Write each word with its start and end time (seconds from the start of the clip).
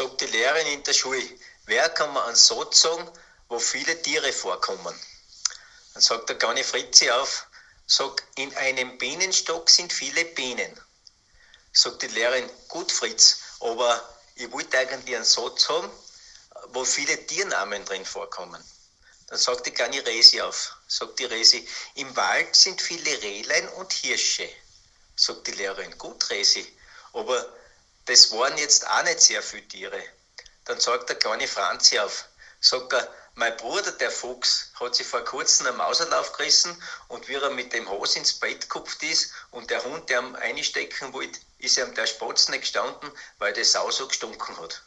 sagt 0.00 0.22
die 0.22 0.26
Lehrerin 0.28 0.66
in 0.68 0.82
der 0.82 0.94
Schule, 0.94 1.22
wer 1.66 1.90
kann 1.90 2.10
man 2.14 2.24
einen 2.24 2.36
Satz 2.36 2.80
sagen, 2.80 3.06
wo 3.48 3.58
viele 3.58 4.00
Tiere 4.00 4.32
vorkommen? 4.32 4.98
Dann 5.92 6.02
sagt 6.02 6.30
der 6.30 6.38
kleine 6.38 6.64
Fritzi 6.64 7.10
auf, 7.10 7.46
sagt, 7.86 8.24
in 8.36 8.54
einem 8.56 8.96
Bienenstock 8.96 9.68
sind 9.68 9.92
viele 9.92 10.24
Bienen. 10.24 10.72
Sagt 11.74 12.00
die 12.00 12.06
Lehrerin, 12.06 12.48
gut 12.68 12.90
Fritz, 12.90 13.40
aber 13.60 14.02
ich 14.36 14.50
wollte 14.50 14.78
eigentlich 14.78 15.14
einen 15.14 15.24
Satz 15.26 15.68
haben, 15.68 15.90
wo 16.68 16.82
viele 16.82 17.26
Tiernamen 17.26 17.84
drin 17.84 18.06
vorkommen. 18.06 18.64
Dann 19.26 19.38
sagt 19.38 19.66
die 19.66 19.70
kleine 19.70 20.04
Resi 20.06 20.40
auf, 20.40 20.78
sagt 20.88 21.18
die 21.18 21.26
Resi, 21.26 21.68
im 21.96 22.16
Wald 22.16 22.56
sind 22.56 22.80
viele 22.80 23.20
Rehlein 23.20 23.68
und 23.68 23.92
Hirsche. 23.92 24.48
Sagt 25.14 25.46
die 25.46 25.52
Lehrerin, 25.52 25.98
gut 25.98 26.30
Resi, 26.30 26.66
aber 27.12 27.59
das 28.10 28.32
waren 28.32 28.58
jetzt 28.58 28.88
auch 28.88 29.04
nicht 29.04 29.20
sehr 29.20 29.40
viele 29.40 29.68
Tiere. 29.68 30.02
Dann 30.64 30.80
sagt 30.80 31.08
der 31.08 31.16
kleine 31.16 31.46
Franzi 31.46 31.96
auf, 32.00 32.24
sagt 32.60 32.92
er, 32.92 33.08
mein 33.34 33.56
Bruder, 33.56 33.92
der 33.92 34.10
Fuchs, 34.10 34.72
hat 34.80 34.96
sich 34.96 35.06
vor 35.06 35.24
kurzem 35.24 35.68
einen 35.68 35.76
Mauserlauf 35.76 36.32
gerissen 36.32 36.76
und 37.06 37.28
wie 37.28 37.34
er 37.34 37.50
mit 37.50 37.72
dem 37.72 37.88
Hose 37.88 38.18
ins 38.18 38.32
Bett 38.32 38.62
gekupft 38.62 39.04
ist 39.04 39.32
und 39.52 39.70
der 39.70 39.84
Hund, 39.84 40.10
der 40.10 40.22
ihm 40.22 40.34
einstecken 40.34 41.12
wollte, 41.12 41.38
ist 41.58 41.78
ihm 41.78 41.94
der 41.94 42.08
Spatz 42.08 42.48
nicht 42.48 42.62
gestanden, 42.62 43.12
weil 43.38 43.52
die 43.52 43.62
Sau 43.62 43.88
so 43.92 44.08
gestunken 44.08 44.60
hat. 44.60 44.82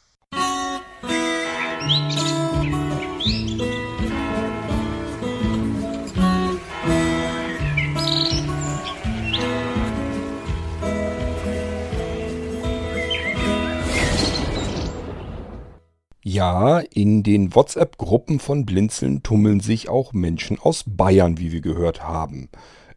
Ja, 16.33 16.79
in 16.79 17.21
den 17.21 17.53
WhatsApp-Gruppen 17.53 18.39
von 18.39 18.65
Blinzeln 18.65 19.21
tummeln 19.21 19.59
sich 19.59 19.87
auch 19.87 20.13
Menschen 20.13 20.57
aus 20.59 20.83
Bayern, 20.87 21.37
wie 21.37 21.51
wir 21.51 21.61
gehört 21.61 22.01
haben. 22.01 22.49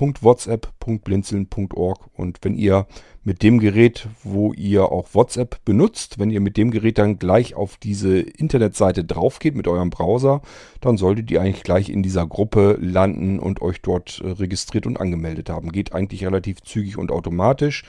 irgendwasser.whatsapp.blinzeln.org 0.00 1.98
und 2.14 2.38
wenn 2.42 2.54
ihr 2.54 2.86
mit 3.24 3.42
dem 3.42 3.58
Gerät, 3.58 4.08
wo 4.22 4.52
ihr 4.54 4.90
auch 4.90 5.08
WhatsApp 5.12 5.64
benutzt, 5.64 6.18
wenn 6.18 6.30
ihr 6.30 6.40
mit 6.40 6.56
dem 6.56 6.70
Gerät 6.70 6.98
dann 6.98 7.18
gleich 7.18 7.54
auf 7.54 7.76
diese 7.76 8.20
Internetseite 8.20 9.04
drauf 9.04 9.38
geht 9.38 9.54
mit 9.54 9.68
eurem 9.68 9.90
Browser, 9.90 10.40
dann 10.80 10.96
solltet 10.96 11.30
ihr 11.30 11.42
eigentlich 11.42 11.64
gleich 11.64 11.90
in 11.90 12.02
dieser 12.02 12.26
Gruppe 12.26 12.78
landen 12.80 13.38
und 13.38 13.60
euch 13.60 13.82
dort 13.82 14.22
äh, 14.24 14.30
registriert 14.30 14.86
und 14.86 14.98
angemeldet 14.98 15.50
haben. 15.50 15.72
Geht 15.72 15.92
eigentlich 15.92 16.24
relativ 16.24 16.62
zügig 16.62 16.96
und 16.96 17.10
automatisch 17.10 17.84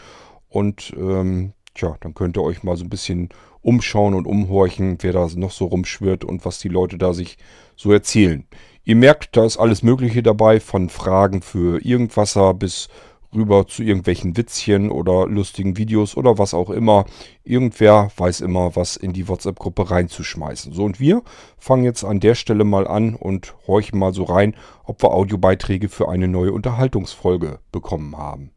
und 0.49 0.93
ähm, 0.97 1.53
tja, 1.75 1.95
dann 2.01 2.13
könnt 2.13 2.37
ihr 2.37 2.43
euch 2.43 2.63
mal 2.63 2.75
so 2.75 2.83
ein 2.83 2.89
bisschen 2.89 3.29
umschauen 3.61 4.13
und 4.13 4.25
umhorchen, 4.25 4.97
wer 5.01 5.13
da 5.13 5.27
noch 5.35 5.51
so 5.51 5.65
rumschwirrt 5.65 6.23
und 6.23 6.45
was 6.45 6.59
die 6.59 6.69
Leute 6.69 6.97
da 6.97 7.13
sich 7.13 7.37
so 7.75 7.91
erzählen. 7.91 8.45
Ihr 8.89 8.95
merkt, 8.95 9.37
da 9.37 9.45
ist 9.45 9.57
alles 9.57 9.83
Mögliche 9.83 10.23
dabei, 10.23 10.59
von 10.59 10.89
Fragen 10.89 11.43
für 11.43 11.79
Irgendwasser 11.79 12.55
bis 12.55 12.87
rüber 13.31 13.67
zu 13.67 13.83
irgendwelchen 13.83 14.35
Witzchen 14.35 14.89
oder 14.89 15.27
lustigen 15.27 15.77
Videos 15.77 16.17
oder 16.17 16.39
was 16.39 16.55
auch 16.55 16.71
immer. 16.71 17.05
Irgendwer 17.43 18.09
weiß 18.17 18.41
immer, 18.41 18.75
was 18.75 18.95
in 18.95 19.13
die 19.13 19.27
WhatsApp-Gruppe 19.27 19.91
reinzuschmeißen. 19.91 20.73
So, 20.73 20.85
und 20.85 20.99
wir 20.99 21.21
fangen 21.59 21.83
jetzt 21.83 22.03
an 22.03 22.19
der 22.19 22.33
Stelle 22.33 22.63
mal 22.63 22.87
an 22.87 23.13
und 23.13 23.53
horchen 23.67 23.99
mal 23.99 24.11
so 24.11 24.23
rein, 24.23 24.55
ob 24.85 25.03
wir 25.03 25.11
Audiobeiträge 25.11 25.87
für 25.87 26.09
eine 26.09 26.27
neue 26.27 26.51
Unterhaltungsfolge 26.51 27.59
bekommen 27.71 28.17
haben. 28.17 28.49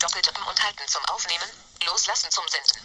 Doppeltippen 0.00 0.42
und 0.48 0.64
halten 0.64 0.86
zum 0.86 1.02
Aufnehmen, 1.14 1.50
loslassen 1.86 2.30
zum 2.30 2.44
Senden. 2.48 2.83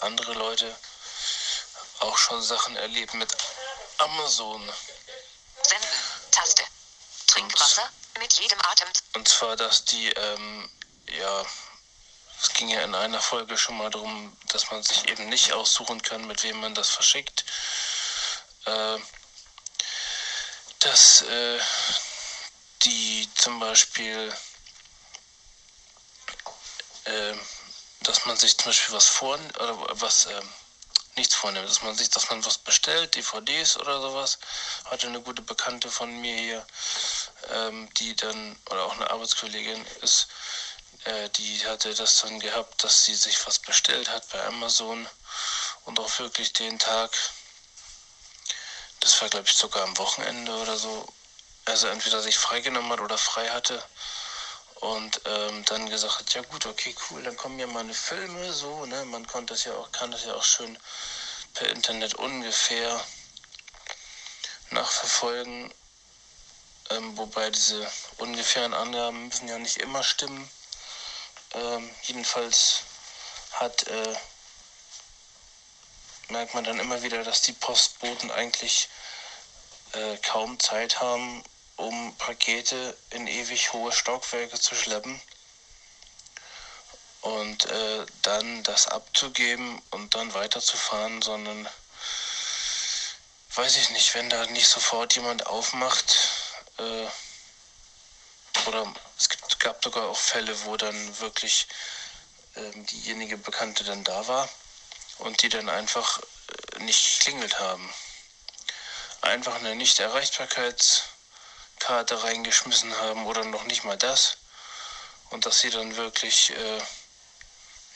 andere 0.02 0.34
Leute 0.34 0.76
auch 2.02 2.20
schon 2.20 2.44
Sachen 2.44 2.76
erlebt 2.76 3.16
mit 3.16 3.36
Amazon. 3.98 4.62
Senden, 5.64 5.90
Taste. 6.30 6.64
Trinkwasser 7.26 7.90
mit 8.20 8.32
jedem 8.34 8.62
Atem. 8.62 8.90
Und 9.16 9.28
zwar, 9.28 9.56
dass 9.56 9.86
die, 9.86 10.10
ähm, 10.10 10.70
ja, 11.08 11.44
es 12.42 12.54
ging 12.54 12.70
ja 12.70 12.82
in 12.82 12.96
einer 12.96 13.22
Folge 13.22 13.58
schon 13.58 13.78
mal 13.78 13.90
darum, 13.92 14.36
dass 14.48 14.72
man 14.72 14.82
sich 14.82 15.08
eben 15.10 15.30
nicht 15.30 15.54
aussuchen 15.54 16.02
kann, 16.02 16.26
mit 16.26 16.44
wem 16.44 16.60
man 16.60 16.74
das 16.74 16.90
verschickt. 16.90 17.46
Äh, 18.66 18.98
dass 20.80 21.22
äh, 21.22 21.60
die 22.84 23.30
zum 23.36 23.60
Beispiel, 23.60 24.34
äh, 27.04 27.34
dass 28.02 28.26
man 28.26 28.36
sich 28.38 28.58
zum 28.58 28.70
Beispiel 28.70 28.96
was 28.96 29.08
vor 29.08 29.38
oder 29.60 30.02
was 30.02 30.26
äh, 30.26 30.42
nichts 31.16 31.36
vornimmt, 31.36 31.70
dass 31.70 31.84
man 31.84 31.94
sich, 31.94 32.10
dass 32.10 32.32
man 32.32 32.44
was 32.44 32.58
bestellt, 32.58 33.14
DVDs 33.14 33.78
oder 33.78 34.02
sowas. 34.02 34.40
Hatte 34.86 35.06
eine 35.06 35.22
gute 35.22 35.44
Bekannte 35.44 35.92
von 35.92 36.10
mir 36.22 36.36
hier, 36.36 36.68
ähm, 37.52 37.88
die 37.96 38.16
dann 38.16 38.58
oder 38.72 38.86
auch 38.86 38.96
eine 38.96 39.12
Arbeitskollegin 39.12 39.86
ist 40.02 40.28
äh, 41.06 41.30
die 41.30 41.66
hatte 41.66 41.94
das 41.94 42.22
dann 42.22 42.40
gehabt, 42.40 42.84
dass 42.84 43.06
sie 43.06 43.16
sich 43.16 43.46
was 43.48 43.60
bestellt 43.60 44.10
hat 44.10 44.28
bei 44.30 44.44
Amazon 44.46 45.08
und 45.86 46.00
auch 46.00 46.20
wirklich 46.20 46.54
den 46.54 46.78
Tag, 46.80 47.12
das 49.00 49.22
war 49.22 49.30
glaube 49.30 49.48
ich 49.48 49.54
sogar 49.54 49.84
am 49.84 49.98
Wochenende 49.98 50.52
oder 50.54 50.78
so, 50.78 51.08
also 51.66 51.88
entweder 51.88 52.22
sich 52.22 52.38
freigenommen 52.38 52.92
hat 52.92 53.02
oder 53.02 53.18
frei 53.18 53.50
hatte 53.50 53.84
und 54.76 55.22
ähm, 55.26 55.64
dann 55.66 55.90
gesagt 55.90 56.20
hat, 56.20 56.34
ja 56.34 56.42
gut, 56.42 56.66
okay, 56.66 56.96
cool, 57.10 57.24
dann 57.24 57.38
kommen 57.38 57.60
ja 57.60 57.68
meine 57.68 57.94
Filme 57.94 58.52
so, 58.52 58.86
ne, 58.86 59.06
man 59.06 59.26
konnte 59.28 59.54
das 59.54 59.64
ja 59.64 59.74
auch, 59.74 59.92
kann 59.92 60.12
das 60.12 60.26
ja 60.26 60.34
auch 60.34 60.44
schön 60.44 60.78
per 61.54 61.70
Internet 61.70 62.16
ungefähr 62.16 63.04
nachverfolgen, 64.72 65.72
ähm, 66.90 67.18
wobei 67.18 67.50
diese 67.50 67.90
ungefähren 68.18 68.74
Angaben 68.74 69.28
müssen 69.28 69.48
ja 69.48 69.58
nicht 69.60 69.78
immer 69.78 70.04
stimmen. 70.04 70.50
Ähm, 71.54 71.90
jedenfalls 72.04 72.82
hat, 73.54 73.88
äh, 73.88 74.16
merkt 76.30 76.54
man 76.54 76.64
dann 76.64 76.80
immer 76.80 77.02
wieder, 77.04 77.24
dass 77.24 77.42
die 77.42 77.54
Postboten 77.54 78.32
eigentlich 78.32 78.88
äh, 79.94 80.18
kaum 80.18 80.60
Zeit 80.60 81.02
haben, 81.02 81.44
um 81.76 82.16
Pakete 82.16 82.96
in 83.10 83.28
ewig 83.28 83.74
hohe 83.74 83.92
Stockwerke 83.92 84.60
zu 84.60 84.76
schleppen 84.76 85.22
und 87.22 87.66
äh, 87.66 88.06
dann 88.22 88.64
das 88.64 88.88
abzugeben 88.88 89.82
und 89.92 90.16
dann 90.16 90.34
weiterzufahren, 90.34 91.22
sondern 91.22 91.68
weiß 93.56 93.76
ich 93.78 93.90
nicht, 93.92 94.14
wenn 94.16 94.30
da 94.30 94.46
nicht 94.48 94.68
sofort 94.68 95.16
jemand 95.16 95.46
aufmacht, 95.48 96.30
äh, 96.78 97.08
oder 98.68 98.94
es 99.22 99.30
gibt, 99.30 99.60
gab 99.60 99.84
sogar 99.84 100.10
auch 100.10 100.18
Fälle, 100.18 100.66
wo 100.66 100.78
dann 100.78 101.20
wirklich 101.20 101.68
ähm, 102.56 102.88
diejenige 102.88 103.38
Bekannte 103.38 103.84
dann 103.84 104.04
da 104.04 104.28
war 104.28 104.50
und 105.20 105.44
die 105.44 105.50
dann 105.50 105.70
einfach 105.70 106.20
äh, 106.20 106.24
nicht 106.84 107.20
geklingelt 107.20 107.60
haben. 107.60 107.88
Einfach 109.22 109.54
eine 109.56 109.76
Nicht-Erreichbarkeitskarte 109.76 112.24
reingeschmissen 112.24 112.98
haben 112.98 113.28
oder 113.28 113.46
noch 113.46 113.66
nicht 113.66 113.84
mal 113.84 113.98
das. 113.98 114.38
Und 115.30 115.46
dass 115.46 115.60
sie 115.60 115.70
dann 115.70 115.98
wirklich 115.98 116.50
äh, 116.50 116.82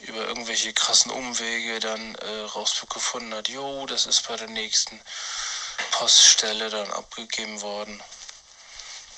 über 0.02 0.28
irgendwelche 0.28 0.74
krassen 0.74 1.10
Umwege 1.10 1.80
dann 1.80 2.14
äh, 2.16 2.42
rausgefunden 2.42 3.34
hat, 3.34 3.50
jo, 3.50 3.88
das 3.88 4.06
ist 4.06 4.28
bei 4.28 4.36
der 4.36 4.50
nächsten 4.50 5.02
Poststelle 5.90 6.70
dann 6.70 6.92
abgegeben 6.92 7.62
worden. 7.62 8.04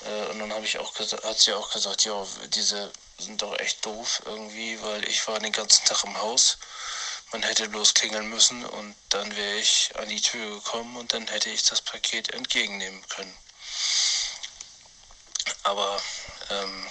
Äh, 0.04 0.26
und 0.26 0.38
dann 0.38 0.52
habe 0.52 0.64
ich 0.64 0.78
auch 0.78 0.94
hat 0.98 1.38
sie 1.38 1.52
auch 1.52 1.70
gesagt, 1.70 2.04
ja, 2.04 2.26
diese 2.48 2.92
sind 3.18 3.42
doch 3.42 3.58
echt 3.58 3.84
doof 3.84 4.22
irgendwie, 4.24 4.80
weil 4.82 5.06
ich 5.08 5.26
war 5.26 5.38
den 5.40 5.52
ganzen 5.52 5.84
Tag 5.84 6.04
im 6.04 6.16
Haus. 6.18 6.58
Man 7.32 7.42
hätte 7.42 7.68
bloß 7.68 7.94
klingeln 7.94 8.28
müssen 8.30 8.64
und 8.64 8.94
dann 9.10 9.36
wäre 9.36 9.56
ich 9.56 9.90
an 9.96 10.08
die 10.08 10.20
Tür 10.20 10.56
gekommen 10.56 10.96
und 10.96 11.12
dann 11.12 11.26
hätte 11.28 11.50
ich 11.50 11.62
das 11.64 11.82
Paket 11.82 12.32
entgegennehmen 12.32 13.06
können. 13.08 13.36
Aber 15.62 16.00
ähm, 16.50 16.86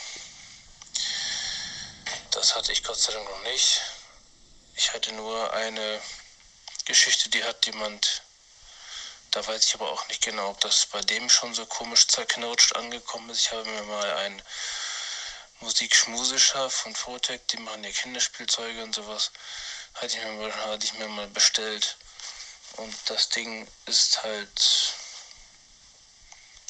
das 2.31 2.55
hatte 2.55 2.71
ich 2.71 2.83
Gott 2.83 2.99
sei 2.99 3.13
Dank 3.13 3.27
noch 3.29 3.43
nicht. 3.43 3.81
Ich 4.75 4.93
hatte 4.93 5.11
nur 5.13 5.51
eine 5.53 6.01
Geschichte, 6.85 7.29
die 7.29 7.43
hat 7.43 7.65
jemand, 7.65 8.21
da 9.37 9.45
weiß 9.45 9.65
ich 9.65 9.75
aber 9.75 9.91
auch 9.91 10.07
nicht 10.07 10.23
genau, 10.23 10.49
ob 10.49 10.59
das 10.61 10.87
bei 10.87 10.99
dem 11.01 11.29
schon 11.29 11.53
so 11.53 11.63
komisch 11.67 12.07
zerknautscht 12.07 12.75
angekommen 12.75 13.29
ist. 13.29 13.41
Ich 13.41 13.51
habe 13.51 13.69
mir 13.69 13.83
mal 13.83 14.11
ein 14.17 14.41
Musikschmusischer 15.59 16.71
von 16.71 16.95
Fotec, 16.95 17.47
die 17.49 17.57
machen 17.57 17.83
ja 17.83 17.91
Kinderspielzeuge 17.91 18.81
und 18.81 18.95
sowas, 18.95 19.31
hatte 19.93 20.17
ich 20.17 20.23
mir 20.23 20.31
mal, 20.31 20.55
hatte 20.65 20.85
ich 20.85 20.93
mir 20.93 21.07
mal 21.07 21.27
bestellt. 21.27 21.97
Und 22.77 22.95
das 23.05 23.29
Ding 23.29 23.67
ist 23.85 24.23
halt, 24.23 24.59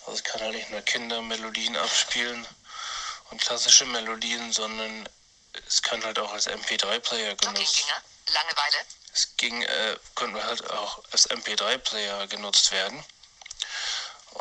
also 0.02 0.18
es 0.18 0.24
kann 0.25 0.42
halt 0.42 0.56
nicht 0.56 0.70
nur 0.70 0.81
Kindermelodien 0.81 1.78
abspielen 1.78 2.46
und 3.30 3.42
klassische 3.42 3.86
Melodien, 3.86 4.52
sondern 4.52 5.08
es 5.68 5.81
kann 5.81 6.04
halt 6.04 6.20
auch 6.20 6.34
als 6.34 6.50
MP3-Player 6.50 7.36
genutzt. 7.36 7.86
Langeweile. 8.28 8.86
Es 9.13 9.36
ging, 9.38 9.62
äh, 9.62 9.98
konnte 10.15 10.44
halt 10.44 10.69
auch 10.71 11.04
als 11.12 11.30
MP3-Player 11.30 12.27
genutzt 12.27 12.71
werden. 12.71 13.04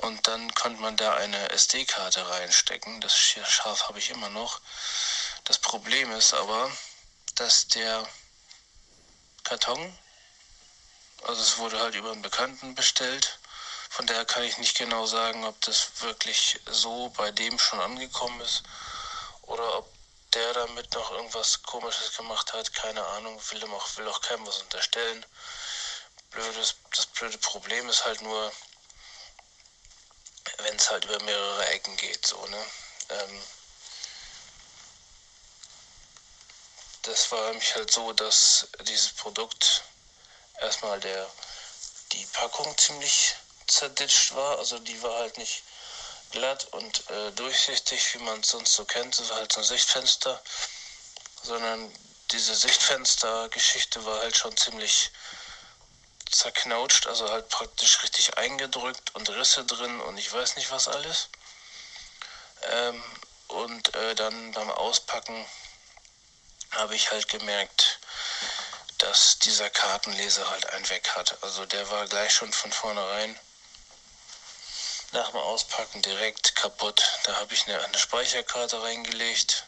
Und 0.03 0.27
dann 0.27 0.53
konnte 0.55 0.81
man 0.83 0.97
da 0.97 1.15
eine 1.15 1.51
SD-Karte 1.51 2.29
reinstecken. 2.29 3.01
Das 3.01 3.17
Schaf 3.17 3.89
habe 3.89 3.99
ich 3.99 4.11
immer 4.11 4.29
noch. 4.29 4.61
Das 5.45 5.59
Problem 5.59 6.11
ist 6.13 6.35
aber, 6.35 6.71
dass 7.37 7.69
der 7.69 8.07
Karton, 9.45 9.97
also 11.23 11.41
es 11.41 11.57
wurde 11.59 11.79
halt 11.81 11.95
über 11.95 12.13
einen 12.13 12.23
Bekannten 12.23 12.75
bestellt. 12.75 13.39
Von 13.89 14.07
daher 14.07 14.25
kann 14.25 14.43
ich 14.43 14.59
nicht 14.59 14.77
genau 14.77 15.07
sagen, 15.07 15.45
ob 15.45 15.59
das 15.63 16.01
wirklich 16.01 16.61
so 16.67 17.09
bei 17.17 17.31
dem 17.31 17.59
schon 17.59 17.81
angekommen 17.81 18.41
ist 18.43 18.65
oder 19.43 19.79
ob 19.79 19.96
der 20.37 20.53
damit 20.53 20.93
noch 20.93 21.11
irgendwas 21.13 21.63
Komisches 21.63 22.15
gemacht 22.15 22.53
hat. 22.53 22.73
Keine 22.75 23.05
Ahnung, 23.05 23.41
will, 23.51 23.65
auch, 23.65 23.97
will 23.97 24.09
auch 24.09 24.21
keinem 24.21 24.47
was 24.47 24.59
unterstellen. 24.59 25.25
Blödes, 26.31 26.75
das 26.95 27.07
blöde 27.07 27.39
Problem 27.39 27.89
ist 27.89 28.05
halt 28.05 28.21
nur, 28.21 28.53
wenn 30.59 30.77
es 30.77 30.91
halt 30.91 31.07
über 31.07 31.23
mehrere 31.23 31.67
Ecken 31.69 31.97
geht, 31.97 32.27
so, 32.27 32.45
ne? 32.47 32.67
Ähm, 33.09 33.43
das 37.03 37.33
war 37.33 37.49
nämlich 37.49 37.75
halt 37.75 37.91
so, 37.91 38.13
dass 38.13 38.69
dieses 38.83 39.13
Produkt 39.13 39.85
erstmal 40.61 41.01
der 41.01 41.31
die 42.13 42.27
Packung 42.27 42.77
ziemlich 42.77 43.35
zerditscht 43.67 44.35
war, 44.35 44.59
also 44.59 44.79
die 44.81 45.03
war 45.03 45.19
halt 45.19 45.39
nicht 45.39 45.63
glatt 46.31 46.67
und 46.73 47.11
äh, 47.11 47.33
durchsichtig, 47.33 48.15
wie 48.15 48.23
man 48.23 48.41
es 48.41 48.51
sonst 48.51 48.75
so 48.75 48.85
kennt, 48.85 49.19
das 49.19 49.31
halt 49.31 49.53
so 49.53 49.61
ein 49.61 49.65
Sichtfenster, 49.65 50.43
sondern 51.43 51.93
diese 52.33 52.55
Sichtfenster-Geschichte 52.55 54.05
war 54.05 54.21
halt 54.21 54.37
schon 54.37 54.57
ziemlich 54.57 55.11
zerknautscht, 56.31 57.07
also 57.07 57.31
halt 57.31 57.49
praktisch 57.49 58.03
richtig 58.03 58.37
eingedrückt 58.37 59.15
und 59.15 59.29
Risse 59.31 59.65
drin 59.65 60.01
und 60.01 60.19
ich 60.19 60.33
weiß 60.33 60.57
nicht 60.57 60.71
was 60.71 60.89
alles. 60.89 61.29
Ähm, 62.63 63.03
und 63.49 63.95
äh, 63.95 64.15
dann 64.15 64.53
beim 64.53 64.71
Auspacken 64.71 65.47
habe 66.73 66.97
ich 66.97 67.11
halt 67.11 67.29
gemerkt, 67.29 68.01
dass 68.99 69.39
dieser 69.39 69.71
Kartenleser 69.71 70.51
halt 70.51 70.69
ein 70.71 70.89
Weg 70.89 71.09
hat. 71.17 71.37
Also 71.43 71.65
der 71.67 71.89
war 71.91 72.07
gleich 72.09 72.33
schon 72.33 72.53
von 72.53 72.73
vornherein 72.73 73.39
nach 75.13 75.31
dem 75.31 75.41
Auspacken 75.41 76.03
direkt 76.03 76.57
kaputt. 76.57 77.03
Da 77.25 77.37
habe 77.37 77.55
ich 77.55 77.67
eine, 77.67 77.83
eine 77.83 77.99
Speicherkarte 77.99 78.83
reingelegt 78.83 79.67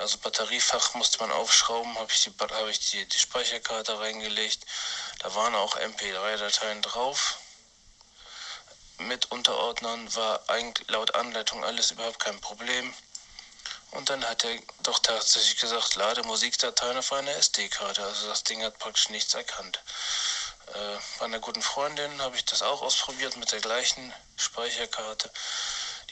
also 0.00 0.16
Batteriefach 0.18 0.94
musste 0.94 1.18
man 1.18 1.30
aufschrauben, 1.30 1.98
habe 1.98 2.10
ich, 2.10 2.22
die, 2.22 2.30
hab 2.30 2.68
ich 2.68 2.90
die, 2.90 3.04
die 3.06 3.18
Speicherkarte 3.18 3.98
reingelegt. 4.00 4.64
Da 5.18 5.34
waren 5.34 5.54
auch 5.54 5.76
MP3-Dateien 5.76 6.80
drauf. 6.80 7.38
Mit 8.98 9.30
Unterordnern 9.30 10.14
war 10.14 10.48
eigentlich 10.48 10.88
laut 10.88 11.14
Anleitung 11.14 11.64
alles 11.64 11.90
überhaupt 11.90 12.18
kein 12.18 12.40
Problem. 12.40 12.94
Und 13.90 14.08
dann 14.08 14.26
hat 14.26 14.44
er 14.44 14.58
doch 14.84 15.00
tatsächlich 15.00 15.58
gesagt, 15.58 15.96
lade 15.96 16.22
Musikdateien 16.22 16.96
auf 16.96 17.12
eine 17.12 17.32
SD-Karte. 17.32 18.02
Also 18.02 18.28
das 18.28 18.44
Ding 18.44 18.62
hat 18.62 18.78
praktisch 18.78 19.10
nichts 19.10 19.34
erkannt. 19.34 19.80
Äh, 20.74 20.98
bei 21.18 21.24
einer 21.24 21.40
guten 21.40 21.62
Freundin 21.62 22.20
habe 22.22 22.36
ich 22.36 22.44
das 22.44 22.62
auch 22.62 22.82
ausprobiert 22.82 23.36
mit 23.36 23.50
der 23.52 23.60
gleichen 23.60 24.12
Speicherkarte. 24.36 25.30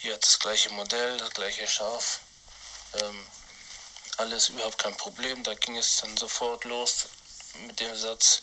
Die 0.02 0.12
hat 0.12 0.22
das 0.22 0.38
gleiche 0.38 0.70
Modell, 0.70 1.16
das 1.18 1.30
gleiche 1.30 1.66
Scharf. 1.66 2.20
Ähm, 2.94 3.26
alles 4.16 4.48
überhaupt 4.48 4.78
kein 4.78 4.96
Problem. 4.96 5.42
Da 5.44 5.54
ging 5.54 5.76
es 5.76 5.98
dann 5.98 6.16
sofort 6.16 6.64
los 6.64 7.06
mit 7.66 7.78
dem 7.80 7.96
Satz, 7.96 8.42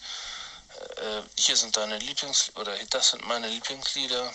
äh, 0.97 1.21
hier 1.37 1.55
sind 1.55 1.75
deine 1.77 1.97
Lieblings- 1.99 2.51
oder 2.55 2.77
das 2.85 3.11
sind 3.11 3.25
meine 3.25 3.47
Lieblingslieder. 3.47 4.33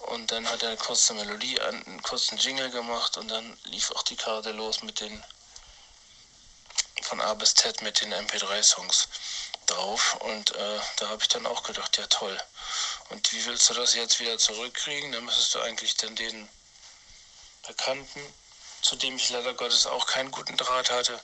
Und 0.00 0.32
dann 0.32 0.48
hat 0.48 0.62
er 0.62 0.70
eine 0.70 0.78
kurze 0.78 1.14
Melodie, 1.14 1.60
einen 1.60 2.02
kurzen 2.02 2.36
Jingle 2.36 2.70
gemacht 2.70 3.16
und 3.16 3.28
dann 3.28 3.56
lief 3.64 3.90
auch 3.92 4.02
die 4.02 4.16
Karte 4.16 4.50
los 4.50 4.82
mit 4.82 5.00
den 5.00 5.22
von 7.02 7.20
A 7.20 7.34
bis 7.34 7.54
Z 7.54 7.82
mit 7.82 8.00
den 8.00 8.12
MP3-Songs 8.12 9.08
drauf. 9.72 10.16
Und 10.20 10.54
äh, 10.54 10.80
da 10.96 11.08
habe 11.08 11.22
ich 11.22 11.28
dann 11.28 11.46
auch 11.46 11.62
gedacht, 11.62 11.96
ja 11.98 12.06
toll. 12.06 12.38
Und 13.10 13.32
wie 13.32 13.44
willst 13.46 13.68
du 13.70 13.74
das 13.74 13.94
jetzt 13.94 14.20
wieder 14.20 14.38
zurückkriegen? 14.38 15.12
Dann 15.12 15.24
müsstest 15.24 15.54
du 15.54 15.60
eigentlich 15.60 15.96
dann 15.96 16.16
den 16.16 16.48
Bekannten 17.66 18.20
zu 18.82 18.96
dem 18.96 19.16
ich 19.16 19.30
leider 19.30 19.54
Gottes 19.54 19.86
auch 19.86 20.06
keinen 20.06 20.32
guten 20.32 20.56
Draht 20.56 20.90
hatte, 20.90 21.18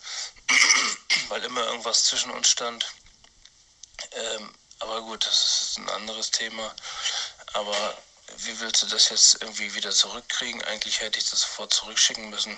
weil 1.29 1.45
immer 1.45 1.65
irgendwas 1.65 2.05
zwischen 2.05 2.31
uns 2.31 2.49
stand. 2.49 2.87
Ähm, 4.13 4.55
aber 4.79 5.03
gut, 5.03 5.27
das 5.27 5.63
ist 5.63 5.79
ein 5.79 5.91
anderes 5.91 6.31
Thema. 6.31 6.75
Aber 7.53 7.99
wie 8.39 8.61
willst 8.61 8.83
du 8.83 8.87
das 8.87 9.09
jetzt 9.09 9.43
irgendwie 9.43 9.75
wieder 9.75 9.91
zurückkriegen? 9.91 10.63
Eigentlich 10.65 11.01
hätte 11.01 11.19
ich 11.19 11.29
das 11.29 11.41
sofort 11.41 11.75
zurückschicken 11.75 12.31
müssen. 12.31 12.57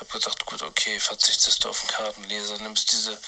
Habe 0.00 0.18
gedacht, 0.18 0.46
gut, 0.46 0.62
okay, 0.62 0.98
verzichtest 0.98 1.62
du 1.62 1.68
auf 1.68 1.80
den 1.80 1.88
Kartenleser, 1.88 2.56
nimmst 2.58 2.90
diese 2.90 3.20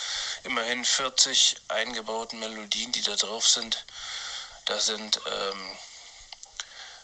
immerhin 0.43 0.87
40 0.87 1.57
eingebauten 1.69 2.38
Melodien, 2.38 2.93
die 2.93 3.02
da 3.02 3.14
drauf 3.14 3.47
sind. 3.47 3.85
Da 4.64 4.81
sind 4.81 5.21
ähm, 5.26 5.79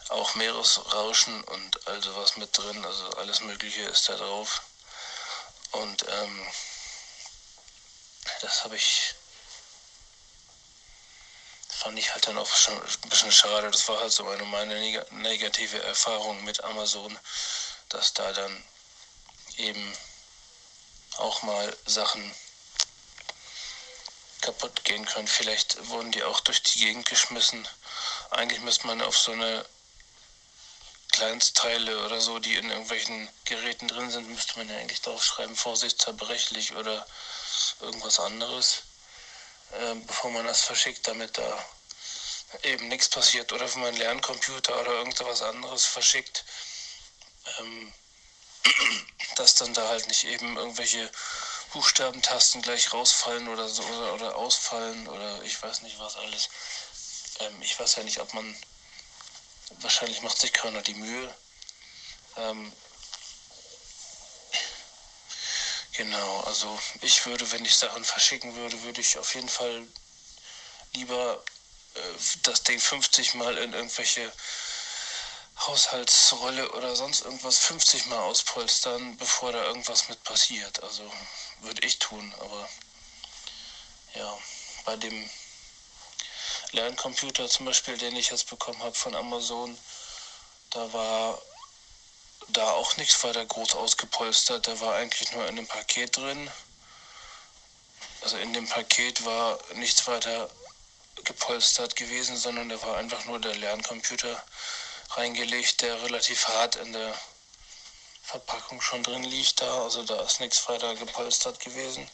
auch 0.09 0.35
Meeresrauschen 0.37 1.45
und 1.45 1.87
all 1.87 2.03
sowas 2.03 2.39
mit 2.39 2.57
drin, 2.57 2.83
also 2.83 3.11
alles 3.19 3.41
Mögliche 3.41 3.83
ist 3.83 4.09
da 4.09 4.17
drauf. 4.17 4.63
Und 5.73 6.03
ähm, 6.09 6.47
das 8.41 8.65
habe 8.65 8.77
ich, 8.77 9.15
fand 11.69 11.99
ich 11.99 12.15
halt 12.15 12.27
dann 12.27 12.39
auch 12.39 12.57
schon 12.57 12.75
ein 12.75 13.09
bisschen 13.11 13.33
schade. 13.33 13.71
Das 13.71 13.87
war 13.87 14.01
halt 14.01 14.13
so 14.13 14.27
eine 14.27 14.45
meine 14.45 15.05
negative 15.11 15.83
Erfahrung 15.83 16.43
mit 16.45 16.65
Amazon, 16.65 17.19
dass 17.91 18.15
da 18.15 18.33
dann 18.33 18.65
eben 19.59 19.97
auch 21.19 21.43
mal 21.43 21.77
Sachen 21.87 22.35
kaputt 24.41 24.85
gehen 24.85 25.05
können. 25.05 25.29
Vielleicht 25.29 25.89
wurden 25.89 26.13
die 26.13 26.23
auch 26.23 26.41
durch 26.41 26.63
die 26.63 26.79
Gegend 26.79 27.07
geschmissen. 27.07 27.67
Eigentlich 28.31 28.61
müsste 28.61 28.87
man 28.87 29.03
auf 29.03 29.19
so 29.19 29.33
eine 29.33 29.65
Kleinstteile 31.13 32.05
oder 32.05 32.21
so, 32.21 32.39
die 32.39 32.55
in 32.55 32.71
irgendwelchen 32.71 33.29
Geräten 33.45 33.89
drin 33.89 34.11
sind, 34.11 34.29
müsste 34.29 34.57
man 34.59 34.69
ja 34.69 34.77
eigentlich 34.77 35.01
draufschreiben, 35.03 35.57
Vorsicht 35.57 36.01
zerbrechlich 36.01 36.77
oder 36.77 37.05
irgendwas 37.81 38.21
anderes, 38.21 38.83
äh, 39.73 39.95
bevor 40.07 40.31
man 40.31 40.47
das 40.47 40.63
verschickt, 40.63 41.09
damit 41.09 41.37
da 41.37 41.65
eben 42.63 42.89
nichts 42.89 43.09
passiert. 43.09 43.53
Oder 43.53 43.73
wenn 43.75 43.83
man 43.83 43.97
Lerncomputer 43.97 44.81
oder 44.81 44.93
irgendwas 44.93 45.43
anderes 45.43 45.85
verschickt, 45.85 46.45
ähm, 47.59 47.93
dass 49.37 49.55
dann 49.55 49.75
da 49.75 49.89
halt 49.89 50.09
nicht 50.09 50.25
eben 50.25 50.57
irgendwelche 50.57 51.11
Buchstabentasten 51.73 52.63
gleich 52.63 52.93
rausfallen 52.93 53.49
oder 53.49 53.69
so 53.69 53.83
oder, 53.83 54.15
oder 54.15 54.37
ausfallen 54.37 55.07
oder 55.09 55.43
ich 55.43 55.63
weiß 55.63 55.83
nicht 55.83 55.99
was 55.99 56.17
alles. 56.17 56.49
Ähm, 57.41 57.63
ich 57.63 57.79
weiß 57.79 57.97
ja 57.97 58.03
nicht, 58.03 58.21
ob 58.21 58.33
man 58.35 58.57
Wahrscheinlich 59.81 60.23
macht 60.23 60.39
sich 60.41 60.53
keiner 60.53 60.81
die 60.83 60.95
Mühe. 60.95 61.35
Ähm, 62.37 62.73
genau, 65.93 66.41
also 66.41 66.79
ich 67.03 67.27
würde, 67.27 67.51
wenn 67.53 67.65
ich 67.65 67.77
Sachen 67.77 68.05
verschicken 68.05 68.55
würde, 68.57 68.83
würde 68.83 69.01
ich 69.01 69.19
auf 69.19 69.35
jeden 69.35 69.49
Fall 69.49 69.87
lieber 70.95 71.45
äh, 71.95 72.01
das 72.45 72.63
Ding 72.63 72.81
50 72.81 73.35
Mal 73.35 73.59
in 73.59 73.75
irgendwelche 73.75 74.33
Haushaltsrolle 75.67 76.71
oder 76.73 76.95
sonst 76.95 77.25
irgendwas 77.25 77.59
50 77.59 78.07
Mal 78.07 78.21
auspolstern, 78.21 79.17
bevor 79.17 79.53
da 79.53 79.65
irgendwas 79.65 80.09
mit 80.09 80.23
passiert. 80.25 80.83
Also 80.83 81.11
würde 81.61 81.87
ich 81.87 81.99
tun, 81.99 82.33
aber 82.41 82.69
ja, 84.15 84.39
bei 84.85 84.97
dem 84.97 85.29
Lerncomputer 86.73 87.49
zum 87.49 87.67
Beispiel, 87.67 87.99
den 87.99 88.17
ich 88.17 88.31
jetzt 88.31 88.49
bekommen 88.49 88.83
habe 88.83 88.95
von 88.95 89.15
Amazon, 89.15 89.77
da 90.71 90.93
war 90.93 91.41
da 92.49 92.71
auch 92.73 92.97
nichts 92.97 93.23
weiter 93.25 93.45
groß 93.45 93.75
ausgepolstert. 93.75 94.67
Der 94.67 94.81
war 94.81 94.95
eigentlich 94.95 95.33
nur 95.33 95.47
in 95.49 95.57
dem 95.57 95.67
Paket 95.67 96.17
drin. 96.17 96.51
Also 98.23 98.37
in 98.37 98.53
dem 98.53 98.69
Paket 98.69 99.25
war 99.25 99.59
nichts 99.75 100.07
weiter 100.07 100.51
gepolstert 101.25 101.97
gewesen, 101.97 102.37
sondern 102.37 102.69
da 102.69 102.81
war 102.83 102.97
einfach 102.97 103.25
nur 103.25 103.41
der 103.41 103.57
Lerncomputer 103.57 104.43
reingelegt, 105.11 105.81
der 105.83 106.03
relativ 106.03 106.49
hart 106.49 106.77
in 106.77 106.93
der 106.93 107.19
Verpackung 108.23 108.81
schon 108.81 109.03
drin 109.03 109.25
liegt 109.25 109.61
da. 109.61 109.83
Also 109.83 110.03
da 110.03 110.23
ist 110.23 110.41
nichts 110.41 110.69
weiter 110.69 110.95
gepolstert 110.95 111.61
gewesen. 111.61 112.09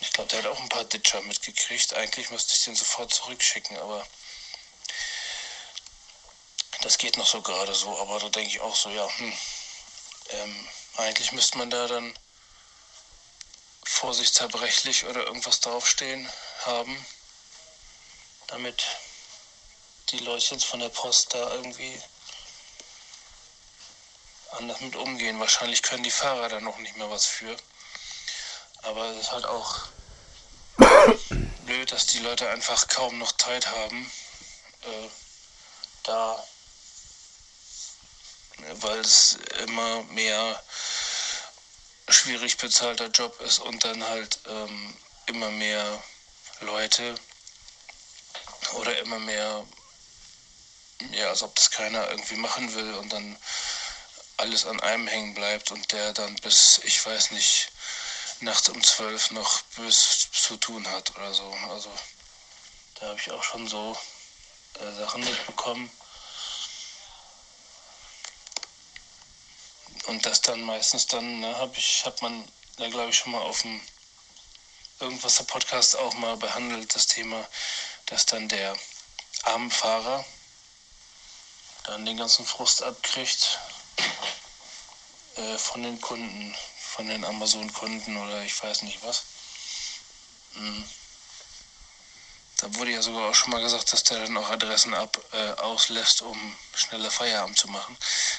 Ich 0.00 0.12
glaube, 0.12 0.28
der 0.28 0.40
hat 0.40 0.46
auch 0.46 0.60
ein 0.60 0.68
paar 0.68 0.84
Ditcher 0.84 1.22
mitgekriegt. 1.22 1.94
Eigentlich 1.94 2.30
müsste 2.30 2.52
ich 2.54 2.64
den 2.64 2.76
sofort 2.76 3.12
zurückschicken, 3.14 3.78
aber 3.78 4.06
das 6.82 6.98
geht 6.98 7.16
noch 7.16 7.26
so 7.26 7.40
gerade 7.40 7.74
so. 7.74 7.98
Aber 7.98 8.18
da 8.18 8.28
denke 8.28 8.50
ich 8.50 8.60
auch 8.60 8.76
so, 8.76 8.90
ja, 8.90 9.08
hm, 9.16 9.32
ähm, 10.30 10.68
eigentlich 10.96 11.32
müsste 11.32 11.56
man 11.56 11.70
da 11.70 11.86
dann 11.86 12.14
vorsichtsverbrechlich 13.84 15.06
oder 15.06 15.24
irgendwas 15.24 15.60
draufstehen 15.60 16.30
haben, 16.66 17.06
damit 18.48 18.84
die 20.10 20.18
Leute 20.18 20.58
von 20.60 20.80
der 20.80 20.88
Post 20.88 21.34
da 21.34 21.54
irgendwie 21.54 22.00
anders 24.52 24.80
mit 24.80 24.96
umgehen. 24.96 25.40
Wahrscheinlich 25.40 25.82
können 25.82 26.02
die 26.02 26.10
Fahrer 26.10 26.48
da 26.48 26.60
noch 26.60 26.78
nicht 26.78 26.96
mehr 26.96 27.10
was 27.10 27.26
für. 27.26 27.56
Aber 28.82 29.06
es 29.10 29.22
ist 29.22 29.32
halt 29.32 29.44
auch 29.46 29.80
blöd, 31.64 31.90
dass 31.90 32.06
die 32.06 32.20
Leute 32.20 32.48
einfach 32.48 32.86
kaum 32.88 33.18
noch 33.18 33.32
Zeit 33.32 33.66
haben, 33.66 34.10
äh, 34.82 35.08
da, 36.04 36.46
weil 38.80 38.98
es 39.00 39.38
immer 39.64 40.02
mehr 40.04 40.62
schwierig 42.08 42.56
bezahlter 42.56 43.08
Job 43.08 43.40
ist 43.40 43.58
und 43.58 43.84
dann 43.84 44.06
halt 44.06 44.38
ähm, 44.46 44.96
immer 45.26 45.50
mehr 45.50 46.02
Leute 46.60 47.16
oder 48.74 48.96
immer 48.98 49.18
mehr 49.18 49.66
ja, 51.12 51.28
als 51.28 51.42
ob 51.42 51.54
das 51.54 51.70
keiner 51.70 52.08
irgendwie 52.10 52.36
machen 52.36 52.74
will 52.74 52.94
und 52.94 53.12
dann 53.12 53.36
alles 54.38 54.66
an 54.66 54.80
einem 54.80 55.06
hängen 55.06 55.34
bleibt 55.34 55.70
und 55.70 55.92
der 55.92 56.12
dann 56.12 56.34
bis, 56.36 56.80
ich 56.84 57.04
weiß 57.04 57.30
nicht, 57.30 57.70
nachts 58.40 58.68
um 58.68 58.82
zwölf 58.82 59.30
noch 59.30 59.62
bös 59.76 60.28
zu 60.32 60.56
tun 60.56 60.86
hat 60.88 61.14
oder 61.16 61.32
so. 61.32 61.50
Also 61.70 61.90
da 62.96 63.06
habe 63.08 63.18
ich 63.18 63.30
auch 63.30 63.42
schon 63.42 63.66
so 63.66 63.96
äh, 64.80 64.92
Sachen 64.92 65.24
mitbekommen. 65.24 65.90
Und 70.06 70.24
das 70.24 70.40
dann 70.40 70.60
meistens 70.62 71.06
dann, 71.06 71.40
ne, 71.40 71.56
habe 71.56 71.76
ich, 71.76 72.04
hat 72.04 72.22
man 72.22 72.46
da 72.76 72.88
glaube 72.88 73.10
ich 73.10 73.16
schon 73.16 73.32
mal 73.32 73.40
auf 73.40 73.62
dem 73.62 73.80
irgendwas 75.00 75.36
der 75.36 75.44
Podcast 75.44 75.96
auch 75.96 76.14
mal 76.14 76.36
behandelt, 76.36 76.94
das 76.94 77.06
Thema, 77.06 77.46
dass 78.06 78.26
dann 78.26 78.48
der 78.48 78.76
Armfahrer 79.42 80.24
dann 81.86 82.04
den 82.04 82.16
ganzen 82.16 82.44
Frust 82.44 82.82
abkriegt 82.82 83.58
äh, 85.36 85.58
von 85.58 85.82
den 85.82 86.00
Kunden, 86.00 86.54
von 86.78 87.06
den 87.06 87.24
Amazon-Kunden 87.24 88.16
oder 88.16 88.42
ich 88.42 88.62
weiß 88.62 88.82
nicht 88.82 89.02
was. 89.04 89.24
Mhm. 90.54 90.84
Da 92.58 92.74
wurde 92.76 92.92
ja 92.92 93.02
sogar 93.02 93.28
auch 93.28 93.34
schon 93.34 93.50
mal 93.50 93.60
gesagt, 93.60 93.92
dass 93.92 94.02
der 94.02 94.20
dann 94.20 94.36
auch 94.38 94.48
Adressen 94.48 94.94
ab, 94.94 95.18
äh, 95.32 95.50
auslässt, 95.60 96.22
um 96.22 96.56
schneller 96.74 97.10
Feierabend 97.10 97.58
zu 97.58 97.68
machen. 97.68 97.96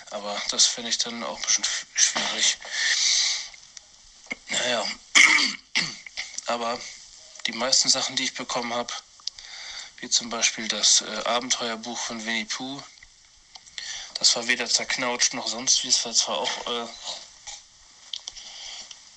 Aber 0.10 0.42
das 0.50 0.66
finde 0.66 0.89
ich 0.89 0.98
dann 0.98 1.24
auch 1.24 1.38
ein 1.38 1.44
bisschen 1.44 1.63
schwierig. 1.94 2.58
Naja, 4.50 4.84
aber 6.48 6.80
die 7.46 7.51
meisten 7.54 7.89
Sachen, 7.89 8.16
die 8.16 8.24
ich 8.24 8.34
bekommen 8.34 8.74
habe, 8.74 8.92
wie 9.98 10.10
zum 10.10 10.30
Beispiel 10.30 10.68
das 10.68 11.01
äh, 11.01 11.24
Abenteuerbuch 11.25 11.98
von 11.98 12.25
Winnie 12.25 12.46
Pooh, 12.46 12.82
das 14.19 14.36
war 14.36 14.47
weder 14.47 14.67
zerknautscht 14.67 15.33
noch 15.33 15.47
sonst 15.47 15.83
wie. 15.83 15.89
Es 15.89 16.03
war 16.05 16.13
zwar 16.13 16.38
auch 16.39 16.67
äh, 16.67 16.88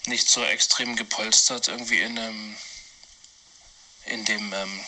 nicht 0.06 0.28
so 0.28 0.44
extrem 0.44 0.96
gepolstert 0.96 1.68
irgendwie 1.68 2.00
in 2.00 2.16
dem, 2.16 2.56
in 4.06 4.24
dem 4.24 4.52
ähm, 4.52 4.84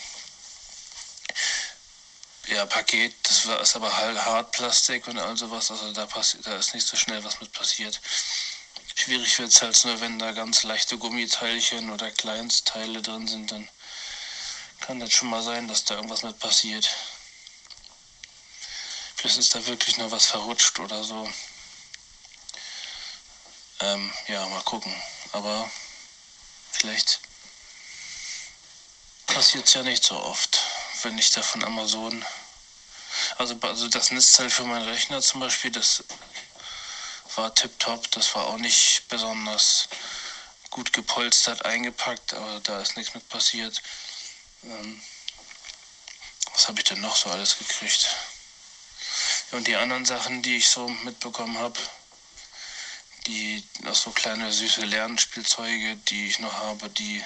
ja, 2.49 2.67
Paket. 2.67 3.15
Das 3.23 3.47
war 3.47 3.61
ist 3.61 3.77
aber 3.77 3.97
halt 3.97 4.25
Hartplastik 4.25 5.07
und 5.09 5.19
all 5.19 5.37
sowas. 5.37 5.71
Also 5.71 5.93
da, 5.93 6.07
passiert, 6.07 6.47
da 6.47 6.57
ist 6.57 6.75
nicht 6.75 6.87
so 6.87 6.97
schnell 6.97 7.23
was 7.25 7.41
mit 7.41 7.53
passiert. 7.53 8.01
Schwierig 8.95 9.39
wird 9.39 9.51
es 9.51 9.63
halt 9.63 9.85
nur, 9.85 10.01
wenn 10.01 10.19
da 10.19 10.33
ganz 10.33 10.63
leichte 10.63 10.99
Gummiteilchen 10.99 11.91
oder 11.91 12.11
Kleinstteile 12.11 13.01
drin 13.01 13.27
sind, 13.27 13.51
dann 13.51 13.69
kann 14.81 15.01
das 15.01 15.13
schon 15.13 15.31
mal 15.31 15.43
sein, 15.43 15.69
dass 15.69 15.85
da 15.85 15.95
irgendwas 15.95 16.23
mit 16.23 16.39
passiert. 16.39 16.89
Vielleicht 19.23 19.39
ist 19.39 19.55
da 19.55 19.65
wirklich 19.67 19.99
noch 19.99 20.11
was 20.11 20.27
verrutscht 20.27 20.81
oder 20.81 21.05
so. 21.05 21.33
Ähm, 23.79 24.13
ja, 24.27 24.45
mal 24.49 24.63
gucken. 24.63 24.93
Aber 25.31 25.71
vielleicht 26.73 27.21
passiert 29.29 29.69
es 29.69 29.75
ja 29.75 29.85
nicht 29.85 30.03
so 30.03 30.21
oft, 30.21 30.59
wenn 31.03 31.17
ich 31.19 31.31
da 31.31 31.41
von 31.41 31.63
Amazon. 31.63 32.25
Also, 33.39 33.57
also 33.61 33.87
das 33.87 34.11
Netzteil 34.11 34.51
für 34.51 34.65
meinen 34.65 34.89
Rechner 34.89 35.23
zum 35.23 35.39
Beispiel, 35.39 35.71
das 35.71 36.03
war 37.37 37.55
tipptopp. 37.55 38.11
Das 38.11 38.35
war 38.35 38.49
auch 38.49 38.59
nicht 38.59 39.07
besonders 39.07 39.89
gut 40.71 40.93
gepolstert 40.93 41.65
eingepackt, 41.65 42.35
aber 42.35 42.59
da 42.59 42.81
ist 42.81 42.97
nichts 42.97 43.15
mit 43.15 43.29
passiert. 43.29 43.81
Ähm, 44.65 45.01
was 46.53 46.67
habe 46.67 46.81
ich 46.81 46.87
denn 46.87 47.01
noch 47.01 47.15
so 47.15 47.31
alles 47.31 47.57
gekriegt? 47.57 48.17
Und 49.53 49.67
die 49.67 49.77
anderen 49.77 50.07
Sachen, 50.07 50.43
die 50.43 50.57
ich 50.57 50.69
so 50.69 50.89
mitbekommen 51.05 51.59
habe, 51.59 51.79
die 53.27 53.63
auch 53.87 53.95
so 53.95 54.11
kleine 54.11 54.51
süße 54.51 54.81
Lernspielzeuge, 54.83 55.97
die 56.09 56.27
ich 56.27 56.39
noch 56.39 56.55
habe, 56.55 56.89
die 56.89 57.23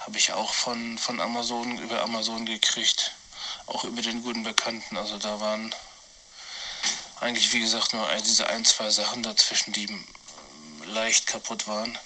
habe 0.00 0.18
ich 0.18 0.32
auch 0.32 0.52
von, 0.52 0.98
von 0.98 1.18
Amazon, 1.18 1.78
über 1.78 2.02
Amazon 2.02 2.44
gekriegt. 2.44 3.12
Auch 3.66 3.84
über 3.84 4.02
den 4.02 4.22
guten 4.22 4.42
Bekannten. 4.42 4.96
Also 4.98 5.18
da 5.18 5.40
waren 5.40 5.74
eigentlich, 7.20 7.52
wie 7.52 7.60
gesagt, 7.60 7.94
nur 7.94 8.06
diese 8.16 8.46
ein, 8.48 8.64
zwei 8.64 8.90
Sachen 8.90 9.22
dazwischen, 9.22 9.72
die 9.72 9.88
leicht 10.86 11.26
kaputt 11.26 11.66
waren. 11.66 11.98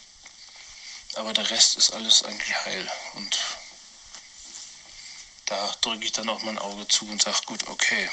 Aber 1.17 1.33
der 1.33 1.51
Rest 1.51 1.77
ist 1.77 1.93
alles 1.93 2.23
eigentlich 2.23 2.55
heil. 2.65 2.89
Und 3.15 3.37
da 5.47 5.75
drücke 5.81 6.05
ich 6.05 6.13
dann 6.13 6.29
auch 6.29 6.43
mein 6.43 6.59
Auge 6.59 6.87
zu 6.87 7.09
und 7.09 7.23
sage, 7.23 7.39
gut, 7.47 7.67
okay, 7.69 8.09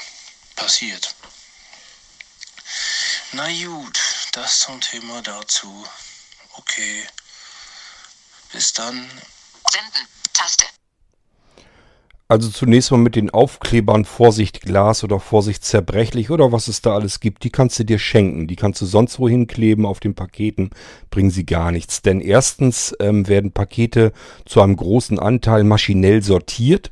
passiert. 0.56 1.14
Na 3.32 3.46
gut, 3.48 3.98
das 4.32 4.60
zum 4.60 4.80
Thema 4.80 5.22
dazu. 5.22 5.84
Okay. 6.54 7.04
Bis 8.52 8.72
dann. 8.72 9.08
Senden. 9.70 10.06
Taste. 10.34 10.66
Also 12.32 12.48
zunächst 12.48 12.90
mal 12.90 12.96
mit 12.96 13.14
den 13.14 13.28
Aufklebern 13.28 14.06
Vorsicht 14.06 14.62
Glas 14.62 15.04
oder 15.04 15.20
Vorsicht 15.20 15.64
zerbrechlich 15.64 16.30
oder 16.30 16.50
was 16.50 16.66
es 16.66 16.80
da 16.80 16.94
alles 16.94 17.20
gibt, 17.20 17.44
die 17.44 17.50
kannst 17.50 17.78
du 17.78 17.84
dir 17.84 17.98
schenken. 17.98 18.46
Die 18.46 18.56
kannst 18.56 18.80
du 18.80 18.86
sonst 18.86 19.18
wohin 19.18 19.46
kleben 19.46 19.84
auf 19.84 20.00
den 20.00 20.14
Paketen, 20.14 20.70
bringen 21.10 21.30
sie 21.30 21.44
gar 21.44 21.72
nichts. 21.72 22.00
Denn 22.00 22.22
erstens 22.22 22.96
ähm, 23.00 23.28
werden 23.28 23.52
Pakete 23.52 24.12
zu 24.46 24.62
einem 24.62 24.76
großen 24.76 25.18
Anteil 25.18 25.62
maschinell 25.62 26.22
sortiert. 26.22 26.90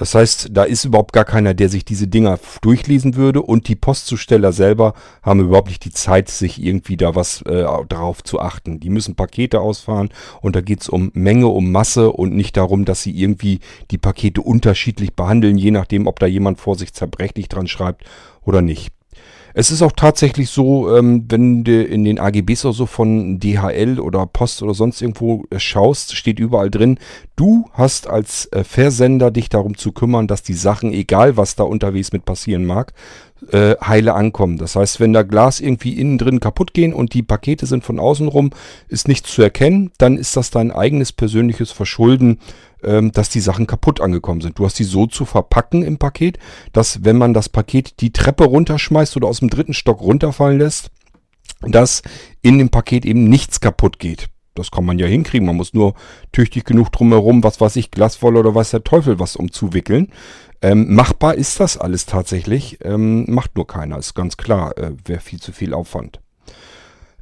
Das 0.00 0.14
heißt, 0.14 0.48
da 0.52 0.64
ist 0.64 0.86
überhaupt 0.86 1.12
gar 1.12 1.26
keiner, 1.26 1.52
der 1.52 1.68
sich 1.68 1.84
diese 1.84 2.08
Dinger 2.08 2.38
durchlesen 2.62 3.16
würde 3.16 3.42
und 3.42 3.68
die 3.68 3.76
Postzusteller 3.76 4.50
selber 4.50 4.94
haben 5.22 5.40
überhaupt 5.40 5.68
nicht 5.68 5.84
die 5.84 5.90
Zeit, 5.90 6.30
sich 6.30 6.58
irgendwie 6.58 6.96
da 6.96 7.14
was 7.14 7.42
äh, 7.42 7.66
darauf 7.86 8.24
zu 8.24 8.40
achten. 8.40 8.80
Die 8.80 8.88
müssen 8.88 9.14
Pakete 9.14 9.60
ausfahren 9.60 10.08
und 10.40 10.56
da 10.56 10.62
geht 10.62 10.80
es 10.80 10.88
um 10.88 11.10
Menge, 11.12 11.48
um 11.48 11.70
Masse 11.70 12.12
und 12.12 12.34
nicht 12.34 12.56
darum, 12.56 12.86
dass 12.86 13.02
sie 13.02 13.10
irgendwie 13.10 13.60
die 13.90 13.98
Pakete 13.98 14.40
unterschiedlich 14.40 15.12
behandeln, 15.12 15.58
je 15.58 15.70
nachdem, 15.70 16.06
ob 16.06 16.18
da 16.18 16.24
jemand 16.24 16.60
vor 16.60 16.76
sich 16.76 16.94
zerbrechlich 16.94 17.50
dran 17.50 17.66
schreibt 17.66 18.04
oder 18.42 18.62
nicht. 18.62 18.94
Es 19.52 19.70
ist 19.70 19.82
auch 19.82 19.92
tatsächlich 19.92 20.50
so, 20.50 20.96
ähm, 20.96 21.24
wenn 21.28 21.64
du 21.64 21.82
in 21.82 22.04
den 22.04 22.20
AGBs 22.20 22.64
oder 22.64 22.74
so 22.74 22.86
von 22.86 23.40
DHL 23.40 23.98
oder 23.98 24.26
Post 24.26 24.62
oder 24.62 24.74
sonst 24.74 25.02
irgendwo 25.02 25.44
äh, 25.50 25.58
schaust, 25.58 26.16
steht 26.16 26.38
überall 26.38 26.70
drin, 26.70 26.98
Du 27.40 27.70
hast 27.72 28.06
als 28.06 28.52
äh, 28.52 28.64
Versender 28.64 29.30
dich 29.30 29.48
darum 29.48 29.74
zu 29.74 29.92
kümmern, 29.92 30.26
dass 30.26 30.42
die 30.42 30.52
Sachen, 30.52 30.92
egal 30.92 31.38
was 31.38 31.56
da 31.56 31.62
unterwegs 31.62 32.12
mit 32.12 32.26
passieren 32.26 32.66
mag, 32.66 32.92
äh, 33.50 33.76
heile 33.80 34.12
ankommen. 34.12 34.58
Das 34.58 34.76
heißt, 34.76 35.00
wenn 35.00 35.14
da 35.14 35.22
Glas 35.22 35.58
irgendwie 35.58 35.98
innen 35.98 36.18
drin 36.18 36.40
kaputt 36.40 36.74
gehen 36.74 36.92
und 36.92 37.14
die 37.14 37.22
Pakete 37.22 37.64
sind 37.64 37.82
von 37.82 37.98
außen 37.98 38.28
rum, 38.28 38.50
ist 38.88 39.08
nichts 39.08 39.32
zu 39.32 39.40
erkennen, 39.40 39.90
dann 39.96 40.18
ist 40.18 40.36
das 40.36 40.50
dein 40.50 40.70
eigenes 40.70 41.12
persönliches 41.12 41.72
Verschulden, 41.72 42.40
ähm, 42.82 43.10
dass 43.10 43.30
die 43.30 43.40
Sachen 43.40 43.66
kaputt 43.66 44.02
angekommen 44.02 44.42
sind. 44.42 44.58
Du 44.58 44.66
hast 44.66 44.78
die 44.78 44.84
so 44.84 45.06
zu 45.06 45.24
verpacken 45.24 45.82
im 45.82 45.96
Paket, 45.96 46.38
dass 46.74 47.04
wenn 47.04 47.16
man 47.16 47.32
das 47.32 47.48
Paket 47.48 48.02
die 48.02 48.12
Treppe 48.12 48.44
runterschmeißt 48.44 49.16
oder 49.16 49.28
aus 49.28 49.38
dem 49.38 49.48
dritten 49.48 49.72
Stock 49.72 50.02
runterfallen 50.02 50.58
lässt, 50.58 50.90
dass 51.62 52.02
in 52.42 52.58
dem 52.58 52.68
Paket 52.68 53.06
eben 53.06 53.24
nichts 53.24 53.60
kaputt 53.60 53.98
geht. 53.98 54.28
Das 54.54 54.70
kann 54.70 54.84
man 54.84 54.98
ja 54.98 55.06
hinkriegen. 55.06 55.46
Man 55.46 55.56
muss 55.56 55.74
nur 55.74 55.94
tüchtig 56.32 56.64
genug 56.64 56.90
drumherum, 56.90 57.44
was 57.44 57.60
weiß 57.60 57.76
ich, 57.76 57.90
Glaswolle 57.90 58.40
oder 58.40 58.54
weiß 58.54 58.70
der 58.70 58.84
Teufel 58.84 59.18
was 59.18 59.36
umzuwickeln. 59.36 60.08
Ähm, 60.62 60.94
machbar 60.94 61.34
ist 61.34 61.60
das 61.60 61.76
alles 61.76 62.06
tatsächlich. 62.06 62.78
Ähm, 62.82 63.24
macht 63.28 63.56
nur 63.56 63.66
keiner, 63.66 63.98
ist 63.98 64.14
ganz 64.14 64.36
klar. 64.36 64.76
Äh, 64.76 64.92
Wäre 65.04 65.20
viel 65.20 65.40
zu 65.40 65.52
viel 65.52 65.72
Aufwand. 65.72 66.20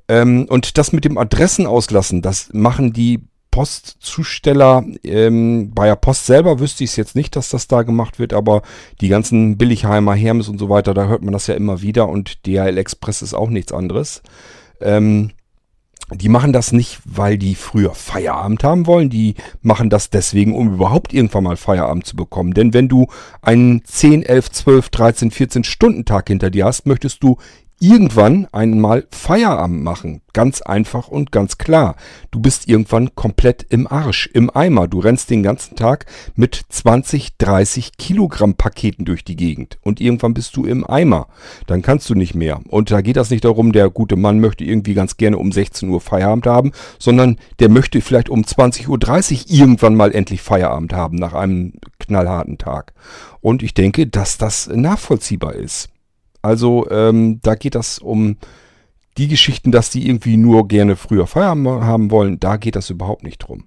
Ähm, 0.09 0.47
und 0.49 0.79
das 0.79 0.93
mit 0.93 1.05
dem 1.05 1.19
Adressen 1.19 1.67
auslassen, 1.67 2.23
das 2.23 2.49
machen 2.53 2.93
die 2.93 3.21
Postzusteller. 3.51 4.85
Ähm, 5.05 5.73
bei 5.75 5.87
der 5.87 5.97
Post 5.97 6.27
selber 6.27 6.61
wüsste 6.61 6.85
ich 6.85 6.91
es 6.91 6.97
jetzt 6.97 7.15
nicht, 7.15 7.37
dass 7.37 7.51
das 7.51 7.69
da 7.69 7.83
gemacht 7.83 8.19
wird, 8.19 8.33
aber 8.33 8.63
die 9.01 9.09
ganzen 9.09 9.59
Billigheimer, 9.59 10.15
Hermes 10.15 10.49
und 10.49 10.59
so 10.59 10.69
weiter, 10.69 10.95
da 10.95 11.07
hört 11.07 11.23
man 11.23 11.33
das 11.33 11.47
ja 11.47 11.55
immer 11.55 11.83
wieder 11.83 12.09
und 12.09 12.47
DHL 12.47 12.79
Express 12.79 13.23
ist 13.23 13.35
auch 13.35 13.51
nichts 13.51 13.73
anderes. 13.73 14.23
Ähm, 14.81 15.33
die 16.15 16.29
machen 16.29 16.53
das 16.53 16.73
nicht, 16.73 17.01
weil 17.05 17.37
die 17.37 17.55
früher 17.55 17.95
Feierabend 17.95 18.65
haben 18.65 18.87
wollen. 18.87 19.11
Die 19.11 19.35
machen 19.61 19.91
das 19.91 20.11
deswegen, 20.11 20.55
um 20.55 20.75
überhaupt 20.75 21.13
irgendwann 21.13 21.45
mal 21.45 21.57
Feierabend 21.57 22.07
zu 22.07 22.17
bekommen. 22.17 22.55
Denn 22.55 22.73
wenn 22.73 22.89
du 22.89 23.09
einen 23.43 23.85
10, 23.85 24.23
11, 24.23 24.51
12, 24.51 24.89
13, 24.89 25.31
14 25.31 25.65
Stunden 25.65 26.05
Tag 26.05 26.29
hinter 26.29 26.51
dir 26.51 26.65
hast, 26.65 26.87
möchtest 26.87 27.23
du 27.23 27.37
irgendwann 27.81 28.47
einmal 28.53 29.07
Feierabend 29.11 29.83
machen. 29.83 30.21
Ganz 30.33 30.63
einfach 30.63 31.09
und 31.09 31.33
ganz 31.33 31.59
klar. 31.59 31.97
Du 32.31 32.41
bist 32.41 32.69
irgendwann 32.69 33.15
komplett 33.15 33.67
im 33.71 33.87
Arsch, 33.87 34.29
im 34.33 34.51
Eimer. 34.51 34.89
Du 34.89 35.01
rennst 35.01 35.31
den 35.31 35.43
ganzen 35.43 35.77
Tag 35.77 36.07
mit 36.35 36.61
20, 36.69 37.37
30 37.39 37.97
Kilogramm 37.97 38.55
Paketen 38.55 39.05
durch 39.05 39.25
die 39.25 39.37
Gegend. 39.37 39.79
Und 39.83 40.01
irgendwann 40.01 40.35
bist 40.35 40.57
du 40.57 40.65
im 40.65 40.85
Eimer. 40.89 41.29
Dann 41.67 41.83
kannst 41.83 42.09
du 42.11 42.15
nicht 42.15 42.35
mehr. 42.35 42.61
Und 42.69 42.91
da 42.91 43.01
geht 43.01 43.17
das 43.17 43.31
nicht 43.31 43.45
darum, 43.45 43.73
der 43.73 43.91
gute 43.91 44.17
Mann 44.17 44.41
möchte 44.41 44.65
irgendwie 44.65 44.95
ganz 44.95 45.17
gerne 45.17 45.39
um 45.39 45.53
16 45.53 45.89
Uhr 45.89 46.01
Feierabend 46.01 46.47
haben, 46.47 46.73
sondern 46.99 47.39
der 47.59 47.69
möchte 47.69 48.01
vielleicht 48.01 48.29
um 48.29 48.43
20.30 48.43 48.89
Uhr 48.89 49.45
irgendwann 49.49 49.95
mal 49.95 50.15
endlich 50.15 50.43
Feierabend 50.43 50.93
haben 50.93 51.17
nach 51.17 51.35
einem 51.35 51.75
knallharten 51.99 52.59
Tag. 52.59 52.93
Und 53.41 53.63
ich 53.63 53.75
denke, 53.75 54.07
dass 54.07 54.39
das 54.39 54.69
nachvollziehbar 54.69 55.55
ist. 55.55 55.91
Also 56.43 56.89
ähm, 56.91 57.41
da 57.43 57.55
geht 57.55 57.75
das 57.75 57.99
um 57.99 58.37
die 59.19 59.29
Geschichten, 59.29 59.73
dass 59.73 59.91
die 59.91 60.09
irgendwie 60.09 60.37
nur 60.37 60.69
gerne 60.69 60.95
früher 60.97 61.27
Feierabend 61.27 61.83
haben 61.83 62.11
wollen. 62.11 62.41
Da 62.41 62.57
geht 62.57 62.77
das 62.77 62.91
überhaupt 62.91 63.25
nicht 63.25 63.39
drum. 63.39 63.65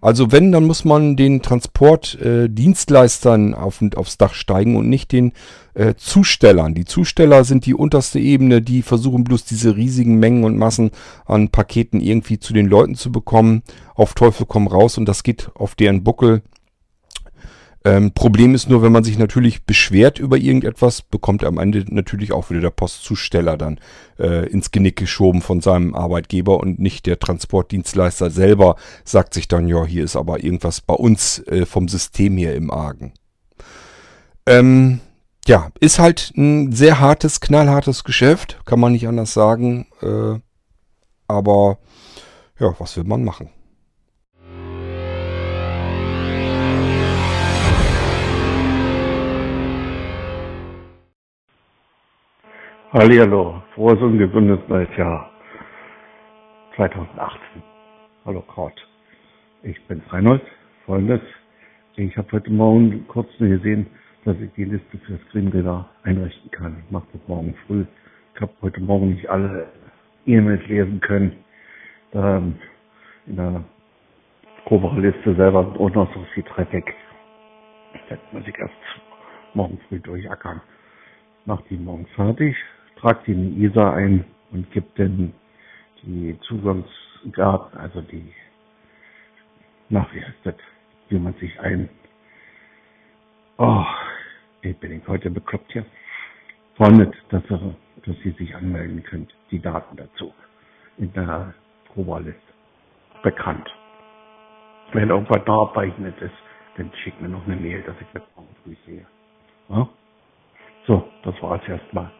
Also 0.00 0.32
wenn, 0.32 0.52
dann 0.52 0.64
muss 0.64 0.84
man 0.84 1.16
den 1.16 1.42
Transportdienstleistern 1.42 3.52
äh, 3.52 3.56
auf, 3.56 3.80
aufs 3.94 4.18
Dach 4.18 4.34
steigen 4.34 4.76
und 4.76 4.88
nicht 4.88 5.12
den 5.12 5.32
äh, 5.74 5.94
Zustellern. 5.96 6.74
Die 6.74 6.84
Zusteller 6.84 7.44
sind 7.44 7.66
die 7.66 7.74
unterste 7.74 8.18
Ebene, 8.18 8.62
die 8.62 8.82
versuchen 8.82 9.22
bloß 9.24 9.44
diese 9.44 9.76
riesigen 9.76 10.16
Mengen 10.16 10.44
und 10.44 10.58
Massen 10.58 10.90
an 11.24 11.50
Paketen 11.50 12.00
irgendwie 12.00 12.38
zu 12.38 12.52
den 12.52 12.66
Leuten 12.66 12.94
zu 12.94 13.12
bekommen. 13.12 13.62
Auf 13.94 14.14
Teufel 14.14 14.46
komm 14.46 14.66
raus 14.66 14.98
und 14.98 15.06
das 15.06 15.22
geht 15.22 15.50
auf 15.54 15.74
deren 15.74 16.04
Buckel. 16.04 16.42
Ähm, 17.84 18.12
Problem 18.12 18.54
ist 18.54 18.68
nur, 18.68 18.82
wenn 18.82 18.92
man 18.92 19.02
sich 19.02 19.18
natürlich 19.18 19.64
beschwert 19.64 20.18
über 20.18 20.36
irgendetwas, 20.36 21.02
bekommt 21.02 21.42
er 21.42 21.48
am 21.48 21.58
Ende 21.58 21.84
natürlich 21.88 22.32
auch 22.32 22.50
wieder 22.50 22.60
der 22.60 22.70
Postzusteller 22.70 23.56
dann 23.56 23.80
äh, 24.18 24.48
ins 24.48 24.70
Genick 24.70 24.96
geschoben 24.96 25.42
von 25.42 25.60
seinem 25.60 25.94
Arbeitgeber 25.94 26.60
und 26.60 26.78
nicht 26.78 27.06
der 27.06 27.18
Transportdienstleister 27.18 28.30
selber 28.30 28.76
sagt 29.04 29.34
sich 29.34 29.48
dann, 29.48 29.66
ja, 29.66 29.84
hier 29.84 30.04
ist 30.04 30.16
aber 30.16 30.44
irgendwas 30.44 30.80
bei 30.80 30.94
uns 30.94 31.40
äh, 31.48 31.66
vom 31.66 31.88
System 31.88 32.36
hier 32.36 32.54
im 32.54 32.70
Argen. 32.70 33.14
Ähm, 34.46 35.00
ja, 35.46 35.70
ist 35.80 35.98
halt 35.98 36.32
ein 36.36 36.72
sehr 36.72 37.00
hartes, 37.00 37.40
knallhartes 37.40 38.04
Geschäft, 38.04 38.60
kann 38.64 38.78
man 38.78 38.92
nicht 38.92 39.08
anders 39.08 39.34
sagen. 39.34 39.86
Äh, 40.00 40.38
aber 41.26 41.78
ja, 42.60 42.74
was 42.78 42.96
will 42.96 43.04
man 43.04 43.24
machen? 43.24 43.50
Hallihallo, 52.92 53.62
frohes 53.74 54.02
und 54.02 54.18
gesundes 54.18 54.58
neues 54.68 54.94
Jahr 54.98 55.30
2018. 56.76 57.62
Hallo 58.26 58.42
Kraut. 58.42 58.86
Ich 59.62 59.82
bin 59.86 60.02
Reinhold. 60.10 60.42
Folgendes. 60.84 61.22
Ich 61.96 62.14
habe 62.18 62.30
heute 62.32 62.50
Morgen 62.50 63.08
kurz 63.08 63.30
nur 63.38 63.48
gesehen, 63.48 63.86
dass 64.26 64.36
ich 64.40 64.52
die 64.58 64.64
Liste 64.64 64.98
für 65.06 65.18
Screenreader 65.30 65.88
einrichten 66.02 66.50
kann. 66.50 66.82
Ich 66.84 66.90
mache 66.90 67.06
das 67.14 67.22
morgen 67.28 67.54
früh. 67.66 67.86
Ich 68.34 68.40
habe 68.42 68.52
heute 68.60 68.82
Morgen 68.82 69.14
nicht 69.14 69.26
alle 69.30 69.68
E-Mails 70.26 70.66
lesen 70.66 71.00
können. 71.00 71.32
Ähm, 72.12 72.56
in 73.26 73.36
der 73.36 73.64
Cobra-Liste 74.66 75.34
selber 75.36 75.64
sind 75.64 75.78
auch 75.78 75.94
noch 75.94 76.12
so 76.12 76.22
viel 76.34 76.42
Traffic. 76.42 76.92
Das 78.10 78.18
muss 78.32 78.46
ich 78.46 78.58
erst 78.58 78.74
morgen 79.54 79.80
früh 79.88 79.98
durchackern. 79.98 80.60
Mach 81.46 81.62
die 81.70 81.78
morgen 81.78 82.04
fertig 82.14 82.54
tragt 83.02 83.26
die 83.26 83.64
ISA 83.64 83.94
ein 83.94 84.24
und 84.52 84.70
gibt 84.70 84.98
dann 84.98 85.34
die 86.02 86.38
Zugangsdaten, 86.42 87.76
also 87.78 88.00
die, 88.00 88.32
nach 89.88 90.12
wie 90.14 90.24
heißt 90.24 90.38
das, 90.44 90.54
wie 91.08 91.18
man 91.18 91.34
sich 91.34 91.58
ein, 91.60 91.88
oh, 93.58 93.84
ich 94.62 94.76
bin 94.78 95.02
heute 95.08 95.30
bekloppt 95.30 95.72
hier, 95.72 95.84
freundet, 96.76 97.14
dass, 97.30 97.42
er, 97.50 97.74
dass 98.06 98.16
Sie 98.22 98.30
sich 98.30 98.54
anmelden 98.54 99.02
könnt, 99.02 99.34
die 99.50 99.58
Daten 99.58 99.96
dazu 99.96 100.32
in 100.96 101.12
der 101.12 101.54
Probaliste 101.92 102.40
bekannt. 103.22 103.68
Wenn 104.92 105.10
irgendwas 105.10 105.44
nachabweichend 105.46 106.20
ist, 106.20 106.34
dann 106.76 106.90
schickt 107.02 107.20
mir 107.20 107.28
noch 107.28 107.44
eine 107.46 107.56
Mail, 107.56 107.82
dass 107.82 107.96
ich 108.00 108.06
das 108.14 108.22
morgen 108.36 108.54
früh 108.62 108.76
sehe. 108.86 109.06
Ja? 109.68 109.88
So, 110.86 111.08
das 111.24 111.40
war 111.42 111.60
es 111.60 111.68
erstmal 111.68 112.10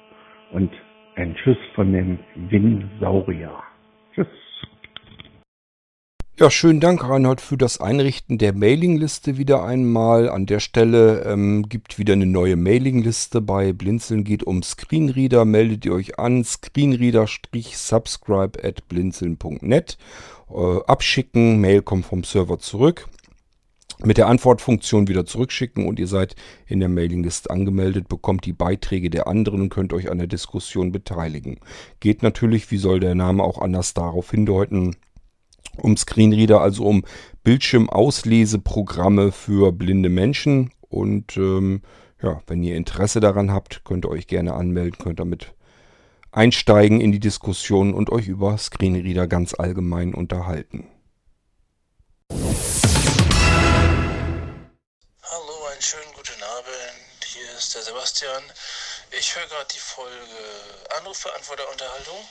und 0.53 0.71
ein 1.17 1.35
Tschüss 1.35 1.59
von 1.75 1.93
dem 1.93 2.19
Winsaurier. 2.49 3.53
Tschüss. 4.15 4.29
Ja, 6.39 6.51
schönen 6.51 6.81
Dank, 6.81 7.07
Reinhard, 7.07 7.43
für 7.43 7.59
das 7.59 7.81
Einrichten 7.81 8.39
der 8.39 8.55
Mailingliste 8.55 9.37
wieder 9.37 9.65
einmal. 9.65 10.29
An 10.29 10.47
der 10.47 10.61
Stelle 10.61 11.25
ähm, 11.27 11.65
gibt 11.69 11.99
wieder 11.99 12.15
eine 12.15 12.27
neue 12.27 12.57
Mailingliste. 12.57 13.41
Bei 13.41 13.73
Blinzeln 13.73 14.25
geht 14.25 14.43
um 14.43 14.63
Screenreader. 14.63 15.45
Meldet 15.45 15.85
ihr 15.85 15.93
euch 15.93 16.19
an. 16.19 16.43
Screenreader-subscribe 16.43 18.65
at 18.65 18.89
blinzeln.net. 18.89 19.99
Äh, 20.51 20.79
abschicken. 20.87 21.61
Mail 21.61 21.83
kommt 21.83 22.07
vom 22.07 22.25
Server 22.25 22.59
zurück 22.59 23.07
mit 24.05 24.19
der 24.19 24.27
Antwortfunktion 24.27 25.09
wieder 25.09 25.25
zurückschicken 25.25 25.87
und 25.87 25.99
ihr 25.99 26.07
seid 26.07 26.35
in 26.67 26.81
der 26.81 26.89
Mailingliste 26.89 27.51
angemeldet, 27.51 28.09
bekommt 28.09 28.45
die 28.47 28.53
Beiträge 28.53 29.11
der 29.11 29.27
anderen 29.27 29.63
und 29.63 29.69
könnt 29.69 29.93
euch 29.93 30.11
an 30.11 30.19
der 30.19 30.27
Diskussion 30.27 30.93
beteiligen. 30.93 31.59
Geht 32.01 32.23
natürlich, 32.23 32.71
wie 32.71 32.79
soll 32.79 33.01
der 33.01 33.15
Name 33.15 33.43
auch 33.43 33.61
anders 33.61 33.95
darauf 33.95 34.31
hindeuten, 34.31 34.97
um 35.77 35.97
Screenreader, 35.97 36.61
also 36.61 36.85
um 36.85 37.05
Bildschirmausleseprogramme 37.45 39.33
für 39.33 39.73
blinde 39.73 40.09
Menschen. 40.09 40.71
Und 40.89 41.37
ähm, 41.37 41.83
ja, 42.23 42.41
wenn 42.47 42.63
ihr 42.63 42.77
Interesse 42.77 43.21
daran 43.21 43.53
habt, 43.53 43.85
könnt 43.85 44.05
ihr 44.05 44.11
euch 44.11 44.27
gerne 44.27 44.55
anmelden, 44.55 44.99
könnt 45.03 45.21
damit 45.21 45.55
einsteigen 46.31 47.01
in 47.01 47.13
die 47.13 47.21
Diskussion 47.21 47.95
und 47.95 48.11
euch 48.11 48.29
über 48.29 48.57
Screenreader 48.57 49.27
ganz 49.27 49.55
allgemein 49.55 50.15
unterhalten. 50.15 50.87
Sebastian. 57.93 58.53
Ich 59.11 59.37
höre 59.37 59.47
gerade 59.49 59.71
die 59.75 59.79
Folge 59.79 60.87
Anrufbeantworter-Unterhaltung. 60.97 62.27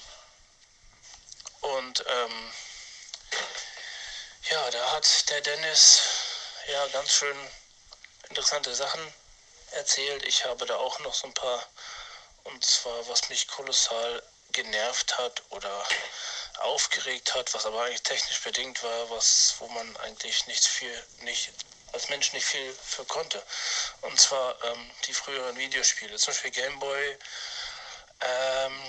Und 1.62 2.04
ähm, 2.08 2.54
ja, 4.50 4.71
da 4.71 4.91
hat 4.93 5.30
der 5.30 5.41
Dennis 5.41 6.02
ja 6.67 6.88
ganz 6.88 7.12
schön 7.12 7.38
interessante 8.30 8.74
Sachen 8.74 9.13
erzählt. 9.74 10.26
Ich 10.26 10.45
habe 10.45 10.65
da 10.65 10.78
auch 10.78 11.00
noch 11.02 11.13
so 11.13 11.28
ein 11.28 11.34
paar. 11.36 11.63
Und 12.45 12.65
zwar, 12.65 13.08
was 13.08 13.30
mich 13.30 13.47
kolossal 13.47 14.24
genervt 14.54 15.15
hat 15.19 15.43
oder 15.52 15.86
aufgeregt 16.62 17.36
hat, 17.36 17.54
was 17.54 17.67
aber 17.67 17.84
eigentlich 17.84 18.02
technisch 18.02 18.41
bedingt 18.41 18.82
war, 18.82 19.12
was, 19.12 19.54
wo 19.60 19.67
man 19.67 19.95
eigentlich 19.97 20.47
nichts 20.47 20.65
viel, 20.65 21.04
nicht, 21.19 21.52
als 22.01 22.09
Mensch 22.09 22.33
nicht 22.33 22.45
viel 22.45 22.73
für 22.73 23.05
konnte. 23.05 23.41
Und 24.01 24.19
zwar 24.19 24.61
ähm, 24.63 24.91
die 25.05 25.13
früheren 25.13 25.55
Videospiele, 25.55 26.17
zum 26.17 26.33
Beispiel 26.33 26.51
Gameboy 26.51 27.17
ähm, 28.21 28.83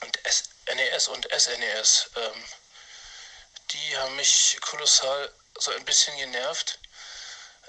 und 0.00 0.24
S 0.24 0.44
NES 0.74 1.08
und 1.08 1.28
SNES. 1.30 2.10
Ähm, 2.16 2.44
die 3.72 3.98
haben 3.98 4.16
mich 4.16 4.56
kolossal 4.62 5.32
so 5.58 5.70
ein 5.72 5.84
bisschen 5.84 6.16
genervt. 6.16 6.78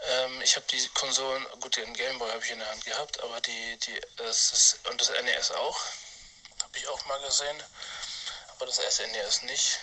Ähm, 0.03 0.41
ich 0.41 0.55
habe 0.55 0.65
die 0.67 0.87
Konsolen, 0.89 1.45
gut, 1.59 1.75
den 1.75 1.93
Gameboy 1.93 2.29
habe 2.31 2.43
ich 2.45 2.51
in 2.51 2.59
der 2.59 2.69
Hand 2.69 2.85
gehabt, 2.85 3.21
aber 3.23 3.41
die, 3.41 3.77
die, 3.79 4.01
das 4.17 4.53
ist, 4.53 4.87
und 4.87 5.01
das 5.01 5.09
NES 5.09 5.51
auch, 5.51 5.79
habe 6.61 6.77
ich 6.77 6.87
auch 6.87 7.05
mal 7.07 7.19
gesehen, 7.21 7.61
aber 8.49 8.67
das 8.67 8.77
SNES 8.77 9.41
nicht. 9.43 9.79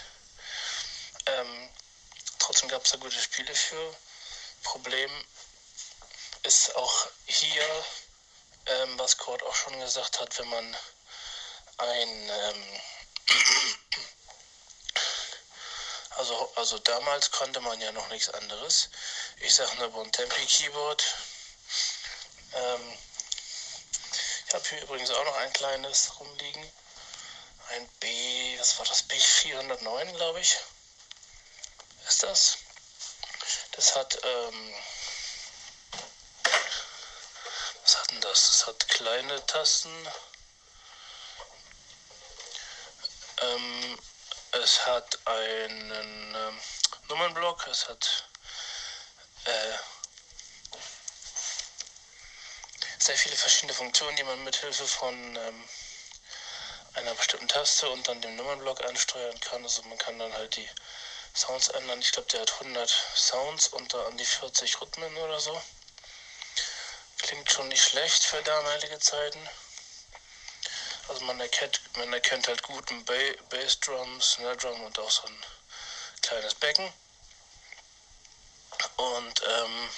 Ähm, 1.26 1.68
trotzdem 2.38 2.70
gab 2.70 2.84
es 2.86 2.92
da 2.92 2.96
gute 2.96 3.20
Spiele 3.20 3.54
für. 3.54 3.96
Problem 4.62 5.10
ist 6.42 6.74
auch 6.76 7.08
hier, 7.26 7.84
ähm, 8.66 8.98
was 8.98 9.16
Kurt 9.16 9.42
auch 9.42 9.54
schon 9.54 9.78
gesagt 9.80 10.20
hat, 10.20 10.38
wenn 10.38 10.48
man 10.48 10.76
ein 11.78 12.30
ähm, 12.30 12.80
also, 16.16 16.52
also 16.56 16.78
damals 16.78 17.30
konnte 17.30 17.60
man 17.60 17.80
ja 17.80 17.92
noch 17.92 18.08
nichts 18.08 18.28
anderes. 18.30 18.90
Ich 19.40 19.54
sage 19.54 19.76
nur 19.76 19.88
Bontempi 19.90 20.46
Keyboard. 20.46 21.04
Ähm, 22.52 22.98
ich 24.46 24.54
habe 24.54 24.68
hier 24.68 24.82
übrigens 24.82 25.10
auch 25.10 25.24
noch 25.24 25.36
ein 25.36 25.52
kleines 25.52 26.18
rumliegen. 26.18 26.72
Ein 27.68 27.88
B, 28.00 28.58
was 28.58 28.78
war 28.78 28.86
das? 28.86 29.08
B409, 29.08 30.12
glaube 30.16 30.40
ich. 30.40 30.56
Ist 32.08 32.22
das? 32.24 32.58
Das 33.72 33.96
hat, 33.96 34.18
ähm, 34.24 34.74
was 37.82 37.96
hat 37.96 38.10
denn 38.10 38.20
das? 38.20 38.46
Das 38.46 38.66
hat 38.66 38.88
kleine 38.88 39.46
Tasten. 39.46 40.08
Ähm, 43.40 43.98
es 44.52 44.86
hat 44.86 45.18
einen 45.26 46.34
ähm, 46.34 46.60
Nummernblock, 47.08 47.66
es 47.68 47.88
hat 47.88 48.24
äh, 49.44 49.78
sehr 52.98 53.16
viele 53.16 53.36
verschiedene 53.36 53.72
Funktionen, 53.72 54.16
die 54.16 54.24
man 54.24 54.44
mithilfe 54.44 54.86
von 54.86 55.14
ähm, 55.36 55.68
einer 56.94 57.14
bestimmten 57.14 57.48
Taste 57.48 57.88
und 57.88 58.06
dann 58.06 58.20
dem 58.20 58.36
Nummernblock 58.36 58.84
ansteuern 58.84 59.38
kann. 59.40 59.62
Also 59.62 59.82
man 59.82 59.98
kann 59.98 60.18
dann 60.18 60.32
halt 60.34 60.56
die 60.56 60.68
Sounds 61.34 61.68
ändern. 61.68 62.00
Ich 62.00 62.12
glaube, 62.12 62.28
der 62.28 62.40
hat 62.40 62.52
100 62.52 62.90
Sounds 63.14 63.68
und 63.68 63.92
da 63.94 64.06
an 64.06 64.16
die 64.16 64.24
40 64.24 64.80
Rhythmen 64.80 65.16
oder 65.16 65.40
so. 65.40 65.60
Klingt 67.18 67.50
schon 67.50 67.68
nicht 67.68 67.82
schlecht 67.82 68.24
für 68.24 68.42
damalige 68.42 68.98
Zeiten. 68.98 69.48
Also 71.08 71.24
man 71.24 71.40
erkennt, 71.40 71.80
man 71.96 72.12
erkennt 72.12 72.48
halt 72.48 72.62
guten 72.62 73.04
ba 73.04 73.14
Bassdrum, 73.48 74.20
Snare 74.20 74.56
Drum 74.56 74.80
und 74.82 74.98
auch 74.98 75.10
so 75.10 75.26
ein 75.26 75.44
kleines 76.22 76.54
Becken. 76.54 76.92
Und 78.96 79.42
ähm, 79.46 79.90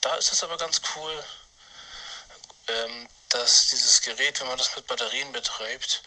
da 0.00 0.16
ist 0.16 0.32
es 0.32 0.42
aber 0.42 0.56
ganz 0.56 0.80
cool, 0.96 1.24
ähm, 2.68 3.08
dass 3.28 3.68
dieses 3.68 4.00
Gerät, 4.00 4.40
wenn 4.40 4.48
man 4.48 4.58
das 4.58 4.74
mit 4.76 4.86
Batterien 4.86 5.32
betreibt, 5.32 6.02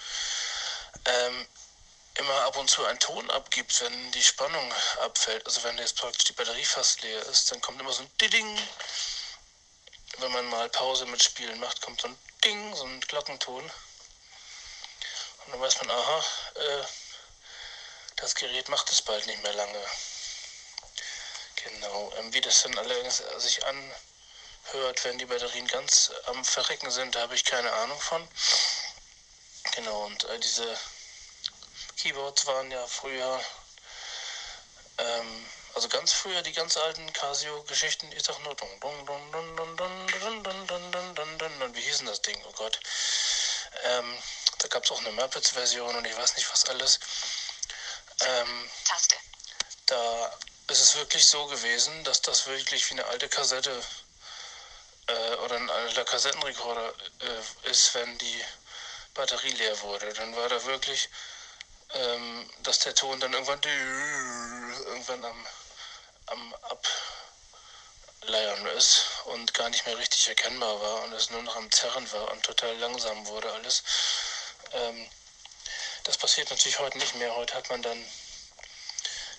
ähm, 1.06 1.48
immer 2.20 2.42
ab 2.44 2.58
und 2.58 2.70
zu 2.70 2.86
einen 2.86 3.00
Ton 3.00 3.30
abgibt, 3.32 3.82
wenn 3.82 4.12
die 4.12 4.24
Spannung 4.24 4.74
abfällt. 5.02 5.46
Also 5.46 5.64
wenn 5.64 5.78
jetzt 5.78 5.98
praktisch 5.98 6.26
die 6.26 6.34
Batterie 6.34 6.66
fast 6.66 7.02
leer 7.02 7.22
ist, 7.28 7.52
dann 7.52 7.62
kommt 7.62 7.80
immer 7.80 7.94
so 7.94 8.04
ein 8.04 8.18
Ding. 8.18 8.60
Wenn 10.20 10.32
man 10.32 10.46
mal 10.46 10.70
Pause 10.70 11.06
mit 11.06 11.24
Spielen 11.24 11.60
macht, 11.60 11.82
kommt 11.82 12.02
so 12.02 12.08
ein 12.08 12.18
Ding, 12.44 12.76
so 12.76 12.86
ein 12.86 13.00
Glockenton. 13.02 13.64
Und 13.64 13.72
dann 15.52 15.62
weiß 15.62 15.78
man, 15.78 15.92
aha, 15.92 16.26
äh, 16.56 16.84
das 18.18 18.34
Gerät 18.36 18.68
macht 18.70 18.92
es 18.92 19.02
bald 19.02 19.26
nicht 19.28 19.44
mehr 19.44 19.54
lange. 19.54 19.86
Genau, 21.56 22.12
ähm, 22.18 22.34
wie 22.34 22.42
das 22.42 22.64
dann 22.64 22.78
allerdings 22.78 23.22
sich 23.38 23.64
anhört, 23.66 25.04
wenn 25.04 25.18
die 25.18 25.26
Batterien 25.26 25.68
ganz 25.68 26.12
am 26.26 26.44
Verrecken 26.44 26.90
sind, 26.90 27.16
da 27.16 27.22
habe 27.22 27.36
ich 27.36 27.46
keine 27.46 27.72
Ahnung 27.72 28.00
von. 28.02 28.28
Genau, 29.76 30.06
und 30.06 30.24
äh, 30.24 30.40
diese 30.40 30.78
Keyboards 31.98 32.46
waren 32.46 32.72
ja 32.72 32.86
früher, 32.88 33.42
ähm, 35.00 35.46
also 35.74 35.90
ganz 35.90 36.14
früher 36.14 36.42
die 36.44 36.54
ganz 36.54 36.78
alten 36.78 37.12
Casio-Geschichten, 37.14 38.12
ich 38.12 38.24
sag 38.24 38.40
nur 38.44 38.56
dun 38.56 38.70
dun 38.80 39.06
dun 39.06 39.32
dun 39.32 39.56
dun 39.56 39.78
dun 39.78 40.08
dun 40.08 40.44
dun 40.44 40.68
dun 40.68 40.92
dun 40.92 41.16
dun 41.16 41.38
dun 41.38 41.60
dun 41.60 41.76
wie 41.76 41.82
hieß 41.82 41.98
denn 41.98 42.08
das 42.08 42.22
Ding, 42.22 42.42
oh 42.48 42.54
Gott. 42.54 42.80
Ähm, 43.84 44.18
da 44.60 44.68
gab 44.70 44.86
es 44.86 44.92
auch 44.92 45.00
eine 45.00 45.12
Muppets-Version 45.12 45.96
und 45.96 46.06
ich 46.06 46.18
weiß 46.18 46.36
nicht 46.36 46.52
was 46.52 46.66
alles. 46.66 47.00
Ähm, 48.22 48.70
Taste. 48.86 49.16
da 49.86 50.34
ist 50.70 50.82
es 50.82 50.96
wirklich 50.96 51.26
so 51.26 51.46
gewesen, 51.48 52.04
dass 52.04 52.22
das 52.22 52.48
wirklich 52.48 52.90
wie 52.90 52.94
eine 52.94 53.06
alte 53.06 53.30
Kassette 53.30 53.84
äh, 55.08 55.36
oder 55.36 55.56
ein 55.56 55.70
alter 55.70 56.04
Kassettenrekorder 56.06 56.94
äh, 57.22 57.70
ist, 57.70 57.94
wenn 57.96 58.18
die 58.18 58.44
Batterie 59.14 59.52
leer 59.52 59.80
wurde. 59.82 60.12
Dann 60.14 60.36
war 60.36 60.50
da 60.50 60.64
wirklich, 60.66 61.10
ähm, 61.94 62.50
dass 62.64 62.80
der 62.80 62.96
Ton 62.96 63.20
dann 63.20 63.34
irgendwann 63.34 63.62
irgendwann 63.64 65.24
am, 65.26 65.48
am 66.28 66.56
Ableiern 68.22 68.66
ist 68.78 69.06
und 69.26 69.54
gar 69.54 69.70
nicht 69.70 69.86
mehr 69.86 69.98
richtig 69.98 70.28
erkennbar 70.28 70.82
war 70.82 71.04
und 71.04 71.14
es 71.14 71.30
nur 71.30 71.42
noch 71.44 71.56
am 71.56 71.72
Zerren 71.72 72.12
war 72.12 72.32
und 72.32 72.44
total 72.44 72.76
langsam 72.78 73.26
wurde 73.28 73.52
alles. 73.52 73.84
Ähm, 74.74 75.10
das 76.04 76.18
passiert 76.18 76.50
natürlich 76.50 76.80
heute 76.80 76.98
nicht 76.98 77.16
mehr. 77.16 77.36
Heute 77.36 77.54
hat 77.54 77.70
man 77.70 77.82
dann 77.82 78.06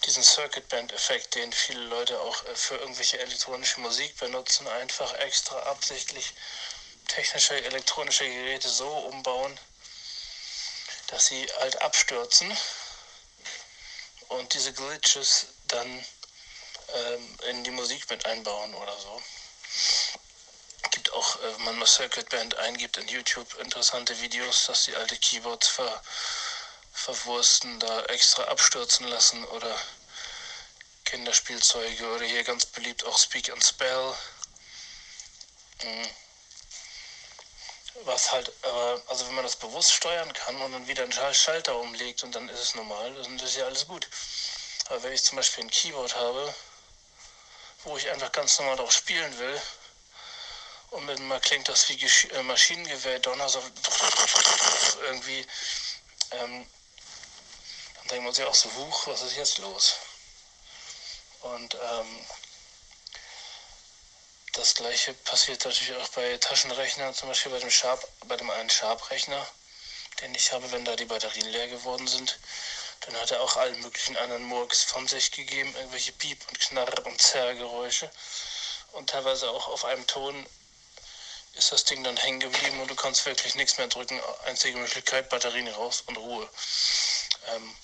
diesen 0.04 0.22
Circuit 0.22 0.68
Band 0.68 0.92
Effekt, 0.92 1.34
den 1.34 1.52
viele 1.52 1.80
Leute 1.80 2.18
auch 2.20 2.44
äh, 2.44 2.54
für 2.54 2.76
irgendwelche 2.76 3.18
elektronische 3.18 3.80
Musik 3.80 4.16
benutzen, 4.18 4.66
einfach 4.68 5.12
extra 5.14 5.58
absichtlich 5.64 6.34
technische 7.08 7.62
elektronische 7.64 8.28
Geräte 8.28 8.68
so 8.68 8.88
umbauen, 8.88 9.58
dass 11.08 11.26
sie 11.26 11.46
halt 11.60 11.80
abstürzen 11.82 12.56
und 14.28 14.54
diese 14.54 14.72
Glitches 14.72 15.46
dann 15.66 16.06
ähm, 16.94 17.38
in 17.50 17.64
die 17.64 17.70
Musik 17.70 18.08
mit 18.08 18.24
einbauen 18.24 18.74
oder 18.74 18.96
so 18.98 19.22
gibt 20.90 21.12
auch, 21.12 21.36
äh, 21.36 21.54
wenn 21.54 21.64
man 21.64 21.78
mal 21.78 21.86
Circuit 21.86 22.28
Band 22.28 22.56
eingibt 22.56 22.96
in 22.96 23.08
YouTube, 23.08 23.54
interessante 23.60 24.20
Videos, 24.20 24.66
dass 24.66 24.84
die 24.84 24.96
alte 24.96 25.16
Keyboards 25.16 25.68
ver, 25.68 26.02
verwursten, 26.92 27.78
da 27.80 28.04
extra 28.06 28.44
abstürzen 28.44 29.06
lassen 29.06 29.44
oder 29.46 29.78
Kinderspielzeuge 31.04 32.06
oder 32.14 32.24
hier 32.24 32.44
ganz 32.44 32.66
beliebt 32.66 33.04
auch 33.04 33.18
Speak 33.18 33.50
and 33.50 33.64
Spell. 33.64 34.14
Hm. 35.80 36.08
Was 38.04 38.32
halt, 38.32 38.52
also 39.08 39.26
wenn 39.26 39.34
man 39.34 39.44
das 39.44 39.56
bewusst 39.56 39.92
steuern 39.92 40.32
kann 40.32 40.60
und 40.60 40.72
dann 40.72 40.86
wieder 40.86 41.02
einen 41.02 41.34
Schalter 41.34 41.76
umlegt 41.76 42.22
und 42.22 42.34
dann 42.34 42.48
ist 42.48 42.60
es 42.60 42.74
normal, 42.74 43.12
dann 43.14 43.38
ist 43.38 43.56
ja 43.56 43.66
alles 43.66 43.86
gut. 43.86 44.08
Aber 44.86 45.02
wenn 45.02 45.12
ich 45.12 45.22
zum 45.22 45.36
Beispiel 45.36 45.64
ein 45.64 45.70
Keyboard 45.70 46.16
habe, 46.16 46.54
wo 47.84 47.96
ich 47.96 48.08
einfach 48.10 48.32
ganz 48.32 48.58
normal 48.58 48.76
drauf 48.76 48.92
spielen 48.92 49.38
will, 49.38 49.60
und 50.90 51.28
mal 51.28 51.40
klingt 51.40 51.68
das 51.68 51.88
wie 51.90 51.96
Gesch 51.96 52.26
äh, 52.26 52.42
Maschinengewehr, 52.42 53.18
Donner, 53.18 53.48
so 53.48 53.62
irgendwie. 55.02 55.46
Ähm, 56.30 56.66
dann 57.94 58.08
denkt 58.08 58.24
man 58.24 58.32
sich 58.32 58.44
auch 58.44 58.54
so, 58.54 58.72
huch, 58.74 59.06
was 59.06 59.22
ist 59.22 59.36
jetzt 59.36 59.58
los? 59.58 59.96
Und 61.40 61.74
ähm, 61.74 62.26
das 64.58 64.74
gleiche 64.74 65.14
passiert 65.14 65.64
natürlich 65.64 65.94
auch 65.94 66.08
bei 66.08 66.36
Taschenrechnern, 66.36 67.14
zum 67.14 67.28
Beispiel 67.28 67.52
bei 67.52 67.60
dem 67.60 67.70
Sharp, 67.70 68.06
bei 68.26 68.36
dem 68.36 68.50
einen 68.50 68.68
Sharp-Rechner, 68.68 69.46
den 70.20 70.34
ich 70.34 70.52
habe, 70.52 70.70
wenn 70.72 70.84
da 70.84 70.96
die 70.96 71.04
Batterien 71.04 71.48
leer 71.48 71.68
geworden 71.68 72.08
sind. 72.08 72.36
Dann 73.02 73.14
hat 73.20 73.30
er 73.30 73.40
auch 73.40 73.56
allen 73.56 73.80
möglichen 73.80 74.16
anderen 74.16 74.42
Murks 74.42 74.82
von 74.82 75.06
sich 75.06 75.30
gegeben, 75.30 75.72
irgendwelche 75.76 76.10
Piep- 76.10 76.44
und 76.48 76.58
Knarr- 76.58 77.06
und 77.06 77.22
Zerrgeräusche. 77.22 78.10
Und 78.92 79.10
teilweise 79.10 79.48
auch 79.48 79.68
auf 79.68 79.84
einem 79.84 80.04
Ton 80.08 80.44
ist 81.52 81.70
das 81.70 81.84
Ding 81.84 82.02
dann 82.02 82.16
hängen 82.16 82.40
geblieben 82.40 82.80
und 82.80 82.90
du 82.90 82.96
kannst 82.96 83.26
wirklich 83.26 83.54
nichts 83.54 83.78
mehr 83.78 83.86
drücken. 83.86 84.20
Einzige 84.44 84.76
Möglichkeit, 84.76 85.28
Batterien 85.28 85.68
raus 85.68 86.02
und 86.06 86.16
Ruhe. 86.16 86.48
Ähm, 87.46 87.76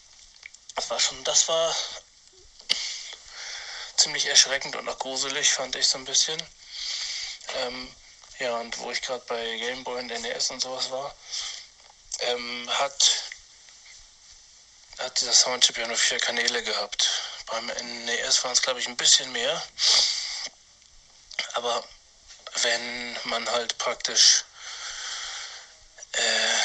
das 0.75 0.91
war 0.91 0.99
schon, 0.99 1.23
das 1.23 1.47
war 1.47 1.77
ziemlich 3.97 4.27
erschreckend 4.27 4.75
und 4.75 4.89
auch 4.89 4.99
gruselig, 4.99 5.51
fand 5.51 5.77
ich 5.77 5.87
so 5.87 5.99
ein 5.99 6.05
bisschen. 6.05 6.43
Ähm, 7.55 7.95
ja, 8.39 8.57
und 8.57 8.79
wo 8.79 8.91
ich 8.91 9.01
gerade 9.01 9.25
bei 9.27 9.57
Gameboy 9.59 10.01
und 10.01 10.07
NES 10.09 10.51
und 10.51 10.61
sowas 10.61 10.91
war, 10.91 11.15
ähm, 12.21 12.69
hat, 12.79 13.23
hat 14.99 15.21
dieser 15.21 15.33
Soundchip 15.33 15.79
ja 15.79 15.87
nur 15.87 15.97
vier 15.97 16.19
Kanäle 16.19 16.63
gehabt. 16.63 17.09
Beim 17.47 17.67
NES 17.67 18.43
waren 18.43 18.53
es, 18.53 18.63
glaube 18.63 18.81
ich, 18.81 18.89
ein 18.89 18.97
bisschen 18.97 19.31
mehr. 19.33 19.63
Aber 21.55 21.85
wenn 22.63 23.19
man 23.25 23.49
halt 23.51 23.79
praktisch 23.79 24.45
äh, 26.13 26.59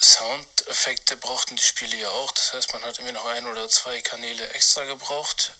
Soundeffekte 0.00 1.16
brauchten 1.16 1.56
die 1.56 1.62
Spiele 1.62 1.96
ja 1.96 2.10
auch. 2.10 2.32
Das 2.32 2.52
heißt, 2.52 2.72
man 2.72 2.82
hat 2.84 2.98
irgendwie 2.98 3.14
noch 3.14 3.24
ein 3.26 3.46
oder 3.46 3.68
zwei 3.68 4.00
Kanäle 4.00 4.48
extra 4.50 4.84
gebraucht. 4.84 5.52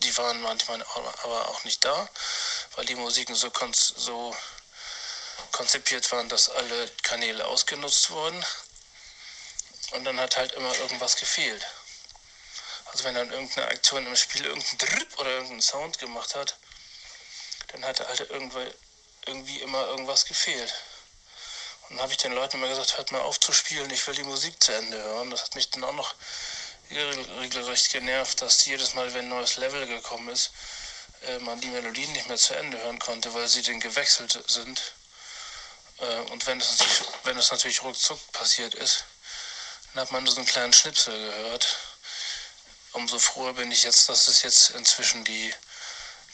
Die 0.00 0.16
waren 0.16 0.40
manchmal 0.42 0.80
aber 0.82 1.48
auch 1.48 1.64
nicht 1.64 1.84
da, 1.84 2.08
weil 2.76 2.86
die 2.86 2.94
Musiken 2.94 3.34
so, 3.34 3.50
kon 3.50 3.72
so 3.72 4.36
konzipiert 5.50 6.10
waren, 6.12 6.28
dass 6.28 6.50
alle 6.50 6.88
Kanäle 7.02 7.44
ausgenutzt 7.46 8.10
wurden. 8.10 8.44
Und 9.92 10.04
dann 10.04 10.20
hat 10.20 10.36
halt 10.36 10.52
immer 10.52 10.74
irgendwas 10.76 11.16
gefehlt. 11.16 11.66
Also 12.86 13.04
wenn 13.04 13.14
dann 13.14 13.30
irgendeine 13.32 13.68
Aktion 13.68 14.06
im 14.06 14.16
Spiel 14.16 14.44
irgendeinen 14.46 14.78
Drip 14.78 15.18
oder 15.18 15.30
irgendeinen 15.30 15.62
Sound 15.62 15.98
gemacht 15.98 16.34
hat, 16.34 16.56
dann 17.68 17.84
hat 17.84 18.00
halt 18.00 18.20
irgendwie, 18.30 18.70
irgendwie 19.26 19.60
immer 19.60 19.86
irgendwas 19.88 20.24
gefehlt. 20.24 20.72
Und 21.88 21.96
dann 21.96 22.02
habe 22.02 22.12
ich 22.12 22.18
den 22.18 22.32
Leuten 22.32 22.58
immer 22.58 22.68
gesagt, 22.68 22.96
hört 22.96 23.12
mal 23.12 23.22
auf 23.22 23.40
zu 23.40 23.52
spielen, 23.52 23.90
ich 23.90 24.06
will 24.06 24.14
die 24.14 24.22
Musik 24.22 24.62
zu 24.62 24.72
Ende 24.72 25.02
hören. 25.02 25.30
Das 25.30 25.42
hat 25.42 25.54
mich 25.54 25.70
dann 25.70 25.84
auch 25.84 25.92
noch 25.92 26.14
regelrecht 26.90 27.92
genervt, 27.92 28.42
dass 28.42 28.64
jedes 28.64 28.94
Mal, 28.94 29.12
wenn 29.14 29.26
ein 29.26 29.28
neues 29.28 29.56
Level 29.56 29.86
gekommen 29.86 30.28
ist, 30.28 30.50
äh, 31.26 31.38
man 31.40 31.60
die 31.60 31.68
Melodien 31.68 32.12
nicht 32.12 32.28
mehr 32.28 32.36
zu 32.36 32.54
Ende 32.54 32.78
hören 32.78 32.98
konnte, 32.98 33.32
weil 33.34 33.48
sie 33.48 33.62
dann 33.62 33.80
gewechselt 33.80 34.38
sind. 34.46 34.80
Äh, 35.98 36.20
und 36.30 36.46
wenn 36.46 36.58
natürlich, 36.58 37.02
wenn 37.24 37.38
es 37.38 37.50
natürlich 37.50 37.82
ruckzuck 37.82 38.20
passiert 38.32 38.74
ist, 38.74 39.04
dann 39.92 40.02
hat 40.02 40.12
man 40.12 40.24
nur 40.24 40.32
so 40.32 40.40
einen 40.40 40.48
kleinen 40.48 40.72
Schnipsel 40.72 41.18
gehört. 41.18 41.76
Umso 42.92 43.18
froher 43.18 43.54
bin 43.54 43.70
ich 43.72 43.82
jetzt, 43.82 44.08
dass 44.08 44.28
es 44.28 44.42
jetzt 44.42 44.70
inzwischen 44.70 45.24
die 45.24 45.52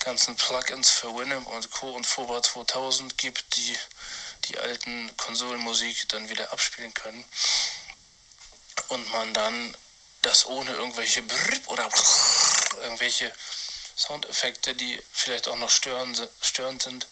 ganzen 0.01 0.37
Plugins 0.37 0.91
für 0.91 1.15
Winamp 1.15 1.47
und 1.47 1.71
Co. 1.71 1.93
und 1.93 2.07
Foba 2.07 2.43
2000 2.43 3.17
gibt, 3.17 3.57
die 3.57 3.77
die 4.49 4.59
alten 4.59 5.17
Konsolenmusik 5.17 6.09
dann 6.11 6.29
wieder 6.29 6.53
abspielen 6.53 6.93
können. 6.93 7.25
Und 8.89 9.11
man 9.13 9.33
dann 9.33 9.75
das 10.25 10.47
ohne 10.47 10.71
irgendwelche 10.73 11.23
Brrr 11.23 11.61
oder 11.67 11.91
irgendwelche 12.83 13.33
Soundeffekte, 13.97 14.75
die 14.75 15.01
vielleicht 15.13 15.49
auch 15.49 15.57
noch 15.57 15.71
störend, 15.71 16.29
störend 16.41 16.83
sind, 16.83 17.07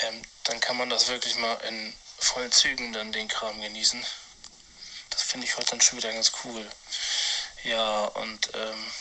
ähm, 0.00 0.22
dann 0.44 0.60
kann 0.60 0.76
man 0.76 0.90
das 0.90 1.08
wirklich 1.08 1.36
mal 1.36 1.54
in 1.66 1.96
vollen 2.18 2.52
Zügen 2.52 2.92
dann 2.92 3.12
den 3.12 3.28
Kram 3.28 3.60
genießen. 3.60 4.04
Das 5.10 5.22
finde 5.22 5.46
ich 5.46 5.56
heute 5.56 5.70
dann 5.70 5.80
schon 5.80 5.98
wieder 5.98 6.12
ganz 6.12 6.32
cool. 6.44 6.68
Ja, 7.64 8.04
und 8.04 8.50
ähm, 8.54 8.92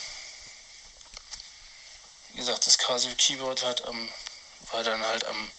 wie 2.30 2.38
gesagt, 2.38 2.66
das 2.66 2.78
Casio 2.78 3.14
Keyboard 3.18 3.64
hat 3.64 3.86
am, 3.86 4.12
war 4.72 4.84
dann 4.84 5.06
halt 5.06 5.26
am 5.26 5.52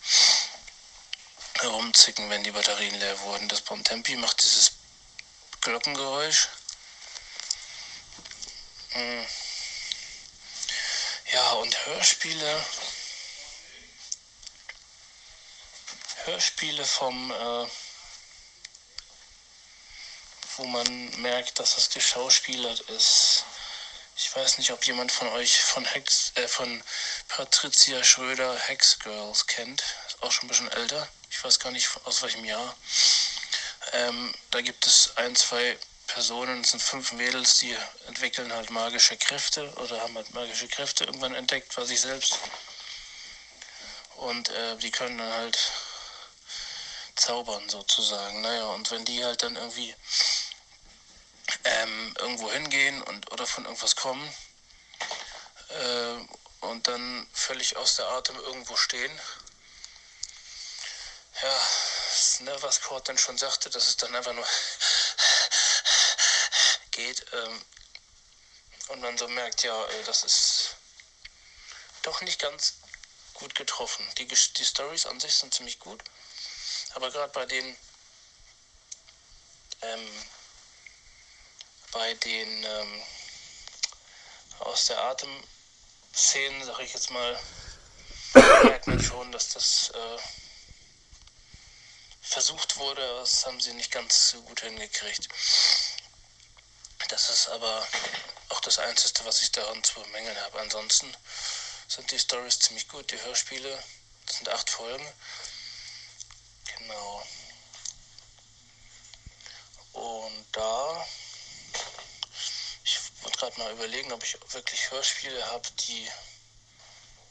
herumzicken, 1.61 2.31
wenn 2.31 2.45
die 2.45 2.53
Batterien 2.53 2.99
leer 2.99 3.21
wurden. 3.21 3.49
Das 3.49 3.61
Bontempi 3.61 4.17
macht 4.17 4.43
dieses 4.43 4.73
Glockengeräusch. 5.61 6.49
Hm. 8.93 9.27
Ja, 11.33 11.53
und 11.53 11.87
Hörspiele. 11.87 12.65
Hörspiele 16.25 16.85
vom, 16.85 17.31
äh, 17.31 17.67
wo 20.57 20.65
man 20.65 21.21
merkt, 21.21 21.59
dass 21.59 21.75
das 21.75 21.91
geschauspielert 21.91 22.81
ist. 22.81 23.45
Ich 24.17 24.35
weiß 24.35 24.59
nicht, 24.59 24.73
ob 24.73 24.85
jemand 24.85 25.13
von 25.13 25.29
euch 25.29 25.63
von 25.63 25.85
Hex, 25.85 26.33
äh, 26.35 26.49
von 26.49 26.83
Patricia 27.29 28.03
Schröder 28.03 28.59
Hex 28.59 28.99
Girls 28.99 29.47
kennt. 29.47 29.83
Ist 30.09 30.23
auch 30.23 30.33
schon 30.33 30.47
ein 30.47 30.49
bisschen 30.49 30.73
älter. 30.73 31.09
Ich 31.31 31.45
weiß 31.45 31.61
gar 31.61 31.71
nicht 31.71 31.89
aus 32.05 32.23
welchem 32.23 32.45
Jahr. 32.45 32.77
Ähm, 33.93 34.35
da 34.51 34.61
gibt 34.61 34.87
es 34.87 35.17
ein, 35.17 35.37
zwei 35.37 35.79
Personen, 36.19 36.63
es 36.63 36.73
sind 36.73 36.83
fünf 36.83 37.13
Mädels, 37.13 37.59
die 37.59 37.77
entwickeln 38.09 38.53
halt 38.53 38.71
magische 38.71 39.17
Kräfte 39.17 39.73
oder 39.75 40.01
haben 40.01 40.17
halt 40.17 40.35
magische 40.35 40.67
Kräfte 40.67 41.05
irgendwann 41.05 41.33
entdeckt 41.37 41.73
bei 41.77 41.85
sich 41.85 42.01
selbst. 42.01 42.41
Und 44.17 44.49
äh, 44.49 44.77
die 44.79 44.91
können 44.91 45.17
dann 45.17 45.33
halt 45.33 45.57
zaubern 47.15 47.69
sozusagen. 47.69 48.41
Naja, 48.41 48.65
und 48.65 48.91
wenn 48.91 49.05
die 49.05 49.25
halt 49.25 49.45
dann 49.45 49.55
irgendwie 49.55 49.95
ähm, 51.63 52.17
irgendwo 52.19 52.51
hingehen 52.51 53.01
und 53.03 53.31
oder 53.31 53.47
von 53.47 53.65
irgendwas 53.65 53.95
kommen 53.95 54.29
äh, 55.69 56.67
und 56.67 56.89
dann 56.89 57.29
völlig 57.33 57.77
aus 57.77 57.95
der 57.95 58.09
Atem 58.09 58.35
irgendwo 58.41 58.75
stehen, 58.75 59.21
ja, 61.43 61.61
ne, 62.41 62.57
was 62.63 62.81
Kurt 62.81 63.09
dann 63.09 63.19
schon 63.19 63.39
sagte, 63.39 63.71
dass 63.71 63.87
es 63.87 63.97
dann 63.97 64.17
einfach 64.17 64.33
nur 64.33 64.47
geht 66.99 67.25
ähm, 67.33 67.63
und 68.89 69.01
man 69.01 69.17
so 69.17 69.29
merkt, 69.29 69.63
ja, 69.63 69.85
äh, 69.87 70.05
das 70.05 70.25
ist 70.25 70.77
doch 72.03 72.21
nicht 72.23 72.41
ganz 72.41 72.75
gut 73.35 73.55
getroffen. 73.55 74.05
Die, 74.19 74.27
die 74.27 74.65
Stories 74.65 75.07
an 75.07 75.21
sich 75.21 75.33
sind 75.35 75.55
ziemlich 75.55 75.79
gut, 75.79 76.03
aber 76.95 77.11
gerade 77.11 77.33
bei 77.33 77.47
den 77.47 77.77
ähm, 79.83 80.25
bei 81.93 82.15
den 82.15 82.65
ähm, 82.65 83.03
aus 84.59 84.87
der 84.87 85.01
Atem-Szenen, 85.01 86.65
sag 86.65 86.81
ich 86.81 86.93
jetzt 86.93 87.11
mal, 87.11 87.39
merkt 88.65 88.89
man 88.89 89.01
schon, 89.01 89.31
dass 89.31 89.51
das 89.51 89.91
äh, 89.91 90.19
versucht 92.23 92.77
wurde, 92.77 93.01
das 93.21 93.47
haben 93.47 93.61
sie 93.61 93.73
nicht 93.73 93.93
ganz 93.93 94.31
so 94.31 94.43
gut 94.43 94.61
hingekriegt. 94.61 95.29
Das 97.09 97.31
ist 97.31 97.49
aber 97.49 97.89
auch 98.51 98.61
das 98.61 98.79
Einzige, 98.79 99.25
was 99.25 99.41
ich 99.41 99.51
daran 99.51 99.83
zu 99.83 100.01
bemängeln 100.01 100.39
habe. 100.43 100.61
Ansonsten 100.61 101.11
sind 101.89 102.11
die 102.11 102.19
Stories 102.19 102.59
ziemlich 102.59 102.87
gut, 102.89 103.11
die 103.11 103.21
Hörspiele. 103.21 103.83
Das 104.27 104.37
sind 104.37 104.49
acht 104.51 104.69
Folgen. 104.69 105.11
Genau. 106.77 107.27
Und 109.95 110.47
da, 110.53 111.07
ich 112.85 112.99
wollte 113.23 113.39
gerade 113.39 113.59
mal 113.59 113.73
überlegen, 113.73 114.13
ob 114.13 114.23
ich 114.23 114.37
wirklich 114.53 114.91
Hörspiele 114.91 115.47
habe, 115.47 115.69
die 115.89 116.11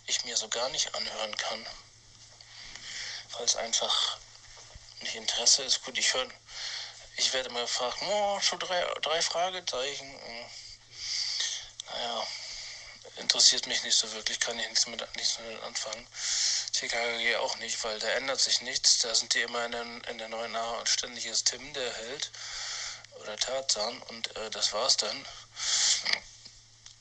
ich 0.08 0.26
mir 0.26 0.36
so 0.38 0.48
gar 0.50 0.70
nicht 0.70 0.94
anhören 0.96 1.38
kann. 1.38 1.68
Weil 3.34 3.46
es 3.46 3.56
einfach 3.56 4.18
nicht 5.02 5.16
Interesse 5.16 5.64
ist. 5.64 5.84
Gut, 5.84 5.98
ich 6.00 6.14
höre, 6.14 6.28
ich 7.18 7.34
werde 7.34 7.50
immer 7.50 7.62
gefragt, 7.62 7.98
oh, 8.02 8.40
schon 8.42 8.60
drei, 8.60 8.82
drei 9.02 9.22
Fragezeichen. 9.22 10.08
Hm. 10.08 10.46
Naja, 11.88 12.28
interessiert 13.18 13.66
mich 13.68 13.84
nicht 13.84 13.98
so 13.98 14.12
wirklich, 14.14 14.40
kann 14.40 14.60
ich 14.60 14.68
nichts 14.68 14.88
mit, 14.88 15.16
nichts 15.16 15.40
mit 15.40 15.62
anfangen. 15.64 16.08
TKG 16.74 17.38
auch 17.38 17.58
nicht, 17.58 17.84
weil 17.84 17.98
da 18.00 18.08
ändert 18.10 18.40
sich 18.40 18.62
nichts. 18.62 19.00
Da 19.00 19.16
sind 19.16 19.34
die 19.34 19.42
immer 19.42 19.66
in 19.66 19.72
der, 19.72 19.82
in 20.10 20.18
der 20.18 20.30
neuen 20.30 20.56
A 20.56 20.72
und 20.74 20.88
ständig 20.88 21.26
ist 21.26 21.48
Tim 21.48 21.74
der 21.74 21.94
Held 21.94 22.32
oder 23.22 23.36
Tarzan 23.36 24.00
und 24.04 24.36
äh, 24.36 24.50
das 24.52 24.74
war's 24.74 24.98
dann. 24.98 25.26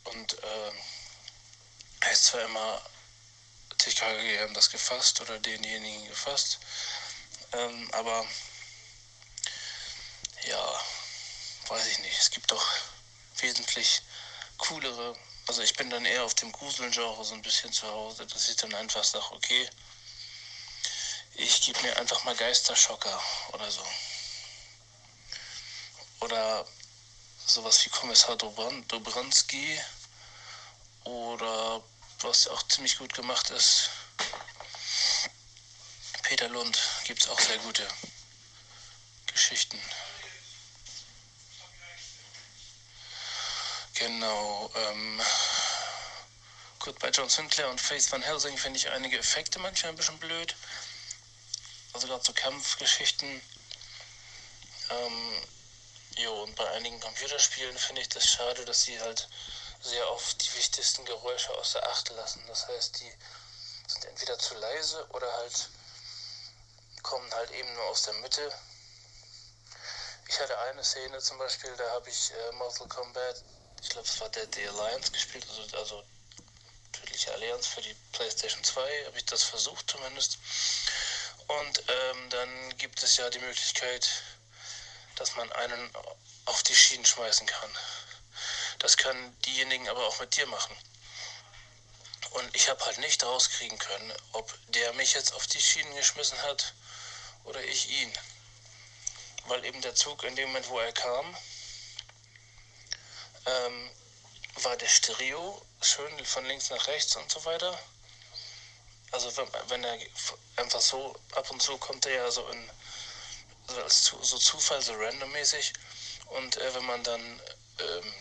Und 0.04 0.32
äh, 0.42 2.06
heißt 2.06 2.24
zwar 2.26 2.42
immer, 2.42 2.82
TKG 3.76 4.40
haben 4.40 4.54
das 4.54 4.70
gefasst 4.70 5.20
oder 5.20 5.38
denjenigen 5.38 6.08
gefasst. 6.08 6.58
Ähm, 7.52 7.88
aber 7.92 8.26
ja, 10.46 10.80
weiß 11.68 11.86
ich 11.86 11.98
nicht. 12.00 12.18
Es 12.18 12.30
gibt 12.30 12.50
doch 12.50 12.66
wesentlich 13.38 14.02
coolere. 14.58 15.16
Also 15.46 15.62
ich 15.62 15.74
bin 15.74 15.90
dann 15.90 16.04
eher 16.04 16.24
auf 16.24 16.34
dem 16.34 16.50
Gruseln-Genre 16.52 17.24
so 17.24 17.34
ein 17.34 17.42
bisschen 17.42 17.72
zu 17.72 17.86
Hause, 17.86 18.26
dass 18.26 18.48
ich 18.48 18.56
dann 18.56 18.74
einfach 18.74 19.04
sage, 19.04 19.24
okay, 19.32 19.68
ich 21.34 21.60
gebe 21.60 21.80
mir 21.82 21.96
einfach 21.98 22.24
mal 22.24 22.34
Geisterschocker 22.34 23.22
oder 23.52 23.70
so. 23.70 23.86
Oder 26.20 26.66
sowas 27.46 27.84
wie 27.84 27.90
Kommissar 27.90 28.36
Dobran 28.36 28.86
Dobranski 28.88 29.80
oder 31.04 31.82
was 32.20 32.48
auch 32.48 32.62
ziemlich 32.68 32.98
gut 32.98 33.12
gemacht 33.14 33.50
ist, 33.50 33.90
Peter 36.22 36.48
Lund 36.48 36.76
gibt 37.04 37.22
es 37.22 37.28
auch 37.28 37.38
sehr 37.38 37.58
gute 37.58 37.86
Geschichten. 39.26 39.80
Genau. 43.98 44.70
Ähm, 44.74 45.20
gut, 46.80 46.98
bei 47.00 47.10
John 47.10 47.28
Sinclair 47.28 47.68
und 47.70 47.80
Faith 47.80 48.10
Van 48.12 48.22
Helsing 48.22 48.56
finde 48.58 48.78
ich 48.78 48.88
einige 48.90 49.18
Effekte 49.18 49.58
manchmal 49.58 49.92
ein 49.92 49.96
bisschen 49.96 50.18
blöd. 50.18 50.54
Also 51.92 52.06
gerade 52.06 52.24
so 52.24 52.32
Kampfgeschichten 52.32 53.40
Ähm, 54.90 55.42
jo, 56.18 56.42
und 56.44 56.54
bei 56.56 56.68
einigen 56.72 57.00
Computerspielen 57.00 57.76
finde 57.78 58.02
ich 58.02 58.08
das 58.08 58.26
schade, 58.26 58.64
dass 58.64 58.82
sie 58.82 59.00
halt 59.00 59.28
sehr 59.80 60.10
oft 60.12 60.42
die 60.42 60.54
wichtigsten 60.56 61.04
Geräusche 61.04 61.52
außer 61.54 61.84
Acht 61.88 62.08
lassen. 62.10 62.42
Das 62.48 62.68
heißt, 62.68 63.00
die 63.00 63.12
sind 63.88 64.04
entweder 64.06 64.38
zu 64.38 64.54
leise 64.54 65.06
oder 65.10 65.32
halt 65.38 65.68
kommen 67.02 67.32
halt 67.34 67.50
eben 67.52 67.72
nur 67.74 67.84
aus 67.84 68.02
der 68.02 68.14
Mitte. 68.14 68.52
Ich 70.28 70.40
hatte 70.40 70.58
eine 70.58 70.84
Szene 70.84 71.18
zum 71.20 71.38
Beispiel, 71.38 71.74
da 71.76 71.90
habe 71.92 72.10
ich 72.10 72.32
äh, 72.32 72.52
Mortal 72.56 72.88
Kombat, 72.88 73.42
ich 73.86 73.90
glaube 73.90 74.08
es 74.08 74.20
war 74.20 74.28
Dead 74.30 74.52
the 74.52 74.68
Alliance 74.68 75.12
gespielt, 75.12 75.46
also, 75.48 75.76
also 75.78 76.04
Tödliche 76.92 77.32
Allianz 77.32 77.68
für 77.68 77.82
die 77.82 77.94
PlayStation 78.12 78.62
2, 78.64 78.80
habe 79.06 79.16
ich 79.16 79.24
das 79.26 79.44
versucht 79.44 79.88
zumindest. 79.88 80.38
Und 81.46 81.82
ähm, 81.86 82.30
dann 82.30 82.76
gibt 82.78 83.00
es 83.04 83.16
ja 83.16 83.30
die 83.30 83.38
Möglichkeit, 83.38 84.08
dass 85.14 85.36
man 85.36 85.50
einen 85.52 85.90
auf 86.46 86.64
die 86.64 86.74
Schienen 86.74 87.04
schmeißen 87.04 87.46
kann. 87.46 87.70
Das 88.80 88.96
können 88.96 89.40
diejenigen 89.42 89.88
aber 89.88 90.04
auch 90.04 90.18
mit 90.18 90.36
dir 90.36 90.46
machen. 90.46 90.76
Und 92.30 92.56
ich 92.56 92.68
habe 92.68 92.84
halt 92.84 92.98
nicht 92.98 93.22
rauskriegen 93.22 93.78
können, 93.78 94.12
ob 94.32 94.52
der 94.68 94.92
mich 94.94 95.14
jetzt 95.14 95.32
auf 95.32 95.46
die 95.46 95.62
Schienen 95.62 95.94
geschmissen 95.94 96.42
hat 96.42 96.74
oder 97.44 97.62
ich 97.62 97.88
ihn. 97.88 98.12
Weil 99.46 99.64
eben 99.64 99.80
der 99.80 99.94
Zug 99.94 100.24
in 100.24 100.34
dem 100.34 100.48
Moment, 100.48 100.68
wo 100.68 100.80
er 100.80 100.92
kam, 100.92 101.36
ähm, 103.46 103.90
war 104.62 104.76
der 104.76 104.88
Stereo 104.88 105.62
schön 105.80 106.24
von 106.24 106.44
links 106.46 106.70
nach 106.70 106.86
rechts 106.86 107.16
und 107.16 107.30
so 107.30 107.44
weiter. 107.44 107.78
Also 109.12 109.34
wenn, 109.36 109.48
wenn 109.68 109.84
er 109.84 109.98
einfach 110.56 110.80
so 110.80 111.14
ab 111.34 111.50
und 111.50 111.62
zu 111.62 111.78
kommt 111.78 112.06
er 112.06 112.14
ja 112.14 112.30
so 112.30 112.46
in 112.48 112.70
so 113.68 113.82
als 113.82 114.02
zu, 114.02 114.22
so 114.22 114.38
Zufall, 114.38 114.82
so 114.82 114.94
randommäßig. 114.94 115.72
Und 116.26 116.56
äh, 116.56 116.74
wenn 116.74 116.84
man 116.84 117.02
dann 117.04 117.40
ähm, 117.78 118.14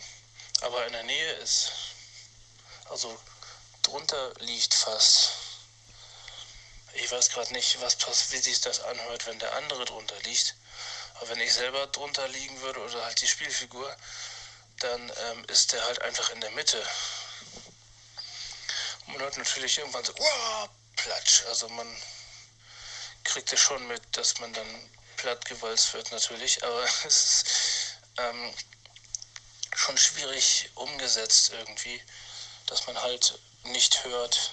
aber 0.62 0.86
in 0.86 0.92
der 0.92 1.02
Nähe 1.02 1.32
ist, 1.34 1.72
also 2.88 3.16
drunter 3.82 4.32
liegt 4.38 4.74
fast. 4.74 5.32
Ich 6.94 7.10
weiß 7.10 7.28
gerade 7.30 7.52
nicht, 7.52 7.80
was 7.82 7.98
wie 8.32 8.38
sich 8.38 8.60
das 8.62 8.80
anhört, 8.80 9.26
wenn 9.26 9.38
der 9.38 9.54
andere 9.56 9.84
drunter 9.84 10.18
liegt. 10.22 10.54
Aber 11.14 11.28
wenn 11.28 11.40
ich 11.40 11.52
selber 11.52 11.86
drunter 11.88 12.26
liegen 12.28 12.60
würde 12.62 12.80
oder 12.80 13.04
halt 13.04 13.20
die 13.20 13.28
Spielfigur, 13.28 13.94
dann 14.80 15.12
ähm, 15.16 15.44
ist 15.48 15.72
der 15.72 15.84
halt 15.84 16.00
einfach 16.02 16.30
in 16.30 16.40
der 16.40 16.50
Mitte. 16.52 16.78
Und 19.06 19.14
man 19.14 19.22
hört 19.22 19.38
natürlich 19.38 19.78
irgendwann 19.78 20.04
so, 20.04 20.12
wow, 20.16 20.68
platsch. 20.96 21.44
Also 21.46 21.68
man 21.68 21.86
kriegt 23.24 23.52
es 23.52 23.60
schon 23.60 23.86
mit, 23.86 24.02
dass 24.12 24.38
man 24.40 24.52
dann 24.52 24.90
plattgewalzt 25.16 25.92
wird 25.94 26.10
natürlich, 26.12 26.62
aber 26.64 26.84
es 26.84 27.04
ist 27.04 27.44
ähm, 28.18 28.54
schon 29.74 29.98
schwierig 29.98 30.70
umgesetzt 30.74 31.50
irgendwie, 31.52 32.02
dass 32.66 32.86
man 32.86 33.00
halt 33.00 33.38
nicht 33.64 34.04
hört, 34.04 34.52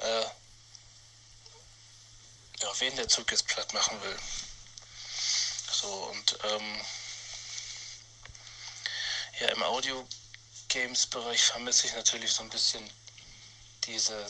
äh, 0.00 0.24
ja, 2.60 2.80
wen 2.80 2.96
der 2.96 3.08
Zug 3.08 3.30
jetzt 3.30 3.46
platt 3.46 3.72
machen 3.72 4.00
will. 4.02 4.18
So, 5.72 5.88
und 5.88 6.38
ähm, 6.44 6.80
ja, 9.42 9.48
im 9.48 9.62
Audio-Games-Bereich 9.64 11.42
vermisse 11.42 11.88
ich 11.88 11.94
natürlich 11.94 12.32
so 12.32 12.44
ein 12.44 12.48
bisschen 12.48 12.88
diese, 13.84 14.24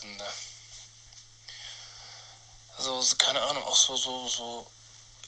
also 2.78 3.16
keine 3.18 3.42
Ahnung, 3.42 3.62
auch 3.64 3.76
so, 3.76 3.94
so, 3.96 4.28
so 4.28 4.66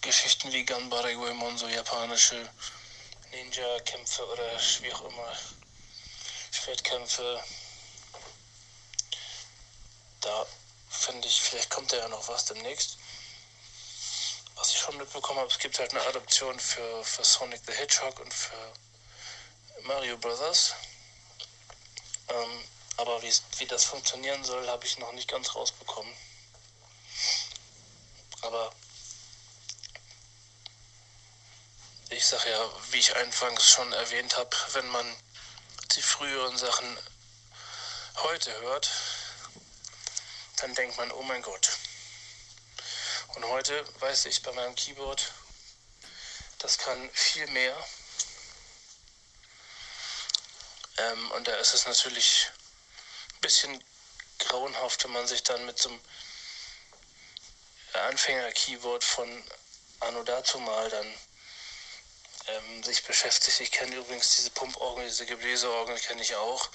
Geschichten 0.01 0.51
wie 0.53 0.65
Ganbare 0.65 1.15
Goemon, 1.15 1.59
so 1.59 1.69
japanische 1.69 2.49
Ninja-Kämpfe 3.31 4.27
oder 4.27 4.59
wie 4.81 4.93
auch 4.95 5.03
immer, 5.03 5.37
Schwertkämpfe. 6.51 7.45
Da 10.23 10.47
finde 10.89 11.29
ich, 11.29 11.43
vielleicht 11.43 11.69
kommt 11.69 11.93
da 11.93 11.99
ja 11.99 12.09
noch 12.09 12.27
was 12.29 12.47
demnächst. 12.47 12.97
Was 14.55 14.71
ich 14.71 14.79
schon 14.79 14.97
mitbekommen 14.97 15.41
habe, 15.41 15.51
es 15.51 15.59
gibt 15.59 15.79
halt 15.79 15.91
eine 15.91 16.07
Adaption 16.07 16.59
für, 16.59 17.05
für 17.05 17.25
Sonic 17.25 17.61
the 17.67 17.73
Hedgehog 17.73 18.19
und 18.21 18.33
für 18.33 18.73
Mario 19.85 20.17
Brothers. 20.17 20.75
Ähm, 22.29 22.65
aber 22.97 23.21
wie 23.23 23.67
das 23.67 23.85
funktionieren 23.85 24.43
soll, 24.43 24.67
habe 24.67 24.87
ich 24.87 24.99
noch 24.99 25.13
nicht 25.13 25.29
ganz 25.29 25.55
rausbekommen. 25.55 26.13
Aber 28.41 28.75
ich 32.09 32.25
sage 32.25 32.51
ja, 32.51 32.71
wie 32.91 32.99
ich 32.99 33.15
anfangs 33.17 33.69
schon 33.69 33.93
erwähnt 33.93 34.37
habe, 34.39 34.57
wenn 34.73 34.89
man 34.89 35.17
die 35.97 36.03
früheren 36.03 36.57
Sachen 36.57 36.99
heute 38.23 38.59
hört, 38.63 38.91
dann 40.57 40.75
denkt 40.75 40.97
man, 40.97 41.13
oh 41.13 41.23
mein 41.23 41.43
Gott. 41.43 41.71
Und 43.35 43.45
heute 43.49 43.85
weiß 44.01 44.27
ich 44.27 44.43
bei 44.43 44.53
meinem 44.53 44.75
Keyboard, 44.77 45.31
das 46.59 46.79
kann 46.79 47.11
viel 47.13 47.47
mehr. 47.49 47.77
Ähm, 50.99 51.31
und 51.33 51.49
da 51.49 51.57
ist 51.57 51.75
es 51.75 51.87
natürlich 51.87 52.51
ein 53.35 53.41
bisschen 53.41 53.85
grauenhaft, 54.39 55.05
wenn 55.05 55.13
man 55.13 55.27
sich 55.27 55.43
dann 55.43 55.65
mit 55.67 55.79
so 55.79 55.89
einem 55.89 56.01
Anfänger-Keyboard 58.09 59.05
von 59.05 59.45
Anno 60.01 60.23
dazu 60.23 60.59
mal 60.59 60.91
dann 60.91 61.15
ähm, 62.47 62.83
sich 62.83 63.05
beschäftigt. 63.05 63.61
Ich 63.61 63.71
kenne 63.71 63.97
übrigens 63.97 64.37
diese 64.37 64.51
Pumporgel, 64.51 65.07
diese 65.07 65.27
Gebläseorgel 65.27 65.99
kenne 66.01 66.23
ich 66.23 66.35
auch 66.37 66.69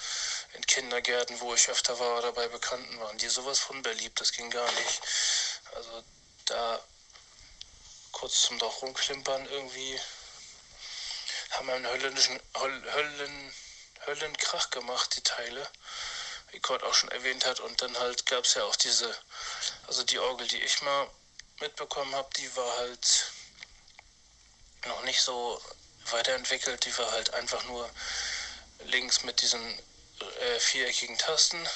in 0.54 0.66
Kindergärten, 0.66 1.40
wo 1.40 1.54
ich 1.54 1.70
öfter 1.70 2.00
war 2.00 2.20
oder 2.20 2.32
bei 2.32 2.48
Bekannten 2.48 3.00
waren, 3.00 3.18
die 3.18 3.30
sowas 3.30 3.60
von 3.60 3.82
beliebt, 3.82 4.20
das 4.20 4.32
ging 4.32 4.50
gar 4.50 4.72
nicht. 4.72 5.02
Also 5.76 6.04
da 6.46 6.84
kurz 8.12 8.42
zum 8.44 8.58
Dorf 8.58 8.82
rumklimpern 8.82 9.46
irgendwie 9.46 10.00
haben 11.52 11.70
einen 11.70 11.88
höllischen 11.88 12.40
Höllen, 12.56 13.54
Höllenkrach 14.06 14.70
gemacht, 14.70 15.16
die 15.16 15.24
Teile, 15.24 15.68
wie 16.52 16.60
Kurt 16.60 16.84
auch 16.84 16.94
schon 16.94 17.12
erwähnt 17.12 17.46
hat. 17.46 17.60
Und 17.60 17.82
dann 17.82 17.98
halt 17.98 18.26
gab 18.26 18.46
es 18.46 18.54
ja 18.54 18.64
auch 18.64 18.76
diese, 18.76 19.14
also 19.88 20.04
die 20.04 20.20
Orgel, 20.20 20.48
die 20.48 20.62
ich 20.62 20.82
mal 20.82 21.10
mitbekommen 21.60 22.16
habe, 22.16 22.30
die 22.38 22.56
war 22.56 22.78
halt 22.78 23.32
noch 24.86 25.04
nicht 25.04 25.22
so 25.22 25.62
weiterentwickelt. 26.12 26.86
Die 26.86 26.98
war 26.98 27.12
halt 27.12 27.34
einfach 27.34 27.64
nur 27.66 27.90
links 28.86 29.24
mit 29.24 29.42
diesen 29.42 29.80
äh, 30.40 30.60
viereckigen 30.60 31.18
Tasten. 31.18 31.68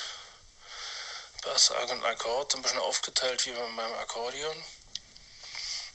Bass, 1.43 1.71
Arg 1.71 1.89
und 1.89 2.05
Akkord, 2.05 2.55
ein 2.55 2.61
bisschen 2.61 2.79
aufgeteilt 2.79 3.45
wie 3.45 3.51
beim 3.51 3.79
Akkordeon. 3.79 4.63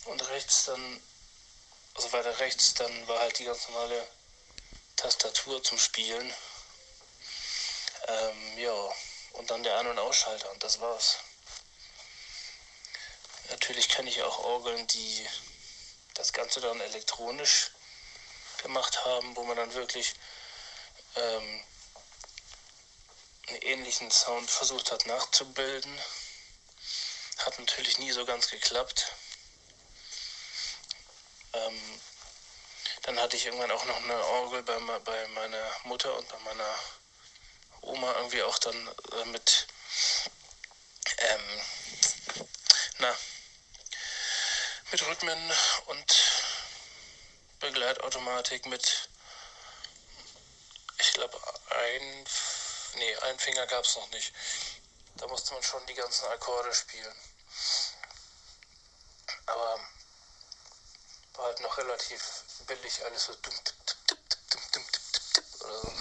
Und 0.04 0.28
rechts 0.28 0.64
dann, 0.66 1.02
also 1.94 2.12
weiter 2.12 2.38
rechts, 2.38 2.74
dann 2.74 3.08
war 3.08 3.18
halt 3.20 3.38
die 3.38 3.44
ganz 3.44 3.66
normale 3.68 4.06
Tastatur 4.98 5.62
zum 5.62 5.78
Spielen. 5.78 6.34
Ähm, 8.08 8.58
ja, 8.58 8.94
und 9.34 9.48
dann 9.48 9.62
der 9.62 9.76
An- 9.76 9.86
und 9.86 9.98
Ausschalter 9.98 10.50
und 10.50 10.62
das 10.64 10.80
war's. 10.80 11.18
Natürlich 13.50 13.88
kenne 13.88 14.10
ich 14.10 14.22
auch 14.22 14.40
Orgeln, 14.40 14.86
die 14.88 15.26
das 16.14 16.32
Ganze 16.32 16.60
dann 16.60 16.80
elektronisch 16.80 17.70
gemacht 18.62 19.04
haben, 19.04 19.36
wo 19.36 19.44
man 19.44 19.56
dann 19.56 19.72
wirklich 19.74 20.14
ähm, 21.14 21.64
einen 23.46 23.62
ähnlichen 23.62 24.10
Sound 24.10 24.50
versucht 24.50 24.90
hat 24.90 25.06
nachzubilden. 25.06 25.96
Hat 27.38 27.56
natürlich 27.60 27.98
nie 27.98 28.10
so 28.10 28.24
ganz 28.24 28.48
geklappt. 28.48 29.12
Ähm, 31.52 32.00
dann 33.08 33.20
hatte 33.20 33.36
ich 33.36 33.46
irgendwann 33.46 33.70
auch 33.70 33.86
noch 33.86 34.02
eine 34.02 34.22
Orgel 34.22 34.62
bei, 34.64 34.78
bei 34.98 35.28
meiner 35.28 35.70
Mutter 35.84 36.14
und 36.14 36.28
bei 36.28 36.38
meiner 36.40 36.74
Oma 37.80 38.12
irgendwie 38.16 38.42
auch 38.42 38.58
dann 38.58 38.76
äh, 39.12 39.24
mit 39.24 39.66
ähm, 41.16 41.60
na, 42.98 43.16
mit 44.90 45.06
Rhythmen 45.06 45.52
und 45.86 46.16
Begleitautomatik 47.60 48.66
mit, 48.66 49.08
ich 50.98 51.12
glaube, 51.14 51.40
ein, 51.70 52.26
nee, 52.96 53.16
ein 53.16 53.38
Finger 53.38 53.66
gab 53.68 53.86
es 53.86 53.96
noch 53.96 54.10
nicht. 54.10 54.34
Da 55.16 55.26
musste 55.28 55.54
man 55.54 55.62
schon 55.62 55.86
die 55.86 55.94
ganzen 55.94 56.26
Akkorde 56.26 56.74
spielen. 56.74 57.16
Aber 59.46 59.80
war 61.32 61.46
halt 61.46 61.60
noch 61.60 61.78
relativ 61.78 62.44
billig, 62.68 63.04
alles 63.04 63.24
so 63.24 63.34
dumm, 63.34 63.54
dumm, 63.64 63.96
dumm, 64.06 64.62
dumm, 64.72 64.84
dumm, 65.34 65.44
oder 65.60 65.80
so. 65.80 65.92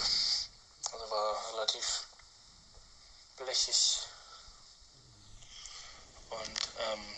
Also 0.92 1.10
war 1.10 1.52
relativ 1.54 2.04
blechig. 3.36 3.98
Und 6.30 6.60
ähm, 6.78 7.16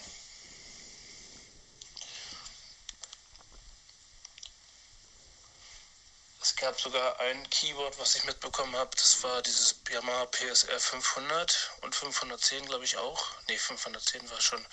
gab 6.61 6.79
sogar 6.79 7.19
ein 7.21 7.49
Keyboard, 7.49 7.99
was 7.99 8.17
ich 8.17 8.25
mitbekommen 8.25 8.77
habe. 8.77 8.91
Das 8.95 9.23
war 9.23 9.41
dieses 9.41 9.77
Yamaha 9.91 10.27
PSR 10.27 10.79
500 10.79 11.71
und 11.81 11.95
510, 11.95 12.67
glaube 12.67 12.85
ich 12.85 12.99
auch. 12.99 13.27
Ne, 13.49 13.59
510 13.59 14.31
war 14.31 14.41
schon 14.41 14.65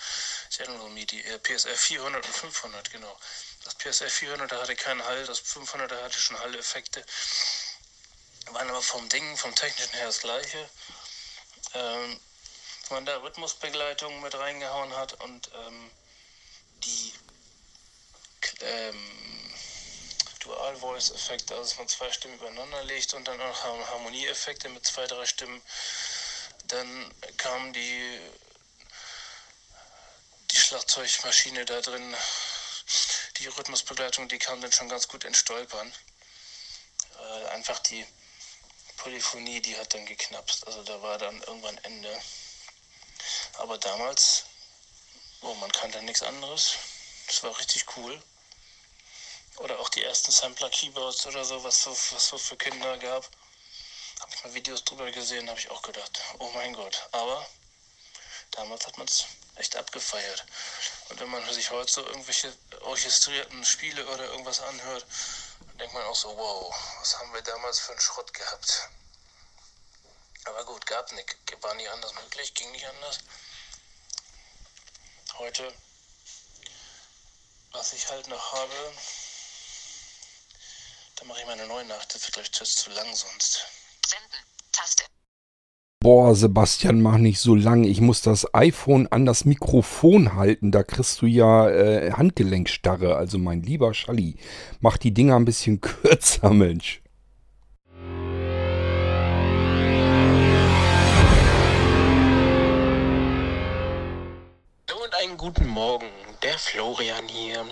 General 0.55 0.89
MIDI. 0.89 1.21
Äh, 1.21 1.39
PSR 1.39 1.75
400 1.75 2.25
und 2.25 2.35
500, 2.35 2.91
genau. 2.91 3.17
Das 3.67 3.75
PSR 3.75 4.09
400, 4.09 4.49
da 4.49 4.61
hatte 4.61 4.77
keinen 4.77 5.03
Hall. 5.03 5.25
Das 5.25 5.39
500, 5.39 5.91
da 5.91 6.01
hatte 6.01 6.17
schon 6.17 6.39
Hall-Effekte. 6.39 7.03
Waren 8.51 8.69
aber 8.69 8.81
vom 8.81 9.09
Ding, 9.09 9.35
vom 9.35 9.53
technischen 9.55 9.91
her 9.91 10.05
das 10.05 10.21
gleiche. 10.21 10.69
Ähm, 11.73 12.17
man 12.91 13.05
da 13.05 13.17
Rhythmusbegleitung 13.17 14.21
mit 14.21 14.35
reingehauen 14.35 14.95
hat 14.95 15.19
und 15.21 15.51
ähm, 15.53 15.91
die 16.85 17.13
ähm, 18.61 19.53
Dual-Voice-Effekte, 20.39 21.53
also 21.53 21.69
dass 21.69 21.77
man 21.77 21.89
zwei 21.89 22.09
Stimmen 22.13 22.35
übereinander 22.35 22.85
legt 22.85 23.13
und 23.15 23.27
dann 23.27 23.41
auch 23.41 23.63
Harmonieeffekte 23.63 24.69
mit 24.69 24.85
zwei, 24.85 25.07
drei 25.07 25.25
Stimmen. 25.25 25.61
Dann 26.67 27.13
kam 27.35 27.73
die, 27.73 28.21
die 30.51 30.57
Schlagzeugmaschine 30.57 31.65
da 31.65 31.81
drin, 31.81 32.15
die 33.39 33.47
Rhythmusbegleitung, 33.47 34.27
die 34.27 34.39
kam 34.39 34.61
dann 34.61 34.71
schon 34.71 34.89
ganz 34.89 35.07
gut 35.07 35.23
ins 35.23 35.37
Stolpern. 35.37 35.93
Äh, 37.19 37.45
einfach 37.49 37.79
die 37.79 38.05
Polyphonie, 38.97 39.61
die 39.61 39.77
hat 39.77 39.93
dann 39.93 40.05
geknapst. 40.05 40.65
Also 40.67 40.83
da 40.83 41.01
war 41.01 41.17
dann 41.17 41.41
irgendwann 41.43 41.77
Ende. 41.79 42.21
Aber 43.59 43.77
damals, 43.77 44.45
oh, 45.41 45.53
man 45.55 45.71
kannte 45.71 46.01
nichts 46.03 46.23
anderes. 46.23 46.75
Das 47.27 47.43
war 47.43 47.57
richtig 47.57 47.85
cool. 47.97 48.21
Oder 49.57 49.79
auch 49.79 49.89
die 49.89 50.03
ersten 50.03 50.31
Sampler-Keyboards 50.31 51.25
oder 51.25 51.43
so, 51.43 51.63
was 51.63 51.83
so, 51.83 51.91
was 51.91 52.27
so 52.27 52.37
für 52.37 52.57
Kinder 52.57 52.97
gab. 52.97 53.29
Habe 54.19 54.33
ich 54.33 54.43
mal 54.43 54.53
Videos 54.53 54.83
drüber 54.83 55.11
gesehen, 55.11 55.49
habe 55.49 55.59
ich 55.59 55.69
auch 55.69 55.81
gedacht, 55.81 56.21
oh 56.39 56.49
mein 56.53 56.73
Gott. 56.73 57.07
Aber 57.11 57.47
damals 58.51 58.85
hat 58.85 58.97
man 58.97 59.07
es 59.07 59.25
echt 59.57 59.75
abgefeiert. 59.75 60.45
Und 61.09 61.19
wenn 61.19 61.29
man 61.29 61.53
sich 61.53 61.69
heute 61.71 61.91
so 61.91 62.05
irgendwelche 62.05 62.53
orchestrierten 62.81 63.63
Spiele 63.65 64.05
oder 64.07 64.25
irgendwas 64.25 64.61
anhört, 64.61 65.05
dann 65.59 65.77
denkt 65.77 65.93
man 65.93 66.03
auch 66.03 66.15
so, 66.15 66.35
wow, 66.37 66.75
was 66.99 67.17
haben 67.19 67.33
wir 67.33 67.41
damals 67.41 67.79
für 67.79 67.91
einen 67.91 68.01
Schrott 68.01 68.33
gehabt. 68.33 68.89
Aber 70.45 70.63
gut, 70.65 70.85
gab 70.85 71.11
nicht, 71.11 71.35
war 71.61 71.73
nicht 71.75 71.89
anders 71.89 72.13
möglich, 72.13 72.53
ging 72.53 72.71
nicht 72.71 72.87
anders. 72.87 73.19
Heute, 75.33 75.73
was 77.71 77.93
ich 77.93 78.07
halt 78.09 78.27
noch 78.27 78.53
habe, 78.53 78.93
dann 81.17 81.27
mache 81.27 81.41
ich 81.41 81.45
meine 81.47 81.67
neue 81.67 81.85
Nacht. 81.85 82.13
Das 82.13 82.23
wird, 82.23 82.33
glaube 82.33 82.63
ich, 82.63 82.75
zu 82.75 82.89
lang 82.91 83.15
sonst. 83.15 83.65
Senden. 84.07 84.39
Taste. 84.71 85.05
Boah, 85.99 86.35
Sebastian, 86.35 87.01
mach 87.01 87.17
nicht 87.17 87.39
so 87.39 87.55
lang. 87.55 87.83
Ich 87.83 88.01
muss 88.01 88.21
das 88.21 88.53
iPhone 88.53 89.07
an 89.07 89.25
das 89.25 89.45
Mikrofon 89.45 90.35
halten. 90.35 90.71
Da 90.71 90.83
kriegst 90.83 91.23
du 91.23 91.25
ja 91.25 91.67
äh, 91.69 92.11
Handgelenkstarre. 92.11 93.15
Also 93.15 93.39
mein 93.39 93.63
lieber 93.63 93.95
Schalli, 93.95 94.35
mach 94.79 94.97
die 94.97 95.11
Dinger 95.11 95.35
ein 95.35 95.45
bisschen 95.45 95.81
kürzer, 95.81 96.51
Mensch. 96.51 97.01
Und 104.93 105.15
einen 105.23 105.37
guten 105.37 105.67
Morgen, 105.67 106.05
der 106.43 106.59
Florian 106.59 107.27
hier. 107.27 107.65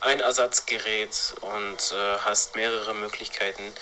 ein 0.00 0.18
Ersatzgerät 0.18 1.34
und 1.42 1.92
äh, 1.92 2.18
hast 2.18 2.56
mehrere 2.56 2.92
Möglichkeiten, 2.94 3.72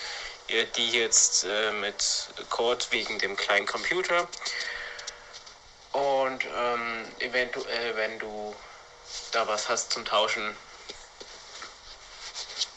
die 0.75 0.89
jetzt 0.91 1.45
äh, 1.45 1.71
mit 1.71 2.27
Cord 2.49 2.91
wegen 2.91 3.17
dem 3.17 3.35
kleinen 3.35 3.65
Computer 3.65 4.27
und 5.93 6.45
ähm, 6.45 7.05
eventuell, 7.19 7.95
wenn 7.95 8.19
du 8.19 8.55
da 9.31 9.47
was 9.47 9.69
hast 9.69 9.91
zum 9.91 10.05
Tauschen, 10.05 10.55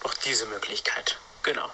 auch 0.02 0.14
diese 0.24 0.46
Möglichkeit. 0.46 1.18
Genau. 1.42 1.70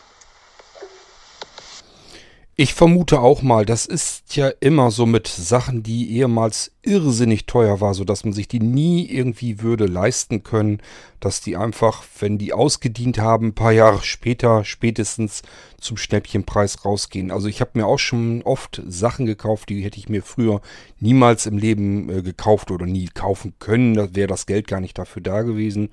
Ich 2.63 2.75
vermute 2.75 3.21
auch 3.21 3.41
mal, 3.41 3.65
das 3.65 3.87
ist 3.87 4.37
ja 4.37 4.51
immer 4.61 4.91
so 4.91 5.07
mit 5.07 5.27
Sachen, 5.29 5.83
die 5.83 6.15
ehemals 6.19 6.73
irrsinnig 6.83 7.47
teuer 7.47 7.81
war, 7.81 7.95
sodass 7.95 8.23
man 8.23 8.35
sich 8.35 8.49
die 8.49 8.61
nie 8.61 9.07
irgendwie 9.11 9.63
würde 9.63 9.87
leisten 9.87 10.43
können, 10.43 10.83
dass 11.21 11.41
die 11.41 11.57
einfach, 11.57 12.05
wenn 12.19 12.37
die 12.37 12.53
ausgedient 12.53 13.19
haben, 13.19 13.47
ein 13.47 13.55
paar 13.55 13.73
Jahre 13.73 14.03
später 14.03 14.67
spätestens 14.67 15.41
zum 15.81 15.97
Schnäppchenpreis 15.97 16.85
rausgehen. 16.85 17.31
Also 17.31 17.49
ich 17.49 17.63
habe 17.63 17.79
mir 17.79 17.87
auch 17.87 17.99
schon 17.99 18.43
oft 18.43 18.83
Sachen 18.87 19.25
gekauft, 19.25 19.71
die 19.71 19.83
hätte 19.83 19.97
ich 19.97 20.11
mir 20.11 20.23
früher 20.23 20.61
niemals 20.99 21.47
im 21.47 21.57
Leben 21.57 22.11
äh, 22.11 22.21
gekauft 22.21 22.71
oder 22.71 22.85
nie 22.85 23.07
kaufen 23.07 23.55
können. 23.59 23.95
Da 23.95 24.15
wäre 24.15 24.29
das 24.29 24.45
Geld 24.45 24.69
gar 24.69 24.83
nicht 24.83 24.99
dafür 24.99 25.23
da 25.23 25.41
gewesen. 25.41 25.89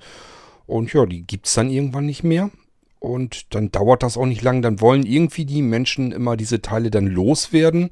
Und 0.66 0.92
ja, 0.92 1.06
die 1.06 1.22
gibt 1.22 1.46
es 1.46 1.54
dann 1.54 1.70
irgendwann 1.70 2.04
nicht 2.04 2.24
mehr. 2.24 2.50
Und 3.00 3.54
dann 3.54 3.70
dauert 3.70 4.02
das 4.02 4.16
auch 4.16 4.26
nicht 4.26 4.42
lang. 4.42 4.62
Dann 4.62 4.80
wollen 4.80 5.04
irgendwie 5.04 5.44
die 5.44 5.62
Menschen 5.62 6.12
immer 6.12 6.36
diese 6.36 6.62
Teile 6.62 6.90
dann 6.90 7.06
loswerden. 7.06 7.90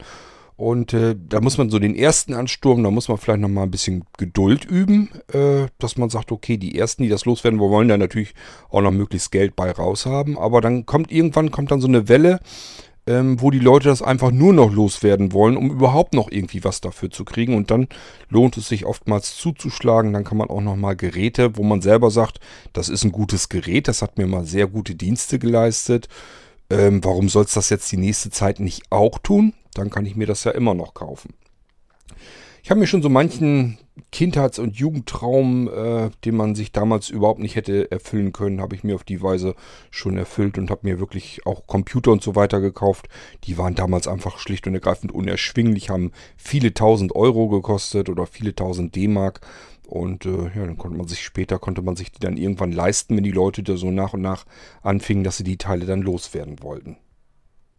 Und 0.57 0.94
äh, 0.94 1.14
da 1.28 1.42
muss 1.42 1.59
man 1.59 1.68
so 1.68 1.78
den 1.78 1.94
ersten 1.94 2.32
Ansturm, 2.32 2.82
da 2.82 2.90
muss 2.90 3.09
man 3.09 3.18
vielleicht 3.18 3.40
nochmal 3.40 3.64
ein 3.64 3.70
bisschen 3.70 4.04
Geduld 4.16 4.64
üben, 4.64 5.11
äh, 5.30 5.66
dass 5.78 5.98
man 5.98 6.09
sagt, 6.09 6.32
okay, 6.32 6.57
die 6.57 6.78
ersten, 6.78 7.02
die 7.02 7.11
das 7.11 7.26
loswerden, 7.26 7.61
wir 7.61 7.68
wollen 7.68 7.88
da 7.88 7.98
natürlich 7.98 8.34
auch 8.70 8.80
noch 8.80 8.90
möglichst 8.90 9.30
Geld 9.32 9.54
bei 9.54 9.70
raushaben. 9.70 10.38
Aber 10.38 10.62
dann 10.62 10.86
kommt 10.86 11.12
irgendwann 11.12 11.50
kommt 11.50 11.70
dann 11.70 11.82
so 11.82 11.88
eine 11.88 12.09
Welle, 12.09 12.40
ähm, 13.07 13.40
wo 13.40 13.50
die 13.50 13.61
Leute 13.61 13.88
das 13.88 14.02
einfach 14.02 14.30
nur 14.30 14.52
noch 14.52 14.72
loswerden 14.72 15.32
wollen, 15.32 15.57
um 15.57 15.70
überhaupt 15.70 16.14
noch 16.14 16.30
irgendwie 16.30 16.64
was 16.64 16.80
dafür 16.80 17.11
zu 17.11 17.24
kriegen. 17.24 17.54
Und 17.54 17.70
dann 17.70 17.88
lohnt 18.28 18.57
es 18.57 18.68
sich 18.68 18.84
oftmals 18.84 19.36
zuzuschlagen. 19.36 20.12
Dann 20.12 20.24
kann 20.24 20.38
man 20.38 20.50
auch 20.50 20.61
nochmal 20.61 20.96
Geräte, 20.96 21.57
wo 21.57 21.62
man 21.62 21.82
selber 21.82 22.11
sagt, 22.11 22.40
das 22.72 22.88
ist 22.88 23.04
ein 23.04 23.12
gutes 23.12 23.48
Gerät, 23.48 23.88
das 23.88 24.02
hat 24.02 24.18
mir 24.18 24.26
mal 24.26 24.44
sehr 24.44 24.66
gute 24.66 24.94
Dienste 24.94 25.38
geleistet. 25.38 26.09
Ähm, 26.68 27.04
warum 27.04 27.28
soll 27.28 27.44
es 27.44 27.54
das 27.54 27.70
jetzt 27.70 27.90
die 27.92 27.96
nächste 27.96 28.30
Zeit 28.30 28.59
nicht 28.59 28.90
auch 28.90 29.18
tun? 29.18 29.52
Dann 29.74 29.90
kann 29.90 30.07
ich 30.07 30.16
mir 30.16 30.26
das 30.26 30.42
ja 30.44 30.50
immer 30.50 30.74
noch 30.74 30.94
kaufen. 30.94 31.34
Ich 32.64 32.70
habe 32.70 32.80
mir 32.80 32.88
schon 32.88 33.02
so 33.02 33.09
manchen 33.09 33.78
Kindheits- 34.12 34.59
und 34.59 34.76
Jugendtraum, 34.76 35.68
äh, 35.68 36.11
den 36.24 36.36
man 36.36 36.55
sich 36.55 36.70
damals 36.70 37.09
überhaupt 37.09 37.40
nicht 37.40 37.57
hätte 37.57 37.90
erfüllen 37.90 38.32
können, 38.32 38.61
habe 38.61 38.74
ich 38.74 38.84
mir 38.84 38.94
auf 38.94 39.05
die 39.05 39.22
Weise 39.22 39.55
schon 39.90 40.18
erfüllt 40.18 40.59
und 40.59 40.70
habe 40.70 40.86
mir 40.86 41.01
wirklich 41.01 41.47
auch 41.47 41.66
Computer 41.66 42.12
und 42.12 42.22
so 42.22 42.36
weiter 42.36 42.61
gekauft. 42.61 43.09
Die 43.44 43.57
waren 43.57 43.74
damals 43.74 44.07
einfach 44.07 44.38
schlicht 44.38 44.66
und 44.66 44.74
ergreifend 44.74 45.12
unerschwinglich, 45.12 45.88
haben 45.90 46.12
viele 46.36 46.74
tausend 46.74 47.14
Euro 47.14 47.49
gekostet 47.49 48.09
oder 48.09 48.26
viele 48.26 48.55
tausend 48.55 48.94
D-Mark. 48.94 49.40
Und 49.86 50.26
äh, 50.26 50.51
ja, 50.55 50.66
dann 50.66 50.76
konnte 50.76 50.99
man 50.99 51.09
sich 51.09 51.22
später, 51.22 51.59
konnte 51.59 51.80
man 51.80 51.97
sich 51.97 52.12
die 52.12 52.20
dann 52.20 52.36
irgendwann 52.36 52.72
leisten, 52.72 53.16
wenn 53.16 53.24
die 53.24 53.30
Leute 53.30 53.62
da 53.62 53.76
so 53.76 53.90
nach 53.90 54.14
und 54.14 54.20
nach 54.20 54.44
anfingen, 54.82 55.24
dass 55.24 55.38
sie 55.38 55.44
die 55.44 55.59
Teile 55.59 55.86
dann 55.86 56.03
loswerden 56.03 56.62
wollten. 56.62 56.97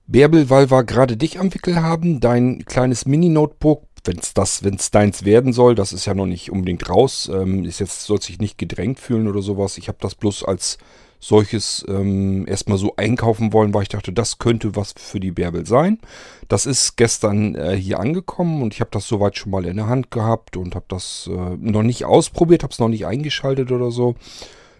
Bärbel, 0.09 0.49
weil 0.49 0.71
wir 0.71 0.85
gerade 0.85 1.17
dich 1.17 1.37
am 1.37 1.53
Wickel 1.53 1.81
haben, 1.81 2.21
dein 2.21 2.63
kleines 2.63 3.05
Mini-Notebook, 3.05 3.86
wenn 4.03 4.17
es 4.17 4.33
das, 4.33 4.63
wenn 4.63 4.75
es 4.75 4.91
deins 4.91 5.25
werden 5.25 5.53
soll, 5.53 5.75
das 5.75 5.93
ist 5.93 6.05
ja 6.05 6.13
noch 6.13 6.25
nicht 6.25 6.51
unbedingt 6.51 6.89
raus, 6.89 7.29
ähm, 7.33 7.65
ist 7.65 7.79
jetzt, 7.79 8.03
soll 8.03 8.21
sich 8.21 8.39
nicht 8.39 8.57
gedrängt 8.57 8.99
fühlen 8.99 9.27
oder 9.27 9.41
sowas. 9.41 9.77
Ich 9.77 9.87
habe 9.87 9.97
das 10.01 10.15
bloß 10.15 10.43
als 10.43 10.77
solches 11.19 11.83
ähm, 11.87 12.47
erstmal 12.47 12.77
so 12.77 12.93
einkaufen 12.95 13.51
wollen, 13.53 13.73
weil 13.73 13.83
ich 13.83 13.89
dachte, 13.89 14.13
das 14.13 14.37
könnte 14.37 14.75
was 14.75 14.93
für 14.97 15.19
die 15.19 15.31
Bärbel 15.31 15.65
sein. 15.65 15.99
Das 16.47 16.65
ist 16.65 16.95
gestern 16.95 17.55
äh, 17.55 17.75
hier 17.75 17.99
angekommen 17.99 18.61
und 18.61 18.73
ich 18.73 18.81
habe 18.81 18.91
das 18.91 19.07
soweit 19.07 19.37
schon 19.37 19.51
mal 19.51 19.65
in 19.65 19.77
der 19.77 19.87
Hand 19.87 20.11
gehabt 20.11 20.57
und 20.57 20.75
habe 20.75 20.85
das 20.87 21.29
äh, 21.31 21.57
noch 21.59 21.83
nicht 21.83 22.05
ausprobiert, 22.05 22.63
habe 22.63 22.71
es 22.71 22.79
noch 22.79 22.89
nicht 22.89 23.05
eingeschaltet 23.05 23.71
oder 23.71 23.91
so. 23.91 24.15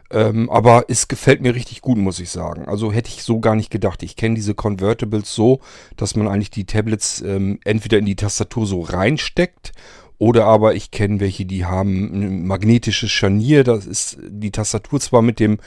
Ähm, 0.09 0.49
aber 0.49 0.85
es 0.87 1.07
gefällt 1.07 1.41
mir 1.41 1.53
richtig 1.53 1.81
gut, 1.81 1.97
muss 1.97 2.19
ich 2.19 2.29
sagen. 2.29 2.65
Also 2.65 2.91
hätte 2.91 3.09
ich 3.09 3.23
so 3.23 3.39
gar 3.39 3.55
nicht 3.55 3.69
gedacht. 3.69 4.03
Ich 4.03 4.15
kenne 4.15 4.35
diese 4.35 4.55
Convertibles 4.55 5.33
so, 5.33 5.59
dass 5.97 6.15
man 6.15 6.27
eigentlich 6.27 6.51
die 6.51 6.65
Tablets 6.65 7.21
ähm, 7.21 7.59
entweder 7.65 7.97
in 7.97 8.05
die 8.05 8.15
Tastatur 8.15 8.65
so 8.65 8.81
reinsteckt 8.81 9.73
oder 10.17 10.45
aber 10.45 10.75
ich 10.75 10.91
kenne 10.91 11.19
welche, 11.19 11.45
die 11.45 11.65
haben 11.65 12.11
ein 12.13 12.47
magnetisches 12.47 13.11
Scharnier. 13.11 13.63
Das 13.63 13.85
ist 13.85 14.17
die 14.27 14.51
Tastatur 14.51 14.99
zwar 14.99 15.21
mit 15.21 15.39
dem 15.39 15.59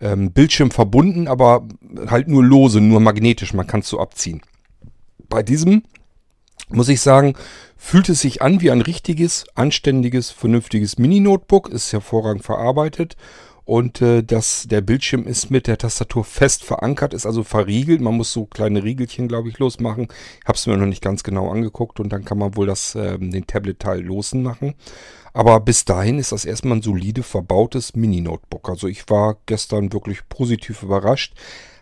ähm, 0.00 0.32
Bildschirm 0.32 0.70
verbunden, 0.70 1.28
aber 1.28 1.66
halt 2.06 2.28
nur 2.28 2.44
lose, 2.44 2.80
nur 2.80 3.00
magnetisch. 3.00 3.52
Man 3.52 3.66
kann 3.66 3.80
es 3.80 3.88
so 3.88 4.00
abziehen. 4.00 4.40
Bei 5.28 5.42
diesem 5.42 5.82
muss 6.70 6.88
ich 6.88 7.00
sagen, 7.00 7.34
fühlt 7.76 8.08
es 8.08 8.20
sich 8.20 8.42
an 8.42 8.60
wie 8.60 8.70
ein 8.70 8.80
richtiges, 8.80 9.46
anständiges, 9.54 10.30
vernünftiges 10.30 10.98
Mini-Notebook. 10.98 11.68
Ist 11.68 11.92
hervorragend 11.92 12.44
verarbeitet. 12.44 13.16
Und 13.68 14.00
äh, 14.00 14.22
das, 14.22 14.66
der 14.66 14.80
Bildschirm 14.80 15.26
ist 15.26 15.50
mit 15.50 15.66
der 15.66 15.76
Tastatur 15.76 16.24
fest 16.24 16.64
verankert, 16.64 17.12
ist 17.12 17.26
also 17.26 17.44
verriegelt. 17.44 18.00
Man 18.00 18.16
muss 18.16 18.32
so 18.32 18.46
kleine 18.46 18.82
Riegelchen, 18.82 19.28
glaube 19.28 19.50
ich, 19.50 19.58
losmachen. 19.58 20.08
Ich 20.40 20.46
habe 20.46 20.56
es 20.56 20.66
mir 20.66 20.78
noch 20.78 20.86
nicht 20.86 21.02
ganz 21.02 21.22
genau 21.22 21.50
angeguckt 21.50 22.00
und 22.00 22.10
dann 22.10 22.24
kann 22.24 22.38
man 22.38 22.56
wohl 22.56 22.66
das, 22.66 22.94
äh, 22.94 23.18
den 23.18 23.46
Tablet-Teil 23.46 24.00
losen 24.00 24.42
machen. 24.42 24.72
Aber 25.34 25.60
bis 25.60 25.84
dahin 25.84 26.18
ist 26.18 26.32
das 26.32 26.46
erstmal 26.46 26.78
ein 26.78 26.82
solide 26.82 27.22
verbautes 27.22 27.94
Mini-Notebook. 27.94 28.70
Also 28.70 28.88
ich 28.88 29.10
war 29.10 29.36
gestern 29.44 29.92
wirklich 29.92 30.26
positiv 30.30 30.82
überrascht. 30.82 31.34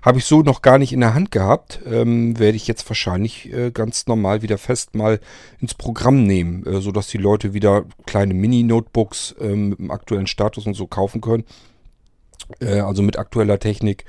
Habe 0.02 0.18
ich 0.18 0.24
so 0.24 0.42
noch 0.42 0.62
gar 0.62 0.78
nicht 0.78 0.92
in 0.92 1.00
der 1.00 1.14
Hand 1.14 1.30
gehabt. 1.30 1.78
Ähm, 1.86 2.36
werde 2.36 2.56
ich 2.56 2.66
jetzt 2.66 2.90
wahrscheinlich 2.90 3.52
äh, 3.52 3.70
ganz 3.70 4.08
normal 4.08 4.42
wieder 4.42 4.58
fest 4.58 4.96
mal 4.96 5.20
ins 5.60 5.74
Programm 5.74 6.24
nehmen, 6.24 6.66
äh, 6.66 6.80
sodass 6.80 7.06
die 7.06 7.18
Leute 7.18 7.54
wieder 7.54 7.84
kleine 8.06 8.34
Mini-Notebooks 8.34 9.36
äh, 9.38 9.54
mit 9.54 9.78
dem 9.78 9.92
aktuellen 9.92 10.26
Status 10.26 10.66
und 10.66 10.74
so 10.74 10.88
kaufen 10.88 11.20
können. 11.20 11.44
Äh, 12.60 12.80
also 12.80 13.02
mit 13.02 13.18
aktueller 13.18 13.58
Technik. 13.58 14.04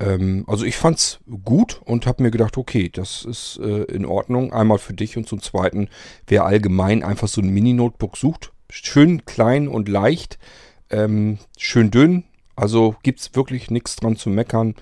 Ähm, 0.00 0.44
also 0.46 0.64
ich 0.64 0.76
fand's 0.76 1.20
gut 1.44 1.80
und 1.84 2.06
habe 2.06 2.22
mir 2.22 2.30
gedacht, 2.30 2.56
okay, 2.56 2.90
das 2.92 3.24
ist 3.24 3.58
äh, 3.62 3.84
in 3.84 4.04
Ordnung. 4.04 4.52
Einmal 4.52 4.78
für 4.78 4.94
dich 4.94 5.16
und 5.16 5.28
zum 5.28 5.40
Zweiten, 5.40 5.88
wer 6.26 6.44
allgemein 6.44 7.02
einfach 7.02 7.28
so 7.28 7.40
ein 7.40 7.50
Mini-Notebook 7.50 8.16
sucht, 8.16 8.52
schön 8.70 9.24
klein 9.24 9.68
und 9.68 9.88
leicht, 9.88 10.38
ähm, 10.90 11.38
schön 11.58 11.90
dünn. 11.90 12.24
Also 12.56 12.96
gibt 13.02 13.20
es 13.20 13.34
wirklich 13.34 13.70
nichts 13.70 13.96
dran 13.96 14.16
zu 14.16 14.30
meckern. 14.30 14.74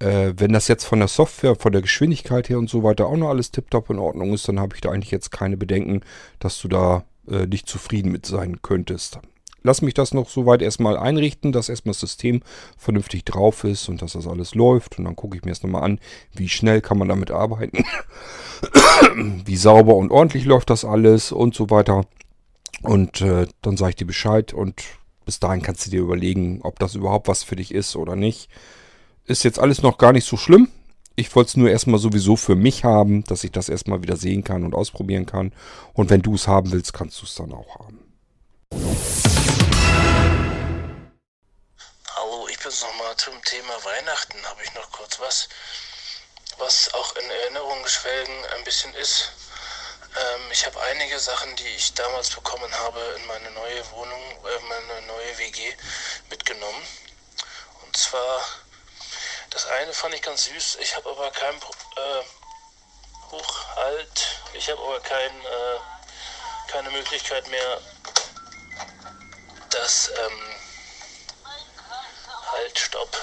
Äh, 0.00 0.34
wenn 0.36 0.52
das 0.52 0.68
jetzt 0.68 0.84
von 0.84 1.00
der 1.00 1.08
Software, 1.08 1.56
von 1.56 1.72
der 1.72 1.82
Geschwindigkeit 1.82 2.48
her 2.48 2.58
und 2.58 2.70
so 2.70 2.84
weiter 2.84 3.06
auch 3.06 3.16
noch 3.16 3.30
alles 3.30 3.50
tiptop 3.50 3.90
in 3.90 3.98
Ordnung 3.98 4.32
ist, 4.32 4.46
dann 4.48 4.60
habe 4.60 4.74
ich 4.76 4.80
da 4.80 4.90
eigentlich 4.90 5.10
jetzt 5.10 5.30
keine 5.30 5.56
Bedenken, 5.56 6.02
dass 6.38 6.60
du 6.60 6.68
da 6.68 7.04
äh, 7.28 7.46
nicht 7.46 7.68
zufrieden 7.68 8.12
mit 8.12 8.24
sein 8.24 8.62
könntest. 8.62 9.18
Lass 9.62 9.82
mich 9.82 9.94
das 9.94 10.14
noch 10.14 10.28
soweit 10.28 10.62
erstmal 10.62 10.96
einrichten, 10.96 11.52
dass 11.52 11.68
erstmal 11.68 11.92
das 11.92 12.00
System 12.00 12.42
vernünftig 12.76 13.24
drauf 13.24 13.64
ist 13.64 13.88
und 13.88 14.02
dass 14.02 14.12
das 14.12 14.26
alles 14.26 14.54
läuft. 14.54 14.98
Und 14.98 15.04
dann 15.04 15.16
gucke 15.16 15.36
ich 15.36 15.44
mir 15.44 15.50
erst 15.50 15.64
nochmal 15.64 15.82
an, 15.82 16.00
wie 16.32 16.48
schnell 16.48 16.80
kann 16.80 16.98
man 16.98 17.08
damit 17.08 17.30
arbeiten, 17.30 17.84
wie 19.44 19.56
sauber 19.56 19.96
und 19.96 20.10
ordentlich 20.10 20.44
läuft 20.44 20.70
das 20.70 20.84
alles 20.84 21.32
und 21.32 21.54
so 21.54 21.70
weiter. 21.70 22.04
Und 22.82 23.20
äh, 23.20 23.46
dann 23.62 23.76
sage 23.76 23.90
ich 23.90 23.96
dir 23.96 24.06
Bescheid 24.06 24.52
und 24.52 24.82
bis 25.24 25.40
dahin 25.40 25.62
kannst 25.62 25.86
du 25.86 25.90
dir 25.90 26.00
überlegen, 26.00 26.60
ob 26.62 26.78
das 26.78 26.94
überhaupt 26.94 27.28
was 27.28 27.42
für 27.42 27.56
dich 27.56 27.74
ist 27.74 27.96
oder 27.96 28.16
nicht. 28.16 28.48
Ist 29.24 29.44
jetzt 29.44 29.58
alles 29.58 29.82
noch 29.82 29.98
gar 29.98 30.12
nicht 30.12 30.24
so 30.24 30.36
schlimm. 30.36 30.68
Ich 31.16 31.34
wollte 31.34 31.48
es 31.48 31.56
nur 31.56 31.68
erstmal 31.68 31.98
sowieso 31.98 32.36
für 32.36 32.54
mich 32.54 32.84
haben, 32.84 33.24
dass 33.24 33.42
ich 33.42 33.50
das 33.50 33.68
erstmal 33.68 34.02
wieder 34.02 34.16
sehen 34.16 34.44
kann 34.44 34.64
und 34.64 34.74
ausprobieren 34.74 35.26
kann. 35.26 35.52
Und 35.92 36.10
wenn 36.10 36.22
du 36.22 36.34
es 36.34 36.46
haben 36.46 36.70
willst, 36.70 36.92
kannst 36.92 37.20
du 37.20 37.26
es 37.26 37.34
dann 37.34 37.52
auch 37.52 37.80
haben. 37.80 39.27
Bin's 42.68 42.82
nochmal 42.82 43.16
zum 43.16 43.42
Thema 43.44 43.82
Weihnachten. 43.82 44.46
Habe 44.46 44.62
ich 44.62 44.74
noch 44.74 44.92
kurz 44.92 45.18
was, 45.20 45.48
was 46.58 46.92
auch 46.92 47.16
in 47.16 47.30
Erinnerung 47.30 47.88
schwelgen 47.88 48.44
ein 48.44 48.64
bisschen 48.64 48.92
ist. 48.96 49.32
Ähm, 50.14 50.50
ich 50.52 50.66
habe 50.66 50.78
einige 50.82 51.18
Sachen, 51.18 51.56
die 51.56 51.68
ich 51.68 51.94
damals 51.94 52.28
bekommen 52.28 52.70
habe, 52.74 53.00
in 53.16 53.26
meine 53.26 53.50
neue 53.52 53.90
Wohnung, 53.92 54.20
äh, 54.20 54.58
meine 54.68 55.06
neue 55.06 55.38
WG 55.38 55.74
mitgenommen. 56.28 56.82
Und 57.86 57.96
zwar, 57.96 58.44
das 59.48 59.64
eine 59.64 59.94
fand 59.94 60.12
ich 60.14 60.20
ganz 60.20 60.44
süß. 60.44 60.76
Ich 60.82 60.94
habe 60.94 61.08
aber 61.08 61.30
kein 61.30 61.56
äh, 61.56 62.22
Hochhalt. 63.30 64.42
Ich 64.52 64.68
habe 64.68 64.82
aber 64.82 65.00
kein, 65.00 65.40
äh, 65.40 65.78
keine 66.70 66.90
Möglichkeit 66.90 67.48
mehr, 67.48 67.80
das 69.70 70.10
ähm, 70.18 70.57
Halt, 72.52 72.78
stopp 72.78 73.16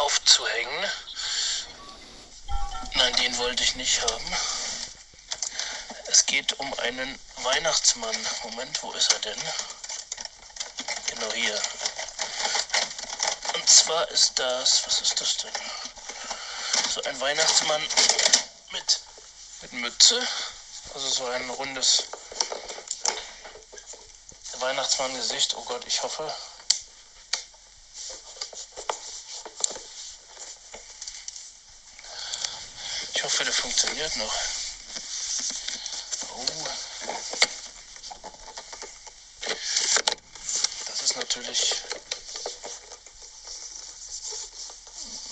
aufzuhängen. 0.00 0.90
Nein, 2.94 3.16
den 3.16 3.38
wollte 3.38 3.62
ich 3.62 3.76
nicht 3.76 4.00
haben. 4.02 4.36
Es 6.06 6.26
geht 6.26 6.52
um 6.54 6.72
einen 6.80 7.18
Weihnachtsmann. 7.42 8.16
Moment, 8.42 8.82
wo 8.82 8.92
ist 8.92 9.12
er 9.12 9.18
denn? 9.20 9.42
Genau 11.06 11.32
hier. 11.32 11.62
Und 13.54 13.68
zwar 13.68 14.08
ist 14.08 14.38
das, 14.38 14.86
was 14.86 15.00
ist 15.02 15.20
das 15.20 15.36
denn? 15.38 15.52
So 16.94 17.02
ein 17.02 17.20
Weihnachtsmann 17.20 17.82
mit, 18.72 19.00
mit 19.62 19.72
Mütze. 19.74 20.26
Also 20.94 21.08
so 21.08 21.26
ein 21.26 21.50
rundes 21.50 22.04
Weihnachtsmann-Gesicht. 24.58 25.54
Oh 25.56 25.64
Gott, 25.64 25.84
ich 25.86 26.02
hoffe. 26.02 26.34
Hoffe, 33.30 33.44
der 33.44 33.52
funktioniert 33.52 34.16
noch. 34.16 34.34
natürlich 41.16 41.74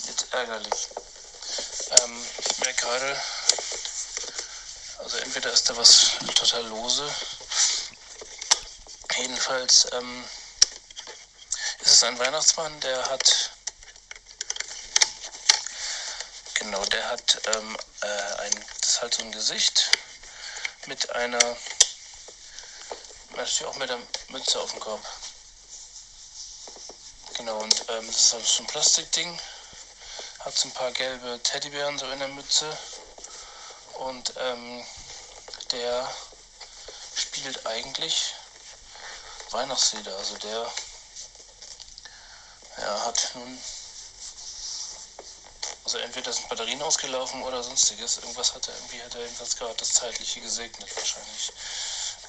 jetzt 0.07 0.33
ärgerlich. 0.33 0.87
Ähm, 1.91 2.25
ich 2.49 2.57
merke 2.59 2.81
gerade, 2.81 3.21
also 4.99 5.17
entweder 5.17 5.51
ist 5.51 5.69
da 5.69 5.75
was 5.75 6.11
total 6.35 6.65
lose. 6.67 7.09
Jedenfalls 9.17 9.87
ähm, 9.91 10.23
ist 11.81 11.93
es 11.93 12.03
ein 12.03 12.19
Weihnachtsmann, 12.19 12.79
der 12.81 13.05
hat 13.09 13.51
genau, 16.55 16.85
der 16.85 17.09
hat 17.09 17.41
ähm, 17.55 17.77
äh, 18.09 18.41
ein, 18.41 18.65
das 18.81 18.89
ist 18.89 19.01
halt 19.01 19.13
so 19.13 19.23
ein 19.23 19.31
Gesicht 19.31 19.91
mit 20.87 21.09
einer 21.11 21.57
natürlich 23.35 23.65
auch 23.65 23.75
mit 23.75 23.89
der 23.89 23.99
Mütze 24.29 24.59
auf 24.59 24.71
dem 24.71 24.79
Kopf. 24.79 25.05
Genau, 27.37 27.59
und 27.59 27.85
ähm, 27.89 28.07
das 28.07 28.17
ist 28.17 28.33
halt 28.33 28.45
so 28.45 28.63
ein 28.63 28.67
Plastikding. 28.67 29.39
Hat 30.39 30.57
so 30.57 30.67
ein 30.67 30.73
paar 30.73 30.91
gelbe 30.91 31.39
Teddybären 31.43 31.97
so 31.97 32.09
in 32.11 32.19
der 32.19 32.27
Mütze. 32.29 32.77
Und 33.93 34.33
ähm, 34.37 34.85
der 35.71 36.09
spielt 37.15 37.65
eigentlich 37.65 38.33
Weihnachtslieder. 39.51 40.17
Also 40.17 40.37
der 40.37 40.71
ja, 42.77 43.05
hat 43.05 43.31
nun. 43.35 43.61
Also 45.89 45.97
entweder 45.97 46.31
sind 46.31 46.47
Batterien 46.49 46.79
ausgelaufen 46.83 47.41
oder 47.41 47.63
sonstiges. 47.63 48.19
Irgendwas 48.19 48.53
hat 48.53 48.67
er 48.67 48.75
irgendwie, 48.75 49.01
hat 49.01 49.15
er 49.15 49.21
jedenfalls 49.21 49.55
gerade 49.55 49.73
das 49.73 49.95
Zeitliche 49.95 50.39
gesegnet 50.39 50.95
wahrscheinlich. 50.95 51.51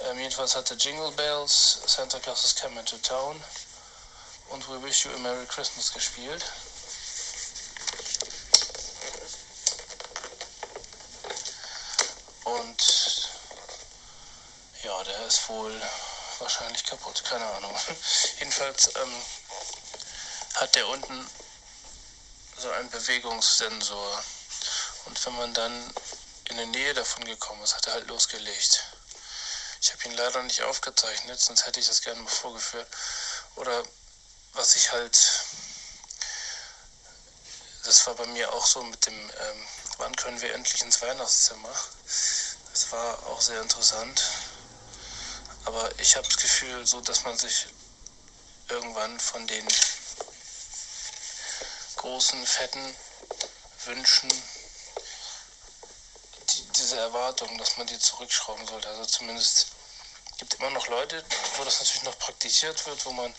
Ähm, 0.00 0.18
jedenfalls 0.18 0.56
hat 0.56 0.70
er 0.70 0.78
Jingle 0.78 1.10
Bells, 1.10 1.78
Santa 1.84 2.18
Claus 2.20 2.42
is 2.42 2.56
Coming 2.56 2.86
to 2.86 2.96
Town 2.96 3.38
und 4.48 4.66
We 4.66 4.82
Wish 4.82 5.04
You 5.04 5.10
a 5.12 5.18
Merry 5.18 5.44
Christmas 5.44 5.92
gespielt. 5.92 6.42
Und 12.44 13.28
ja, 14.84 15.04
der 15.04 15.26
ist 15.26 15.46
wohl 15.50 15.82
wahrscheinlich 16.38 16.82
kaputt, 16.82 17.22
keine 17.24 17.44
Ahnung. 17.44 17.76
Jedenfalls 18.38 18.90
ähm, 18.96 19.22
hat 20.54 20.74
der 20.74 20.88
unten 20.88 21.30
so 22.60 22.70
einen 22.70 22.90
Bewegungssensor. 22.90 24.24
Und 25.06 25.26
wenn 25.26 25.36
man 25.36 25.54
dann 25.54 25.94
in 26.50 26.56
der 26.56 26.66
Nähe 26.66 26.94
davon 26.94 27.24
gekommen 27.24 27.62
ist, 27.62 27.74
hat 27.74 27.86
er 27.86 27.94
halt 27.94 28.08
losgelegt. 28.08 28.84
Ich 29.80 29.92
habe 29.92 30.04
ihn 30.04 30.12
leider 30.12 30.42
nicht 30.42 30.62
aufgezeichnet, 30.62 31.40
sonst 31.40 31.66
hätte 31.66 31.80
ich 31.80 31.86
das 31.86 32.02
gerne 32.02 32.20
mal 32.20 32.28
vorgeführt. 32.28 32.86
Oder 33.56 33.82
was 34.52 34.76
ich 34.76 34.92
halt, 34.92 35.18
das 37.84 38.06
war 38.06 38.14
bei 38.14 38.26
mir 38.26 38.52
auch 38.52 38.66
so 38.66 38.82
mit 38.82 39.06
dem, 39.06 39.14
ähm, 39.14 39.66
wann 39.96 40.14
können 40.16 40.40
wir 40.40 40.52
endlich 40.54 40.82
ins 40.82 41.00
Weihnachtszimmer? 41.00 41.74
Das 42.72 42.92
war 42.92 43.26
auch 43.26 43.40
sehr 43.40 43.62
interessant. 43.62 44.22
Aber 45.64 45.98
ich 45.98 46.16
habe 46.16 46.26
das 46.26 46.36
Gefühl, 46.36 46.86
so 46.86 47.00
dass 47.00 47.24
man 47.24 47.38
sich 47.38 47.68
irgendwann 48.68 49.18
von 49.18 49.46
den 49.46 49.66
großen, 52.00 52.46
fetten 52.46 52.96
Wünschen 53.84 54.30
die, 56.50 56.72
diese 56.72 56.98
Erwartung, 56.98 57.58
dass 57.58 57.76
man 57.76 57.86
die 57.86 57.98
zurückschrauben 57.98 58.66
sollte. 58.66 58.88
Also 58.88 59.04
zumindest 59.04 59.66
gibt 60.38 60.54
immer 60.54 60.70
noch 60.70 60.88
Leute, 60.88 61.22
wo 61.56 61.64
das 61.64 61.78
natürlich 61.78 62.04
noch 62.04 62.18
praktiziert 62.18 62.86
wird, 62.86 63.04
wo 63.04 63.12
man 63.12 63.34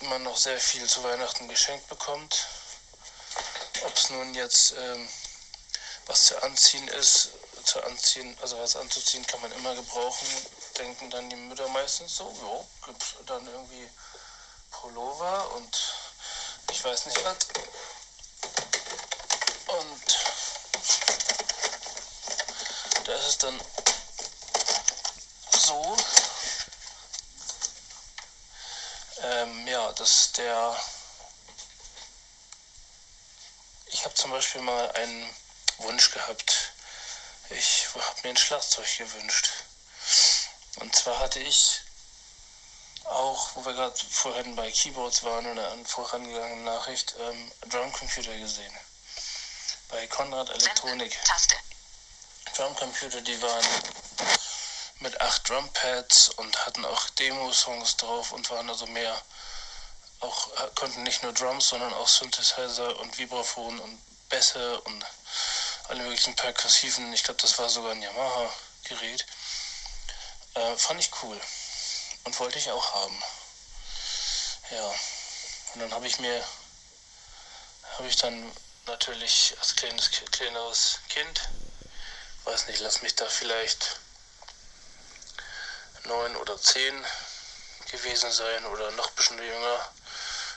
immer 0.00 0.18
noch 0.20 0.36
sehr 0.36 0.60
viel 0.60 0.88
zu 0.88 1.02
Weihnachten 1.02 1.48
geschenkt 1.48 1.88
bekommt. 1.88 2.46
Ob 3.82 3.96
es 3.96 4.10
nun 4.10 4.34
jetzt 4.34 4.74
ähm, 4.78 5.08
was 6.06 6.26
zu 6.26 6.42
anziehen 6.42 6.86
ist, 6.88 7.30
zu 7.64 7.82
anziehen, 7.82 8.38
also 8.40 8.58
was 8.58 8.76
anzuziehen 8.76 9.26
kann 9.26 9.40
man 9.40 9.50
immer 9.52 9.74
gebrauchen, 9.74 10.28
denken 10.78 11.10
dann 11.10 11.28
die 11.28 11.36
Mütter 11.36 11.68
meistens 11.68 12.16
so, 12.16 12.32
ja, 12.40 12.86
gibt 12.86 13.02
dann 13.26 13.44
irgendwie 13.48 13.88
Pullover 14.70 15.52
und 15.56 15.76
ich 16.70 16.84
weiß 16.84 17.06
nicht 17.06 17.24
was. 17.24 17.36
Und 19.66 20.18
da 23.04 23.12
ist 23.14 23.26
es 23.26 23.38
dann 23.38 23.60
so, 25.50 25.96
ähm, 29.22 29.66
ja, 29.66 29.92
dass 29.92 30.32
der, 30.32 30.80
ich 33.86 34.04
habe 34.04 34.14
zum 34.14 34.30
Beispiel 34.30 34.60
mal 34.60 34.90
einen 34.92 35.36
Wunsch 35.78 36.10
gehabt. 36.10 36.72
Ich 37.50 37.86
habe 37.94 38.20
mir 38.22 38.30
ein 38.30 38.36
Schlagzeug 38.36 38.86
gewünscht. 38.98 39.50
Und 40.76 40.94
zwar 40.94 41.18
hatte 41.18 41.40
ich 41.40 41.80
auch, 43.16 43.48
wo 43.54 43.64
wir 43.64 43.72
gerade 43.72 43.98
vorhin 44.10 44.54
bei 44.56 44.70
Keyboards 44.70 45.22
waren 45.24 45.46
oder 45.46 45.72
an 45.72 45.86
vorangegangenen 45.86 46.64
Nachricht, 46.64 47.14
ähm, 47.18 47.52
Drumcomputer 47.70 48.36
gesehen. 48.38 48.72
Bei 49.88 50.06
Konrad 50.06 50.50
Elektronik. 50.50 51.18
Taste. 51.24 51.56
Drumcomputer, 52.54 53.22
die 53.22 53.40
waren 53.40 53.64
mit 55.00 55.18
acht 55.20 55.48
Drumpads 55.48 56.30
und 56.36 56.66
hatten 56.66 56.84
auch 56.84 57.08
Demo-Songs 57.10 57.96
drauf 57.96 58.32
und 58.32 58.50
waren 58.50 58.68
also 58.68 58.86
mehr, 58.86 59.20
auch 60.20 60.48
äh, 60.60 60.68
konnten 60.74 61.02
nicht 61.02 61.22
nur 61.22 61.32
Drums, 61.32 61.68
sondern 61.68 61.92
auch 61.94 62.08
Synthesizer 62.08 62.98
und 62.98 63.16
Vibraphon 63.18 63.78
und 63.78 64.28
Bässe 64.28 64.80
und 64.82 65.04
alle 65.88 66.02
möglichen 66.02 66.34
perkussiven. 66.36 67.12
Ich 67.12 67.22
glaube, 67.22 67.40
das 67.40 67.58
war 67.58 67.68
sogar 67.68 67.92
ein 67.92 68.02
Yamaha-Gerät. 68.02 69.24
Äh, 70.54 70.76
fand 70.76 71.00
ich 71.00 71.10
cool 71.22 71.40
und 72.26 72.38
wollte 72.40 72.58
ich 72.58 72.70
auch 72.70 72.94
haben. 72.94 73.22
Ja, 74.70 74.94
und 75.74 75.80
dann 75.80 75.92
habe 75.92 76.06
ich 76.08 76.18
mir, 76.18 76.44
habe 77.96 78.08
ich 78.08 78.16
dann 78.16 78.52
natürlich 78.86 79.54
als 79.60 79.76
kleines, 79.76 80.10
kleineres 80.32 80.98
Kind, 81.08 81.40
weiß 82.44 82.66
nicht, 82.66 82.80
lass 82.80 83.02
mich 83.02 83.14
da 83.14 83.26
vielleicht 83.28 84.00
neun 86.04 86.36
oder 86.36 86.60
zehn 86.60 87.06
gewesen 87.90 88.30
sein 88.32 88.66
oder 88.66 88.90
noch 88.92 89.08
ein 89.08 89.14
bisschen 89.14 89.38
jünger, 89.38 89.92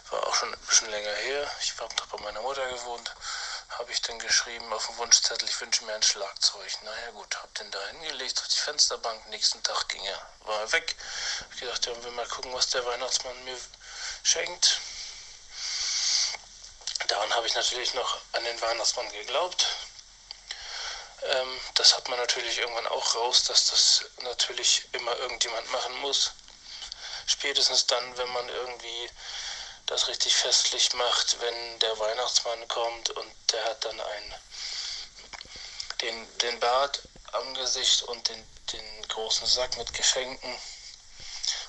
war 0.10 0.28
auch 0.28 0.36
schon 0.36 0.52
ein 0.52 0.60
bisschen 0.62 0.90
länger 0.90 1.14
her. 1.14 1.52
Ich 1.62 1.80
habe 1.80 1.96
noch 1.96 2.08
bei 2.08 2.24
meiner 2.24 2.42
Mutter 2.42 2.68
gewohnt, 2.68 3.14
habe 3.80 3.94
ich 3.94 4.02
dann 4.02 4.20
geschrieben 4.20 4.72
auf 4.74 4.88
dem 4.88 4.98
Wunschzettel, 4.98 5.48
ich 5.48 5.60
wünsche 5.62 5.86
mir 5.86 5.94
ein 5.94 6.04
Schlagzeug. 6.04 6.70
Naja 6.84 7.12
gut, 7.12 7.34
habe 7.38 7.52
den 7.60 7.72
da 7.72 7.80
hingelegt 7.88 8.38
auf 8.40 8.48
die 8.50 8.60
Fensterbank, 8.60 9.26
nächsten 9.30 9.64
Tag 9.64 9.88
ging 9.88 10.04
er, 10.04 10.30
war 10.42 10.60
er 10.60 10.72
weg. 10.74 10.98
Ich 11.54 11.62
gedacht, 11.62 11.86
ja, 11.86 12.04
wir 12.04 12.12
mal 12.12 12.28
gucken, 12.28 12.54
was 12.54 12.70
der 12.70 12.86
Weihnachtsmann 12.86 13.42
mir 13.46 13.58
schenkt. 14.24 14.82
Daran 17.08 17.34
habe 17.34 17.48
ich 17.48 17.56
natürlich 17.56 17.94
noch 17.94 18.20
an 18.34 18.44
den 18.44 18.62
Weihnachtsmann 18.62 19.10
geglaubt. 19.14 19.66
Ähm, 21.24 21.62
das 21.76 21.96
hat 21.96 22.10
man 22.10 22.20
natürlich 22.20 22.58
irgendwann 22.58 22.88
auch 22.88 23.16
raus, 23.16 23.46
dass 23.46 23.68
das 23.68 24.06
natürlich 24.24 24.90
immer 24.92 25.16
irgendjemand 25.18 25.72
machen 25.72 25.96
muss. 26.02 26.34
Spätestens 27.28 27.88
dann, 27.88 28.18
wenn 28.18 28.30
man 28.30 28.50
irgendwie 28.50 29.10
das 29.90 30.08
richtig 30.08 30.36
festlich 30.36 30.94
macht, 30.94 31.42
wenn 31.42 31.80
der 31.80 31.98
Weihnachtsmann 31.98 32.68
kommt 32.68 33.10
und 33.10 33.36
der 33.52 33.64
hat 33.66 33.84
dann 33.84 34.00
einen, 34.00 34.36
den, 36.02 36.38
den 36.40 36.60
Bart 36.60 37.02
am 37.32 37.54
Gesicht 37.56 38.04
und 38.04 38.30
den, 38.30 38.48
den 38.72 39.08
großen 39.08 39.48
Sack 39.48 39.78
mit 39.78 39.92
Geschenken. 39.94 40.56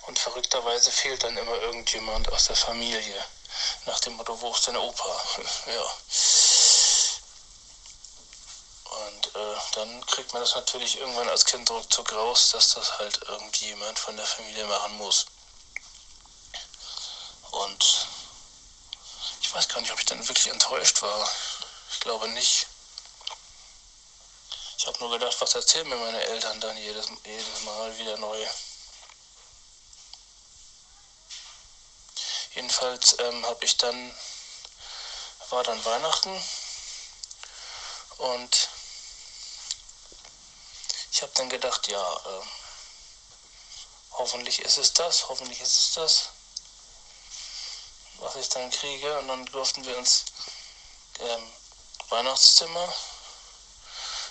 Und 0.02 0.18
verrückterweise 0.18 0.90
fehlt 0.90 1.22
dann 1.22 1.36
immer 1.36 1.56
irgendjemand 1.62 2.30
aus 2.30 2.46
der 2.46 2.56
Familie. 2.56 3.24
Nach 3.86 4.00
dem 4.00 4.14
Motto, 4.14 4.38
wo 4.40 4.52
ist 4.52 4.66
denn 4.66 4.76
Opa? 4.76 5.22
ja. 5.66 5.94
Und 9.06 9.26
äh, 9.34 9.56
dann 9.74 10.06
kriegt 10.06 10.32
man 10.32 10.42
das 10.42 10.54
natürlich 10.54 10.98
irgendwann 10.98 11.28
als 11.28 11.44
Kind 11.44 11.70
ruckzuck 11.70 12.12
raus, 12.12 12.50
dass 12.50 12.74
das 12.74 12.98
halt 12.98 13.18
irgendjemand 13.28 13.98
von 13.98 14.16
der 14.16 14.26
Familie 14.26 14.66
machen 14.66 14.98
muss. 14.98 15.26
Und 17.51 18.07
ich 19.40 19.53
weiß 19.53 19.68
gar 19.68 19.80
nicht, 19.80 19.92
ob 19.92 19.98
ich 19.98 20.07
dann 20.07 20.26
wirklich 20.26 20.48
enttäuscht 20.48 21.03
war. 21.03 21.28
Ich 21.92 22.01
glaube 22.01 22.28
nicht. 22.28 22.66
Ich 24.78 24.86
habe 24.86 24.98
nur 25.01 25.11
gedacht, 25.11 25.36
was 25.40 25.55
erzählen 25.55 25.88
mir 25.88 25.96
meine 25.96 26.22
Eltern 26.22 26.61
dann 26.61 26.76
jedes, 26.76 27.07
jedes 27.24 27.61
Mal 27.64 27.98
wieder 27.98 28.16
neu. 28.16 28.46
Jedenfalls 32.55 33.18
ähm, 33.18 33.44
habe 33.46 33.64
ich 33.64 33.76
dann, 33.76 34.16
war 35.51 35.62
dann 35.64 35.84
Weihnachten 35.84 36.42
und 38.18 38.68
ich 41.12 41.22
habe 41.22 41.32
dann 41.34 41.48
gedacht, 41.48 41.88
ja, 41.88 42.16
äh, 42.16 42.42
hoffentlich 44.12 44.61
ist 44.61 44.78
es 44.78 44.92
das, 44.92 45.28
hoffentlich 45.28 45.61
ist 45.61 45.78
es 45.78 45.92
das, 45.92 46.28
was 48.20 48.36
ich 48.36 48.48
dann 48.48 48.70
kriege. 48.70 49.18
Und 49.18 49.28
dann 49.28 49.46
durften 49.46 49.84
wir 49.84 49.96
ins 49.96 50.24
ähm, 51.18 51.52
Weihnachtszimmer. 52.08 52.94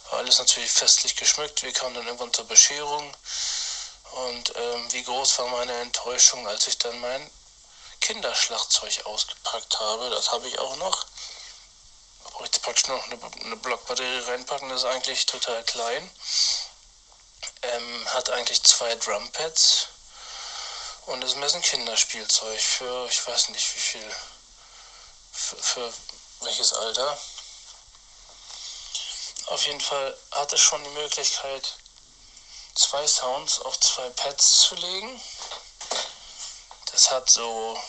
War 0.10 0.20
alles 0.20 0.40
natürlich 0.40 0.72
festlich 0.72 1.16
geschmückt. 1.16 1.62
Wir 1.64 1.74
kamen 1.74 1.96
dann 1.96 2.06
irgendwann 2.06 2.34
zur 2.34 2.46
Bescherung. 2.46 3.14
Und 4.12 4.54
ähm, 4.56 4.92
wie 4.92 5.04
groß 5.04 5.40
war 5.40 5.48
meine 5.48 5.74
Enttäuschung, 5.82 6.48
als 6.48 6.68
ich 6.68 6.78
dann 6.78 7.00
mein 7.00 7.30
Kinderschlagzeug 8.02 9.06
ausgepackt 9.06 9.80
habe. 9.80 10.10
Das 10.10 10.32
habe 10.32 10.48
ich 10.48 10.58
auch 10.58 10.76
noch. 10.78 11.06
Da 12.24 12.30
brauche 12.32 12.46
ich 12.46 12.62
praktisch 12.62 12.88
noch 12.88 13.04
eine, 13.04 13.20
eine 13.46 13.58
Blockbatterie 13.58 14.28
reinpacken. 14.28 14.70
Das 14.70 14.80
ist 14.80 14.86
eigentlich 14.86 15.26
total 15.26 15.64
klein. 15.64 16.10
Ähm, 17.62 18.14
hat 18.14 18.30
eigentlich 18.30 18.64
zwei 18.64 18.96
Drumpads 18.96 19.88
und 21.10 21.24
ist 21.24 21.36
ein 21.36 21.62
Kinderspielzeug 21.62 22.62
für, 22.62 23.08
ich 23.10 23.26
weiß 23.28 23.50
nicht 23.50 23.76
wie 23.76 23.80
viel, 23.80 24.16
für, 25.32 25.58
für 25.58 25.94
welches 26.42 26.72
Alter. 26.74 27.18
Auf 29.48 29.66
jeden 29.66 29.82
Fall 29.82 30.16
hat 30.32 30.54
es 30.54 30.62
schon 30.62 30.84
die 30.84 30.90
Möglichkeit, 30.92 31.74
zwei 32.76 33.08
Sounds 33.08 33.60
auf 33.62 33.80
zwei 33.80 34.08
Pads 34.12 34.60
zu 34.60 34.76
legen. 34.76 35.20
Das 36.92 37.10
hat 37.10 37.28
so, 37.28 37.82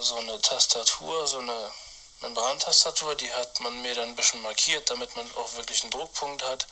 so 0.00 0.16
eine 0.16 0.40
Tastatur, 0.40 1.26
so 1.26 1.38
eine 1.38 1.72
Membrantastatur, 2.20 3.14
die 3.14 3.32
hat 3.34 3.60
man 3.60 3.82
mir 3.82 3.94
dann 3.94 4.08
ein 4.08 4.16
bisschen 4.16 4.40
markiert, 4.40 4.88
damit 4.88 5.14
man 5.16 5.30
auch 5.36 5.52
wirklich 5.54 5.82
einen 5.82 5.90
Druckpunkt 5.90 6.42
hat 6.42 6.66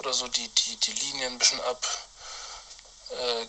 oder 0.00 0.12
so 0.12 0.26
die, 0.26 0.48
die, 0.48 0.76
die 0.78 0.92
Linien 0.92 1.34
ein 1.34 1.38
bisschen 1.38 1.60
abgeklebt, 1.60 2.09
äh, 3.10 3.46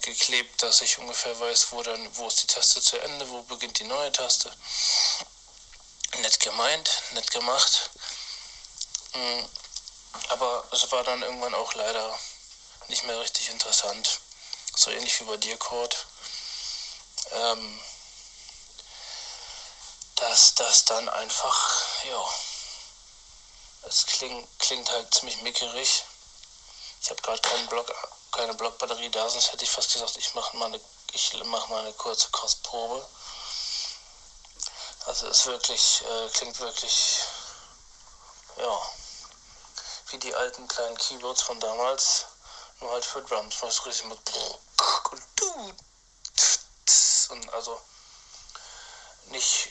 dass 0.57 0.81
ich 0.81 0.97
ungefähr 0.97 1.39
weiß, 1.39 1.71
wo 1.71 1.83
dann, 1.83 2.17
wo 2.17 2.27
ist 2.27 2.43
die 2.43 2.47
Taste 2.47 2.81
zu 2.81 2.97
Ende, 2.99 3.29
wo 3.29 3.41
beginnt 3.43 3.79
die 3.79 3.83
neue 3.83 4.11
Taste. 4.11 4.51
Nett 6.19 6.39
gemeint, 6.39 6.89
nett 7.11 7.29
gemacht. 7.31 7.89
Mm, 9.13 9.45
aber 10.29 10.67
es 10.71 10.91
war 10.91 11.03
dann 11.03 11.21
irgendwann 11.21 11.55
auch 11.55 11.73
leider 11.73 12.19
nicht 12.87 13.03
mehr 13.03 13.19
richtig 13.19 13.49
interessant. 13.49 14.19
So 14.75 14.91
ähnlich 14.91 15.19
wie 15.19 15.25
bei 15.25 15.37
dir, 15.37 15.57
Kurt. 15.57 16.05
Ähm, 17.31 17.81
dass 20.15 20.53
das 20.55 20.85
dann 20.85 21.09
einfach, 21.09 21.83
ja, 22.03 22.33
es 23.83 24.05
kling, 24.05 24.47
klingt 24.59 24.89
halt 24.91 25.13
ziemlich 25.13 25.41
mickerig. 25.41 26.03
Ich 27.01 27.09
habe 27.09 27.21
gerade 27.21 27.41
keinen 27.41 27.67
Block, 27.67 27.91
keine 28.31 28.53
Blockbatterie 28.53 29.09
da, 29.09 29.29
sonst 29.29 29.51
hätte 29.51 29.63
ich 29.63 29.71
fast 29.71 29.93
gesagt, 29.93 30.17
ich 30.17 30.33
mache 30.33 30.57
mal 30.57 30.65
eine, 30.65 30.79
ich 31.13 31.33
mache 31.43 31.69
mal 31.69 31.81
eine 31.81 31.93
kurze 31.93 32.29
Kostprobe. 32.31 33.05
Also 35.05 35.27
es 35.27 35.45
wirklich, 35.45 36.03
äh, 36.03 36.29
klingt 36.29 36.59
wirklich, 36.59 37.19
ja, 38.57 38.81
wie 40.09 40.17
die 40.19 40.35
alten 40.35 40.67
kleinen 40.67 40.97
Keyboards 40.97 41.41
von 41.41 41.59
damals, 41.59 42.25
nur 42.79 42.91
halt 42.91 43.05
für 43.05 43.21
Drums. 43.23 43.55
Was 43.61 43.85
richtig 43.85 44.05
mit 44.05 44.19
und 47.31 47.53
also 47.53 47.81
nicht, 49.27 49.69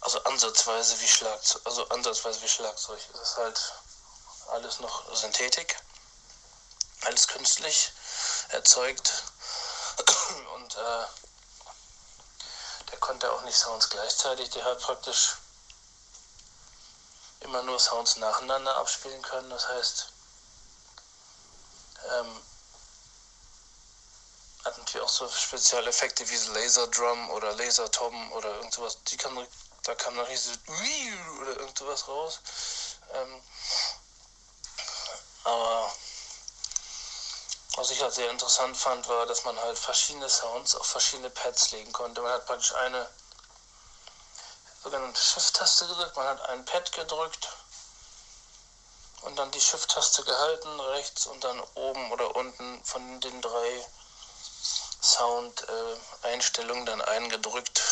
also 0.00 0.22
ansatzweise 0.24 1.00
wie 1.00 1.08
Schlagzeug, 1.08 1.62
also 1.64 1.86
ansatzweise 1.88 2.40
wie 2.42 2.48
Schlagzeug. 2.48 3.00
Es 3.12 3.20
ist 3.20 3.36
halt 3.36 3.72
alles 4.52 4.80
noch 4.80 5.14
Synthetik, 5.14 5.76
alles 7.02 7.28
künstlich 7.28 7.92
erzeugt 8.50 9.12
und 10.54 10.76
äh, 10.76 11.06
der 12.90 12.98
konnte 13.00 13.32
auch 13.32 13.42
nicht 13.42 13.56
Sounds 13.56 13.88
gleichzeitig, 13.88 14.50
der 14.50 14.64
hat 14.64 14.80
praktisch 14.80 15.36
immer 17.40 17.62
nur 17.62 17.78
Sounds 17.78 18.16
nacheinander 18.16 18.76
abspielen 18.76 19.22
können. 19.22 19.50
Das 19.50 19.68
heißt, 19.68 20.12
ähm, 22.12 22.42
hat 24.64 24.78
natürlich 24.78 25.02
auch 25.02 25.08
so 25.08 25.28
Spezialeffekte 25.28 26.28
wie 26.28 26.36
Laser 26.52 26.86
Drum 26.88 27.30
oder 27.30 27.52
Laser 27.54 27.90
Tom 27.90 28.32
oder 28.32 28.54
irgend 28.56 28.74
sowas. 28.74 28.98
Die 29.04 29.16
kann, 29.16 29.46
da 29.84 29.94
kam 29.94 30.16
dann 30.16 30.26
riesig 30.26 30.58
oder 31.40 31.56
irgend 31.56 31.78
sowas 31.78 32.06
raus. 32.08 32.40
Ähm, 33.14 33.42
aber 35.44 35.92
was 37.76 37.90
ich 37.90 38.02
halt 38.02 38.14
sehr 38.14 38.30
interessant 38.30 38.76
fand, 38.76 39.08
war, 39.08 39.26
dass 39.26 39.44
man 39.44 39.58
halt 39.60 39.78
verschiedene 39.78 40.28
Sounds 40.28 40.74
auf 40.74 40.86
verschiedene 40.86 41.30
Pads 41.30 41.70
legen 41.70 41.92
konnte. 41.92 42.20
Man 42.20 42.32
hat 42.32 42.46
praktisch 42.46 42.74
eine 42.74 43.08
sogenannte 44.82 45.20
Shift-Taste 45.20 45.86
gedrückt, 45.86 46.16
man 46.16 46.26
hat 46.26 46.40
ein 46.48 46.64
Pad 46.64 46.90
gedrückt 46.92 47.48
und 49.22 49.36
dann 49.36 49.50
die 49.50 49.60
Shift-Taste 49.60 50.24
gehalten, 50.24 50.80
rechts 50.80 51.26
und 51.26 51.44
dann 51.44 51.60
oben 51.74 52.10
oder 52.12 52.34
unten 52.34 52.84
von 52.84 53.20
den 53.20 53.40
drei 53.42 53.86
Sound-Einstellungen 55.02 56.86
dann 56.86 57.02
eingedrückt. 57.02 57.82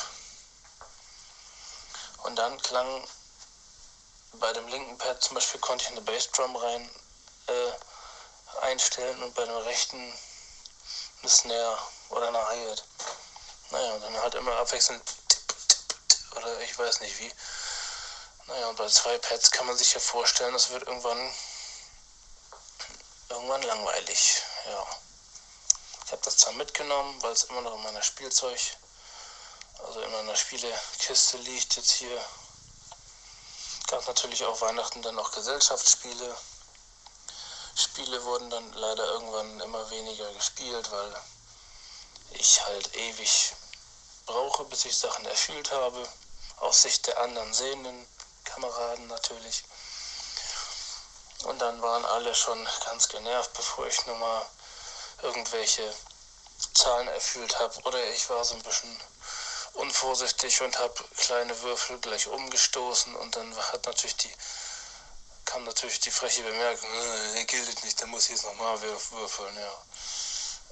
Und 2.24 2.37
dann 2.37 2.61
klang 2.62 3.07
bei 4.33 4.53
dem 4.53 4.66
linken 4.68 4.99
Pad 4.99 5.22
zum 5.22 5.35
Beispiel 5.35 5.61
konnte 5.61 5.85
ich 5.85 5.91
eine 5.91 6.01
Bassdrum 6.01 6.57
rein 6.57 6.91
äh, 7.47 7.72
einstellen 8.69 9.23
und 9.23 9.35
bei 9.35 9.45
dem 9.45 9.57
rechten 9.57 10.19
eine 11.23 11.31
Snare 11.31 11.79
oder 12.11 12.29
eine 12.29 12.47
Hi-Hat. 12.47 12.85
Naja, 13.71 13.93
und 13.95 14.03
dann 14.03 14.21
halt 14.21 14.35
immer 14.35 14.57
abwechselnd 14.57 15.03
oder 16.37 16.61
ich 16.61 16.79
weiß 16.79 17.01
nicht 17.01 17.19
wie. 17.19 17.33
Naja, 18.47 18.69
und 18.69 18.77
bei 18.77 18.89
zwei 18.89 19.19
Pads 19.19 19.51
kann 19.51 19.66
man 19.66 19.77
sich 19.77 19.93
ja 19.93 20.01
vorstellen, 20.01 20.53
das 20.53 20.71
wird 20.71 20.87
irgendwann 20.87 21.35
irgendwann 23.29 23.62
langweilig. 23.62 24.43
Ja. 24.66 24.87
Ich 26.07 26.12
habe 26.12 26.23
das 26.25 26.39
zwar 26.39 26.55
mitgenommen, 26.55 27.23
weil 27.23 27.33
es 27.33 27.45
immer 27.45 27.61
noch 27.61 27.75
in 27.75 27.83
meiner 27.83 28.03
Spielzeug, 28.03 28.59
also 29.85 30.01
in 30.01 30.11
meiner 30.12 30.37
Spielekiste 30.37 31.37
liegt 31.39 31.77
jetzt 31.77 31.91
hier. 31.91 32.25
Gab 33.89 34.07
natürlich 34.07 34.45
auch 34.45 34.61
Weihnachten 34.61 35.03
dann 35.03 35.14
noch 35.14 35.33
Gesellschaftsspiele. 35.33 36.37
Spiele 37.79 38.24
wurden 38.24 38.51
dann 38.51 38.72
leider 38.72 39.05
irgendwann 39.07 39.61
immer 39.61 39.89
weniger 39.91 40.33
gespielt, 40.33 40.91
weil 40.91 41.14
ich 42.31 42.61
halt 42.66 42.93
ewig 42.97 43.53
brauche, 44.26 44.64
bis 44.64 44.85
ich 44.85 44.97
Sachen 44.97 45.24
erfüllt 45.26 45.70
habe. 45.70 46.09
Aus 46.57 46.83
Sicht 46.83 47.07
der 47.07 47.20
anderen 47.20 47.55
sehenden 47.55 48.09
Kameraden 48.45 49.07
natürlich. 49.07 49.62
Und 51.45 51.61
dann 51.61 51.81
waren 51.81 52.05
alle 52.05 52.35
schon 52.35 52.66
ganz 52.85 53.09
genervt, 53.09 53.53
bevor 53.53 53.87
ich 53.87 54.07
nur 54.07 54.16
mal 54.16 54.45
irgendwelche 55.22 55.95
Zahlen 56.74 57.07
erfüllt 57.07 57.61
habe. 57.61 57.81
Oder 57.83 58.05
ich 58.11 58.29
war 58.29 58.45
so 58.45 58.55
ein 58.55 58.62
bisschen 58.64 59.01
unvorsichtig 59.74 60.61
und 60.62 60.76
habe 60.81 61.05
kleine 61.16 61.61
Würfel 61.62 61.99
gleich 62.01 62.26
umgestoßen 62.26 63.14
und 63.14 63.37
dann 63.37 63.57
hat 63.57 63.87
natürlich 63.87 64.16
die 64.16 64.35
kam 65.49 65.64
natürlich 65.64 65.99
die 66.01 66.11
freche 66.11 66.42
Bemerkung, 66.42 66.90
äh, 66.92 67.32
der 67.32 67.44
gilt 67.46 67.82
nicht, 67.82 67.99
der 67.99 68.07
muss 68.07 68.28
jetzt 68.28 68.44
nochmal 68.44 68.78
würfeln, 68.82 69.57
ja. 69.57 69.82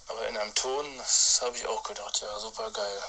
Aber 0.09 0.29
in 0.29 0.37
einem 0.37 0.55
Ton, 0.55 0.99
das 0.99 1.41
habe 1.41 1.57
ich 1.57 1.67
auch 1.67 1.83
gedacht, 1.83 2.21
ja, 2.21 2.39
super 2.39 2.71
geil. 2.71 3.03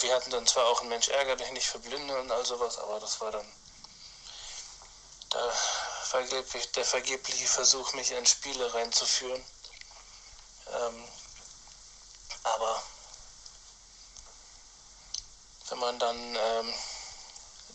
Wir 0.00 0.14
hatten 0.14 0.30
dann 0.30 0.46
zwar 0.46 0.66
auch 0.66 0.80
einen 0.80 0.90
Mensch 0.90 1.08
ärger 1.08 1.34
dich 1.34 1.50
nicht 1.52 1.66
für 1.66 1.78
Blinde 1.78 2.20
und 2.20 2.30
all 2.30 2.44
sowas, 2.44 2.78
aber 2.78 3.00
das 3.00 3.20
war 3.20 3.32
dann 3.32 3.52
der, 5.32 5.52
vergeblich, 6.04 6.70
der 6.72 6.84
vergebliche 6.84 7.48
Versuch, 7.48 7.92
mich 7.94 8.12
in 8.12 8.26
Spiele 8.26 8.72
reinzuführen. 8.72 9.42
Ähm, 10.72 11.08
aber 12.42 12.82
wenn 15.70 15.78
man 15.78 15.98
dann 15.98 16.36
ähm, 16.36 16.74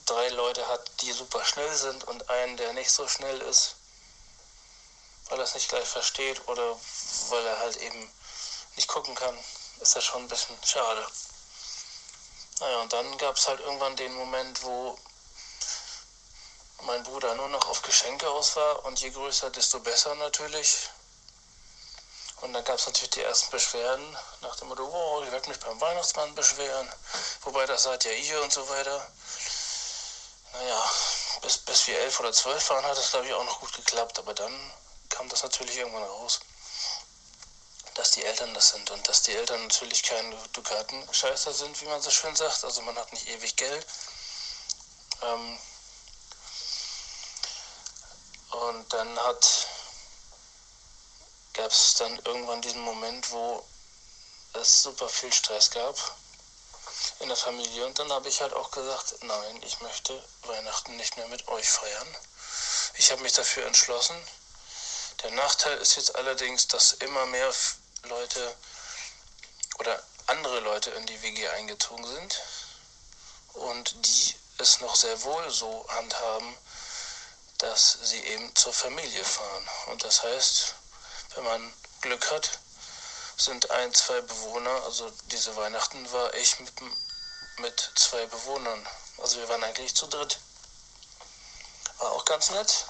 drei 0.10 0.30
Leute 0.30 0.68
hat, 0.68 0.89
die 1.01 1.12
super 1.12 1.43
schnell 1.45 1.76
sind 1.76 2.03
und 2.05 2.30
einen, 2.30 2.57
der 2.57 2.74
nicht 2.74 2.91
so 2.91 3.07
schnell 3.07 3.41
ist, 3.41 3.76
weil 5.30 5.39
er 5.39 5.43
es 5.43 5.53
nicht 5.53 5.70
gleich 5.70 5.88
versteht 5.88 6.47
oder 6.47 6.76
weil 7.30 7.45
er 7.45 7.60
halt 7.60 7.78
eben 7.78 8.12
nicht 8.76 8.88
gucken 8.88 9.14
kann, 9.16 9.38
ist 9.82 9.95
das 9.95 10.03
schon 10.03 10.24
ein 10.24 10.28
bisschen 10.28 10.57
schade. 10.64 11.05
Naja, 12.60 12.82
und 12.82 12.91
dann 12.91 13.18
gab 13.18 13.38
es 13.38 13.47
halt 13.47 13.60
irgendwann 13.60 13.95
den 13.95 14.14
Moment, 14.16 14.64
wo 14.64 14.97
mein 16.84 17.03
Bruder 17.03 17.36
nur 17.36 17.49
noch 17.49 17.68
auf 17.70 17.82
Geschenke 17.82 18.30
aus 18.30 18.55
war 18.55 18.86
und 18.86 18.99
je 18.99 19.12
größer, 19.12 19.49
desto 19.49 19.80
besser 19.80 20.16
natürlich. 20.16 20.89
Und 22.41 22.53
dann 22.53 22.64
gab 22.64 22.78
es 22.78 22.86
natürlich 22.86 23.12
die 23.12 23.22
ersten 23.22 23.51
Beschwerden 23.51 24.18
nach 24.41 24.55
dem 24.55 24.70
Motto, 24.70 24.86
oh, 24.86 25.24
ich 25.24 25.32
werde 25.32 25.49
mich 25.49 25.60
beim 25.60 25.80
Weihnachtsmann 25.82 26.34
beschweren, 26.36 26.89
wobei 27.41 27.66
das 27.66 27.84
seid 27.84 28.05
ja 28.05 28.12
ihr 28.12 28.41
und 28.41 28.51
so 28.51 28.68
weiter. 28.70 29.05
Naja, 30.54 30.91
bis, 31.41 31.58
bis 31.60 31.88
wir 31.88 32.00
elf 32.00 32.20
oder 32.20 32.34
zwölf 32.34 32.70
waren, 32.70 32.86
hat 32.86 32.97
das 32.97 33.12
glaube 33.12 33.28
ich 33.28 33.34
auch 33.34 33.45
noch 33.45 33.60
gut 33.60 33.74
geklappt, 33.74 34.20
aber 34.20 34.34
dann 34.34 34.54
kam 35.10 35.30
das 35.30 35.43
natürlich 35.43 35.78
irgendwann 35.78 36.04
raus 36.04 36.39
dass 38.00 38.12
die 38.12 38.24
Eltern 38.24 38.54
das 38.54 38.70
sind 38.70 38.89
und 38.91 39.06
dass 39.10 39.24
die 39.24 39.34
Eltern 39.34 39.62
natürlich 39.62 40.02
keine 40.04 40.34
Dukaten-Scheißer 40.54 41.52
sind, 41.52 41.82
wie 41.82 41.86
man 41.86 42.02
so 42.02 42.10
schön 42.10 42.34
sagt. 42.34 42.64
Also 42.64 42.82
man 42.84 42.95
hat 42.95 43.12
nicht 43.12 43.28
ewig 43.28 43.58
Geld. 43.58 43.86
Ähm 45.22 45.60
und 48.52 48.93
dann 48.93 49.20
hat 49.20 49.68
gab 51.54 51.72
es 51.72 51.95
dann 51.95 52.18
irgendwann 52.20 52.62
diesen 52.62 52.80
Moment, 52.82 53.30
wo 53.32 53.68
es 54.54 54.84
super 54.84 55.10
viel 55.10 55.34
Stress 55.34 55.70
gab 55.70 55.97
in 57.20 57.28
der 57.28 57.38
Familie. 57.38 57.86
Und 57.86 58.00
dann 58.00 58.12
habe 58.12 58.30
ich 58.30 58.41
halt 58.41 58.54
auch 58.54 58.72
gesagt, 58.72 59.16
nein, 59.22 59.64
ich 59.64 59.80
möchte 59.82 60.22
Weihnachten 60.43 60.95
nicht 60.97 61.18
mehr 61.18 61.28
mit 61.28 61.47
euch 61.47 61.70
feiern. 61.70 62.18
Ich 62.95 63.12
habe 63.12 63.22
mich 63.22 63.34
dafür 63.34 63.66
entschlossen. 63.66 64.16
Der 65.24 65.32
Nachteil 65.32 65.78
ist 65.78 65.95
jetzt 65.95 66.16
allerdings, 66.16 66.68
dass 66.68 66.93
immer 66.93 67.26
mehr 67.26 67.54
Leute 68.04 68.56
oder 69.80 70.02
andere 70.28 70.60
Leute 70.62 70.91
in 70.91 71.06
die 71.06 71.22
WG 71.22 71.47
eingezogen 71.50 72.06
sind 72.06 72.41
und 73.54 73.93
die 74.06 74.36
es 74.58 74.82
noch 74.82 74.95
sehr 74.95 75.22
wohl 75.24 75.50
so 75.50 75.86
handhaben, 75.89 76.58
dass 77.60 77.97
sie 78.04 78.20
eben 78.20 78.56
zur 78.56 78.74
Familie 78.74 79.24
fahren. 79.24 79.70
Und 79.88 80.04
das 80.04 80.24
heißt, 80.24 80.76
wenn 81.36 81.43
man 81.43 81.74
Glück 82.02 82.32
hat, 82.32 82.60
sind 83.40 83.70
ein, 83.72 83.94
zwei 83.94 84.22
Bewohner, 84.22 84.84
also 84.84 85.10
diese 85.32 85.56
Weihnachten 85.56 86.12
war 86.12 86.34
ich 86.34 86.60
mit, 86.60 86.74
mit 87.60 87.92
zwei 87.96 88.26
Bewohnern. 88.26 88.88
Also 89.18 89.38
wir 89.38 89.50
waren 89.50 89.64
eigentlich 89.64 89.96
zu 89.96 90.08
dritt. 90.08 90.40
War 91.98 92.12
auch 92.12 92.26
ganz 92.26 92.50
nett. 92.52 92.86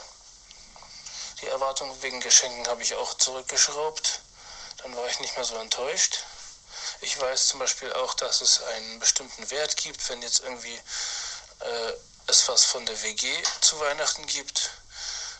Die 1.41 1.47
Erwartungen 1.47 2.01
wegen 2.01 2.19
Geschenken 2.19 2.67
habe 2.67 2.83
ich 2.83 2.95
auch 2.95 3.13
zurückgeschraubt 3.15 4.21
dann 4.83 4.95
war 4.95 5.07
ich 5.07 5.19
nicht 5.19 5.35
mehr 5.35 5.45
so 5.45 5.55
enttäuscht. 5.57 6.19
Ich 7.01 7.19
weiß 7.19 7.49
zum 7.49 7.59
Beispiel 7.59 7.91
auch, 7.93 8.13
dass 8.15 8.41
es 8.41 8.61
einen 8.61 8.99
bestimmten 8.99 9.49
Wert 9.51 9.75
gibt, 9.77 10.07
wenn 10.09 10.21
jetzt 10.21 10.41
irgendwie 10.41 10.75
äh, 11.59 11.93
es 12.27 12.47
was 12.47 12.65
von 12.65 12.85
der 12.85 13.01
WG 13.03 13.27
zu 13.61 13.79
Weihnachten 13.79 14.25
gibt, 14.27 14.71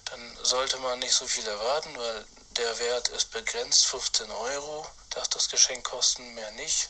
dann 0.06 0.38
sollte 0.44 0.78
man 0.78 1.00
nicht 1.00 1.14
so 1.14 1.28
viel 1.28 1.48
erwarten, 1.48 1.98
weil 1.98 2.26
der 2.52 2.80
Wert 2.80 3.10
ist 3.10 3.32
begrenzt, 3.32 3.86
15 3.88 4.30
Euro, 4.32 4.86
darf 5.10 5.28
das 5.30 5.50
Geschenk 5.50 5.84
kosten, 5.84 6.34
mehr 6.36 6.52
nicht. 6.52 6.90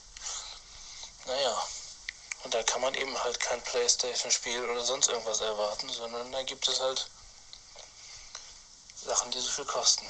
Naja, 1.25 1.67
Und 2.43 2.53
da 2.53 2.63
kann 2.63 2.81
man 2.81 2.93
eben 2.95 3.21
halt 3.23 3.39
kein 3.39 3.61
Playstation-Spiel 3.63 4.63
oder 4.69 4.83
sonst 4.85 5.09
irgendwas 5.09 5.41
erwarten, 5.41 5.89
sondern 5.89 6.31
da 6.31 6.41
gibt 6.43 6.67
es 6.67 6.79
halt 6.79 7.09
Sachen, 8.95 9.31
die 9.31 9.39
so 9.39 9.49
viel 9.49 9.65
kosten. 9.65 10.05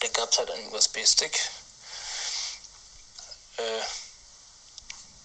Da 0.00 0.08
gab 0.08 0.30
es 0.30 0.38
halt 0.38 0.50
einen 0.50 0.72
USB-Stick 0.74 1.40
äh, 3.56 3.82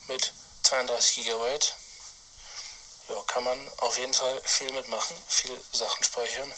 mit 0.07 0.33
32 0.63 1.25
GB. 1.25 1.59
Ja, 3.09 3.23
kann 3.27 3.43
man 3.43 3.71
auf 3.77 3.97
jeden 3.97 4.13
Fall 4.13 4.41
viel 4.43 4.71
mitmachen, 4.73 5.15
viel 5.27 5.61
Sachen 5.71 6.03
speichern. 6.03 6.53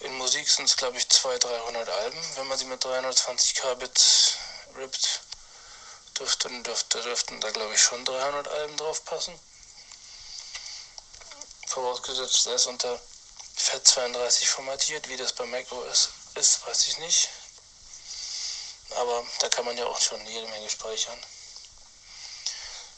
In 0.00 0.16
Musik 0.16 0.48
sind 0.48 0.64
es, 0.64 0.76
glaube 0.78 0.96
ich, 0.96 1.06
200, 1.10 1.44
300 1.44 1.88
Alben. 1.88 2.36
Wenn 2.36 2.46
man 2.46 2.56
sie 2.56 2.64
mit 2.64 2.82
320 2.82 3.54
Kbit 3.54 4.34
rippt, 4.76 5.20
dürften, 6.18 6.62
dürften, 6.62 7.02
dürften 7.02 7.40
da, 7.40 7.50
glaube 7.50 7.74
ich, 7.74 7.82
schon 7.82 8.02
300 8.06 8.48
Alben 8.48 8.76
drauf 8.78 9.04
passen. 9.04 9.38
Vorausgesetzt, 11.66 12.46
er 12.46 12.54
ist 12.54 12.66
unter 12.66 12.98
FAT32 13.58 14.46
formatiert, 14.46 15.06
wie 15.08 15.18
das 15.18 15.34
bei 15.34 15.44
Mac 15.44 15.70
OS 15.70 16.08
ist, 16.34 16.66
weiß 16.66 16.88
ich 16.88 16.98
nicht. 16.98 17.28
Aber 18.96 19.22
da 19.40 19.50
kann 19.50 19.66
man 19.66 19.76
ja 19.76 19.84
auch 19.84 20.00
schon 20.00 20.26
jede 20.26 20.48
Menge 20.48 20.70
speichern. 20.70 21.18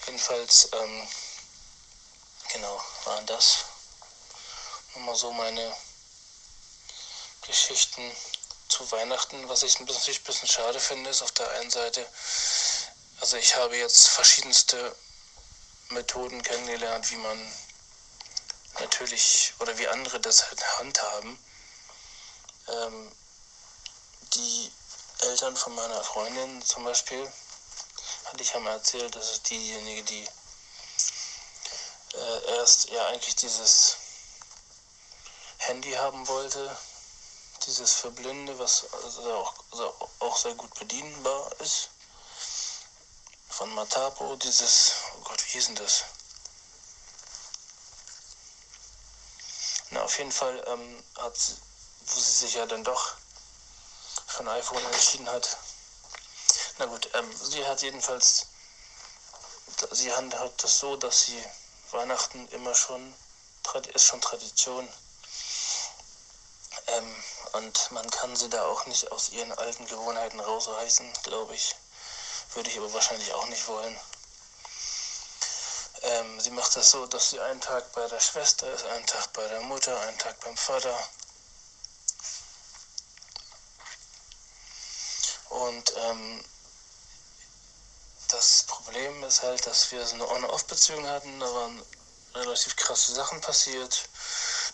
Jedenfalls, 0.07 0.69
ähm, 0.73 1.09
genau, 2.53 2.81
waren 3.05 3.27
das 3.27 3.65
nochmal 4.95 5.17
so 5.17 5.33
meine 5.33 5.77
Geschichten 7.47 8.11
zu 8.69 8.91
Weihnachten. 8.91 9.49
Was 9.49 9.63
ich 9.63 9.79
ein 9.79 9.87
bisschen, 9.87 10.15
ein 10.15 10.23
bisschen 10.23 10.49
schade 10.49 10.81
finde, 10.81 11.11
ist 11.11 11.23
auf 11.23 11.33
der 11.33 11.51
einen 11.53 11.71
Seite, 11.71 12.07
also 13.21 13.37
ich 13.37 13.55
habe 13.57 13.77
jetzt 13.77 14.09
verschiedenste 14.09 14.97
Methoden 15.91 16.43
kennengelernt, 16.43 17.11
wie 17.11 17.17
man 17.17 17.53
natürlich 18.81 19.53
oder 19.59 19.77
wie 19.79 19.89
andere 19.89 20.21
das 20.21 20.49
halt 20.49 20.79
handhaben. 20.79 21.39
Ähm, 22.69 23.13
die 24.35 24.73
Eltern 25.21 25.57
von 25.57 25.75
meiner 25.75 26.03
Freundin 26.03 26.63
zum 26.65 26.85
Beispiel, 26.85 27.31
hatte 28.25 28.43
ich 28.43 28.53
ja 28.53 28.61
mal 28.61 28.73
erzählt, 28.73 29.15
das 29.15 29.33
ist 29.33 29.51
diejenige, 29.51 30.03
die 30.05 30.29
äh, 32.15 32.57
erst 32.57 32.89
ja 32.91 33.07
eigentlich 33.09 33.37
dieses 33.37 33.97
Handy 35.59 35.93
haben 35.93 36.27
wollte, 36.29 36.77
dieses 37.67 37.93
für 37.95 38.11
Blinde, 38.11 38.59
was 38.59 38.87
also 38.93 39.35
auch, 39.35 39.55
also 39.71 40.11
auch 40.21 40.37
sehr 40.37 40.55
gut 40.55 40.75
bedienbar 40.79 41.51
ist. 41.61 41.89
Von 43.49 43.75
Matapo, 43.75 44.37
dieses, 44.37 44.93
oh 45.17 45.23
Gott, 45.25 45.45
wie 45.45 45.51
hieß 45.53 45.67
denn 45.67 45.77
das? 45.77 46.05
Na, 49.91 50.03
auf 50.03 50.19
jeden 50.19 50.33
Fall 50.33 50.65
ähm, 50.67 51.05
hat 51.19 51.37
sie, 51.37 51.55
wo 52.07 52.19
sie 52.19 52.33
sich 52.33 52.55
ja 52.55 52.67
dann 52.67 52.83
doch 52.83 53.15
ein 54.39 54.49
iPhone 54.49 54.85
entschieden 54.87 55.29
hat. 55.29 55.57
Na 56.79 56.87
gut, 56.87 57.09
ähm, 57.15 57.31
sie 57.37 57.65
hat 57.67 57.83
jedenfalls, 57.83 58.47
sie 59.91 60.13
handhabt 60.13 60.65
das 60.65 60.79
so, 60.79 60.97
dass 60.97 61.27
sie 61.27 61.43
Weihnachten 61.91 62.49
immer 62.49 62.75
schon, 62.75 63.15
ist 63.95 64.07
schon 64.07 64.21
Tradition. 64.21 64.89
Ähm, 66.87 67.25
und 67.53 67.91
man 67.93 68.11
kann 68.11 68.35
sie 68.37 68.49
da 68.49 68.65
auch 68.65 68.87
nicht 68.87 69.13
aus 69.13 69.31
ihren 69.31 69.53
alten 69.53 69.87
Gewohnheiten 69.87 70.41
rausreißen, 70.41 71.13
glaube 71.23 71.55
ich. 71.55 71.77
Würde 72.55 72.71
ich 72.71 72.79
aber 72.79 72.93
wahrscheinlich 72.93 73.33
auch 73.35 73.47
nicht 73.47 73.67
wollen. 73.69 73.99
Ähm, 76.03 76.41
sie 76.41 76.51
macht 76.51 76.75
das 76.77 76.91
so, 76.91 77.07
dass 77.07 77.31
sie 77.31 77.41
einen 77.41 77.61
Tag 77.61 77.93
bei 77.93 78.07
der 78.09 78.21
Schwester 78.21 78.73
ist, 78.73 78.85
einen 78.85 79.07
Tag 79.07 79.33
bei 79.35 79.47
der 79.49 79.61
Mutter, 79.61 79.99
einen 80.01 80.19
Tag 80.19 80.41
beim 80.41 80.57
Vater. 80.57 80.99
Und 85.51 85.93
ähm, 85.97 86.45
das 88.29 88.65
Problem 88.65 89.23
ist 89.25 89.43
halt, 89.43 89.67
dass 89.67 89.93
wir 89.93 90.05
so 90.07 90.15
eine 90.15 90.29
On-Off-Beziehung 90.29 91.07
hatten, 91.07 91.39
da 91.39 91.55
waren 91.55 91.83
relativ 92.35 92.75
krasse 92.77 93.13
Sachen 93.13 93.41
passiert. 93.41 94.09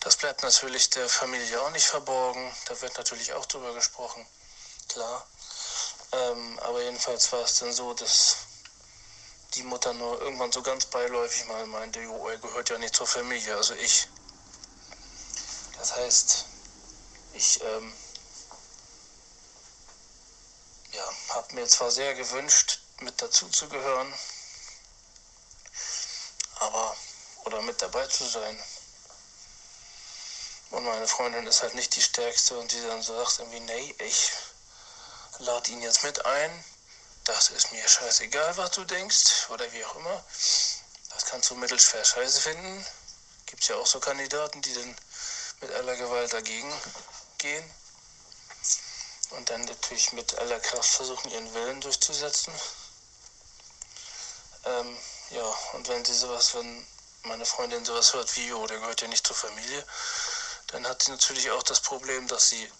Das 0.00 0.16
bleibt 0.16 0.42
natürlich 0.42 0.90
der 0.90 1.08
Familie 1.08 1.60
auch 1.60 1.70
nicht 1.70 1.86
verborgen. 1.86 2.54
Da 2.66 2.80
wird 2.80 2.96
natürlich 2.96 3.32
auch 3.32 3.46
drüber 3.46 3.74
gesprochen. 3.74 4.26
Klar. 4.88 5.26
Ähm, 6.12 6.58
aber 6.60 6.82
jedenfalls 6.82 7.30
war 7.32 7.42
es 7.42 7.58
dann 7.58 7.72
so, 7.72 7.92
dass 7.94 8.36
die 9.54 9.62
Mutter 9.62 9.92
nur 9.92 10.20
irgendwann 10.20 10.52
so 10.52 10.62
ganz 10.62 10.86
beiläufig 10.86 11.46
mal 11.46 11.66
meinte, 11.66 12.00
jo, 12.00 12.28
er 12.28 12.38
gehört 12.38 12.70
ja 12.70 12.78
nicht 12.78 12.94
zur 12.94 13.06
Familie, 13.06 13.56
also 13.56 13.74
ich. 13.74 14.08
Das 15.78 15.96
heißt, 15.96 16.44
ich 17.34 17.62
ähm, 17.62 17.92
ja, 20.92 21.04
habe 21.30 21.54
mir 21.54 21.66
zwar 21.66 21.90
sehr 21.90 22.14
gewünscht, 22.14 22.80
mit 23.00 23.20
dazu 23.20 23.48
zu 23.48 23.68
gehören, 23.68 24.12
aber 26.56 26.96
oder 27.44 27.62
mit 27.62 27.80
dabei 27.80 28.06
zu 28.06 28.24
sein. 28.24 28.58
Und 30.70 30.84
meine 30.84 31.08
Freundin 31.08 31.46
ist 31.46 31.62
halt 31.62 31.74
nicht 31.74 31.96
die 31.96 32.02
stärkste 32.02 32.58
und 32.58 32.70
die 32.72 32.80
dann 32.82 33.02
so 33.02 33.16
sagt 33.16 33.38
irgendwie, 33.38 33.60
nee, 33.60 33.94
ich 34.00 34.30
lade 35.38 35.70
ihn 35.70 35.82
jetzt 35.82 36.04
mit 36.04 36.24
ein. 36.26 36.64
Das 37.24 37.50
ist 37.50 37.72
mir 37.72 37.86
scheißegal, 37.86 38.56
was 38.56 38.70
du 38.72 38.84
denkst 38.84 39.48
oder 39.50 39.70
wie 39.72 39.84
auch 39.84 39.96
immer. 39.96 40.24
Das 41.14 41.26
kannst 41.26 41.50
du 41.50 41.54
mittelschwer 41.54 42.04
scheiße 42.04 42.40
finden. 42.40 42.86
Gibt 43.46 43.66
ja 43.68 43.76
auch 43.76 43.86
so 43.86 44.00
Kandidaten, 44.00 44.60
die 44.62 44.74
dann 44.74 44.96
mit 45.60 45.72
aller 45.72 45.96
Gewalt 45.96 46.32
dagegen 46.32 46.72
gehen 47.38 47.64
und 49.30 49.50
dann 49.50 49.64
natürlich 49.64 50.12
mit 50.12 50.34
aller 50.38 50.60
Kraft 50.60 50.88
versuchen, 50.88 51.30
ihren 51.30 51.52
Willen 51.54 51.80
durchzusetzen. 51.80 52.52
Ähm, 54.64 54.98
ja, 55.30 55.44
und 55.74 55.88
wenn 55.88 56.04
sie 56.04 56.14
sowas, 56.14 56.54
wenn 56.54 56.86
meine 57.22 57.44
Freundin 57.44 57.84
sowas 57.84 58.14
hört 58.14 58.34
wie, 58.36 58.52
oh, 58.52 58.66
der 58.66 58.78
gehört 58.78 59.02
ja 59.02 59.08
nicht 59.08 59.26
zur 59.26 59.36
Familie, 59.36 59.84
dann 60.68 60.86
hat 60.86 61.02
sie 61.02 61.10
natürlich 61.10 61.50
auch 61.50 61.62
das 61.62 61.80
Problem, 61.80 62.28
dass 62.28 62.50
sie 62.50 62.70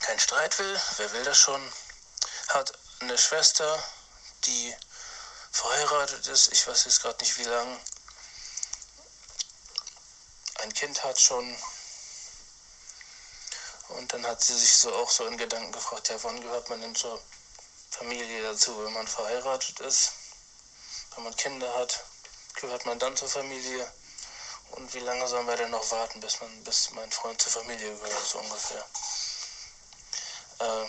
keinen 0.00 0.20
Streit 0.20 0.58
will. 0.58 0.80
Wer 0.96 1.12
will 1.12 1.24
das 1.24 1.38
schon? 1.38 1.72
Hat 2.48 2.72
eine 3.00 3.16
Schwester, 3.16 3.82
die 4.44 4.74
verheiratet 5.50 6.26
ist, 6.28 6.52
ich 6.52 6.66
weiß 6.66 6.84
jetzt 6.84 7.02
gerade 7.02 7.18
nicht 7.22 7.38
wie 7.38 7.44
lange, 7.44 7.78
ein 10.60 10.72
Kind 10.74 11.02
hat 11.02 11.20
schon. 11.20 11.56
Und 13.88 14.12
dann 14.12 14.26
hat 14.26 14.42
sie 14.42 14.56
sich 14.56 14.72
so 14.72 14.94
auch 14.94 15.10
so 15.10 15.26
in 15.26 15.36
Gedanken 15.36 15.72
gefragt, 15.72 16.08
ja, 16.08 16.22
wann 16.22 16.40
gehört 16.40 16.68
man 16.70 16.80
denn 16.80 16.94
zur 16.94 17.20
Familie 17.90 18.42
dazu, 18.42 18.84
wenn 18.84 18.92
man 18.92 19.06
verheiratet 19.06 19.80
ist, 19.80 20.12
wenn 21.14 21.24
man 21.24 21.36
Kinder 21.36 21.72
hat, 21.74 22.04
gehört 22.54 22.86
man 22.86 22.98
dann 22.98 23.16
zur 23.16 23.28
Familie. 23.28 23.92
Und 24.72 24.92
wie 24.94 25.00
lange 25.00 25.26
sollen 25.28 25.46
wir 25.46 25.56
denn 25.56 25.70
noch 25.70 25.90
warten, 25.90 26.20
bis 26.20 26.40
man, 26.40 26.64
bis 26.64 26.90
mein 26.92 27.10
Freund 27.10 27.40
zur 27.40 27.52
Familie 27.52 27.94
gehört, 27.94 28.26
so 28.26 28.38
ungefähr. 28.38 28.84
Ähm, 30.60 30.88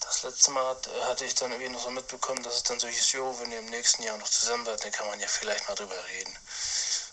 das 0.00 0.22
letzte 0.24 0.50
Mal 0.50 0.66
hat, 0.66 0.88
hatte 1.08 1.24
ich 1.24 1.34
dann 1.34 1.52
irgendwie 1.52 1.72
noch 1.72 1.82
so 1.82 1.90
mitbekommen, 1.90 2.42
dass 2.42 2.56
es 2.56 2.62
dann 2.64 2.80
so 2.80 2.88
hieß, 2.88 3.12
jo, 3.12 3.38
wenn 3.40 3.52
ihr 3.52 3.60
im 3.60 3.70
nächsten 3.70 4.02
Jahr 4.02 4.18
noch 4.18 4.28
zusammen 4.28 4.64
seid, 4.64 4.82
dann 4.84 4.92
kann 4.92 5.06
man 5.06 5.20
ja 5.20 5.28
vielleicht 5.28 5.68
mal 5.68 5.74
drüber 5.74 6.04
reden. 6.08 6.36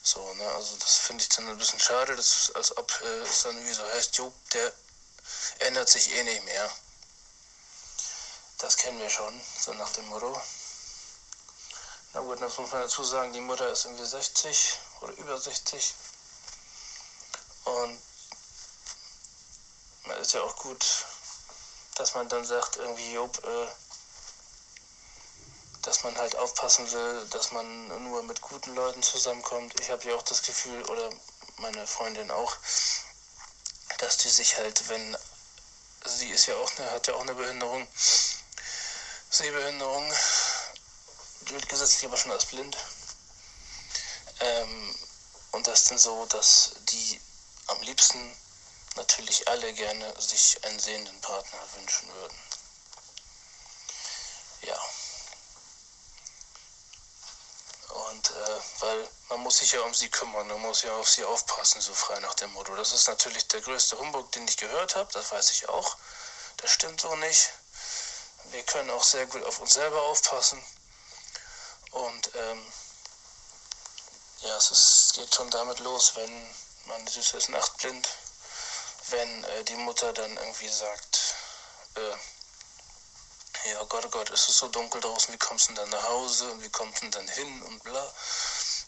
So, 0.04 0.34
ne, 0.34 0.50
also 0.54 0.76
das 0.78 0.98
finde 0.98 1.24
ich 1.24 1.30
dann 1.30 1.48
ein 1.48 1.58
bisschen 1.58 1.80
schade, 1.80 2.16
dass, 2.16 2.52
als 2.56 2.76
ob 2.76 2.92
äh, 3.02 3.22
es 3.22 3.44
dann 3.44 3.56
irgendwie 3.56 3.74
so 3.74 3.84
heißt, 3.84 4.18
jo, 4.18 4.34
der 4.54 4.74
ändert 5.60 5.90
sich 5.90 6.12
eh 6.12 6.24
nicht 6.24 6.44
mehr. 6.46 6.70
Das 8.58 8.78
kennen 8.78 9.00
wir 9.00 9.10
schon, 9.10 9.40
so 9.60 9.74
nach 9.74 9.92
dem 9.94 10.08
Motto. 10.08 10.42
Na 12.14 12.20
gut, 12.20 12.42
das 12.42 12.58
muss 12.58 12.72
man 12.72 12.82
dazu 12.82 13.04
sagen, 13.06 13.32
die 13.32 13.40
Mutter 13.40 13.70
ist 13.72 13.86
irgendwie 13.86 14.06
60 14.06 14.80
oder 15.00 15.14
über 15.14 15.40
60. 15.40 15.94
Und 17.64 18.02
man 20.06 20.18
ist 20.18 20.34
ja 20.34 20.42
auch 20.42 20.56
gut, 20.58 20.86
dass 21.96 22.14
man 22.14 22.28
dann 22.28 22.44
sagt, 22.44 22.76
irgendwie, 22.76 23.14
Job, 23.14 23.42
äh, 23.46 23.68
dass 25.84 26.04
man 26.04 26.18
halt 26.18 26.36
aufpassen 26.36 26.92
will, 26.92 27.28
dass 27.30 27.54
man 27.54 28.04
nur 28.04 28.24
mit 28.24 28.42
guten 28.42 28.76
Leuten 28.76 29.02
zusammenkommt. 29.02 29.80
Ich 29.80 29.90
habe 29.90 30.04
ja 30.10 30.16
auch 30.16 30.24
das 30.24 30.44
Gefühl, 30.44 30.84
oder 30.90 31.10
meine 31.58 31.88
Freundin 31.88 32.30
auch, 32.30 32.56
dass 34.00 34.18
die 34.18 34.30
sich 34.30 34.58
halt, 34.58 34.90
wenn 34.90 35.18
sie 36.06 36.30
ist 36.30 36.48
ja 36.48 36.56
auch, 36.56 36.72
hat 36.78 37.08
ja 37.08 37.14
auch 37.14 37.22
eine 37.22 37.36
Behinderung, 37.36 37.88
Sehbehinderung, 39.30 40.14
gesetzlich 41.60 42.06
aber 42.06 42.18
schon 42.18 42.32
als 42.32 42.46
blind. 42.46 42.78
Ähm, 44.40 44.96
und 45.52 45.68
das 45.68 45.82
ist 45.82 45.92
dann 45.92 45.98
so, 45.98 46.26
dass 46.28 46.72
die 46.90 47.22
am 47.68 47.82
liebsten 47.82 48.38
natürlich 48.96 49.48
alle 49.48 49.74
gerne 49.74 50.14
sich 50.20 50.64
einen 50.64 50.80
sehenden 50.80 51.20
Partner 51.22 51.60
wünschen 51.76 52.08
würden. 52.14 52.38
Ja. 54.62 54.80
Und 57.90 58.30
äh, 58.30 58.60
weil 58.80 59.10
man 59.30 59.40
muss 59.42 59.58
sich 59.58 59.72
ja 59.72 59.82
um 59.82 59.94
sie 59.94 60.10
kümmern, 60.10 60.48
man 60.48 60.62
muss 60.62 60.84
ja 60.84 60.96
auf 60.96 61.10
sie 61.10 61.24
aufpassen, 61.24 61.82
so 61.82 61.94
frei 61.94 62.20
nach 62.20 62.36
dem 62.36 62.52
Motto. 62.54 62.76
Das 62.76 62.92
ist 62.92 63.08
natürlich 63.08 63.48
der 63.48 63.62
größte 63.62 63.98
Humbug, 63.98 64.32
den 64.32 64.48
ich 64.48 64.58
gehört 64.58 64.96
habe, 64.96 65.12
das 65.14 65.32
weiß 65.32 65.52
ich 65.52 65.70
auch. 65.70 65.98
Das 66.58 66.72
stimmt 66.72 67.02
so 67.02 67.16
nicht. 67.18 67.50
Wir 68.52 68.64
können 68.64 68.90
auch 68.90 69.04
sehr 69.04 69.26
gut 69.28 69.44
auf 69.44 69.60
uns 69.60 69.74
selber 69.74 70.02
aufpassen. 70.04 70.62
Und 71.92 72.32
ähm, 72.36 72.74
ja, 74.42 74.58
es 74.58 74.72
ist, 74.72 75.14
geht 75.16 75.34
schon 75.34 75.50
damit 75.52 75.80
los, 75.80 76.16
wenn 76.16 76.56
man 76.86 77.08
süß 77.08 77.34
ist 77.34 77.50
nachtblind, 77.50 78.08
wenn 79.10 79.44
äh, 79.44 79.64
die 79.66 79.76
Mutter 79.76 80.14
dann 80.14 80.36
irgendwie 80.38 80.70
sagt, 80.70 81.36
äh, 81.96 83.70
ja 83.70 83.84
Gott, 83.84 84.06
oh 84.06 84.10
Gott, 84.10 84.30
ist 84.30 84.50
es 84.50 84.58
so 84.58 84.68
dunkel 84.70 85.02
draußen, 85.02 85.34
wie 85.34 85.38
kommst 85.38 85.70
du 85.70 85.74
denn 85.74 85.84
dann 85.84 85.90
nach 85.90 86.08
Hause 86.10 86.52
und 86.52 86.64
wie 86.64 86.70
kommst 86.70 86.98
du 86.98 87.02
denn 87.02 87.12
dann 87.12 87.28
hin 87.28 87.62
und 87.64 87.84
bla. 87.84 88.14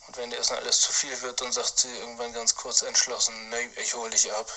Und 0.08 0.18
wenn 0.18 0.30
dir 0.30 0.38
erstmal 0.38 0.60
alles 0.60 0.82
zu 0.82 0.91
viel 0.91 1.22
wird, 1.22 1.39
dann 1.41 1.51
sagt 1.51 1.80
sie 1.80 1.95
irgendwann 1.97 2.34
ganz 2.34 2.56
kurz 2.56 2.82
entschlossen, 2.82 3.49
nee, 3.49 3.70
ich 3.78 3.93
hole 3.93 4.10
dich 4.10 4.32
ab. 4.34 4.51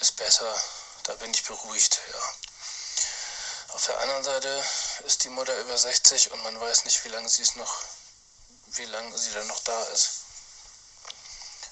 Ist 0.00 0.16
besser, 0.16 0.54
da 1.04 1.14
bin 1.14 1.30
ich 1.30 1.44
beruhigt, 1.44 2.00
ja. 2.12 2.49
Auf 3.72 3.86
der 3.86 4.00
anderen 4.00 4.24
Seite 4.24 4.64
ist 5.04 5.22
die 5.24 5.28
Mutter 5.28 5.56
über 5.60 5.78
60 5.78 6.32
und 6.32 6.42
man 6.42 6.60
weiß 6.60 6.84
nicht, 6.84 7.04
wie 7.04 7.08
lange 7.08 7.28
sie 7.28 7.42
es 7.42 7.54
noch, 7.54 7.82
wie 8.72 8.84
lange 8.86 9.16
sie 9.16 9.32
dann 9.32 9.46
noch 9.46 9.60
da 9.60 9.82
ist. 9.84 10.10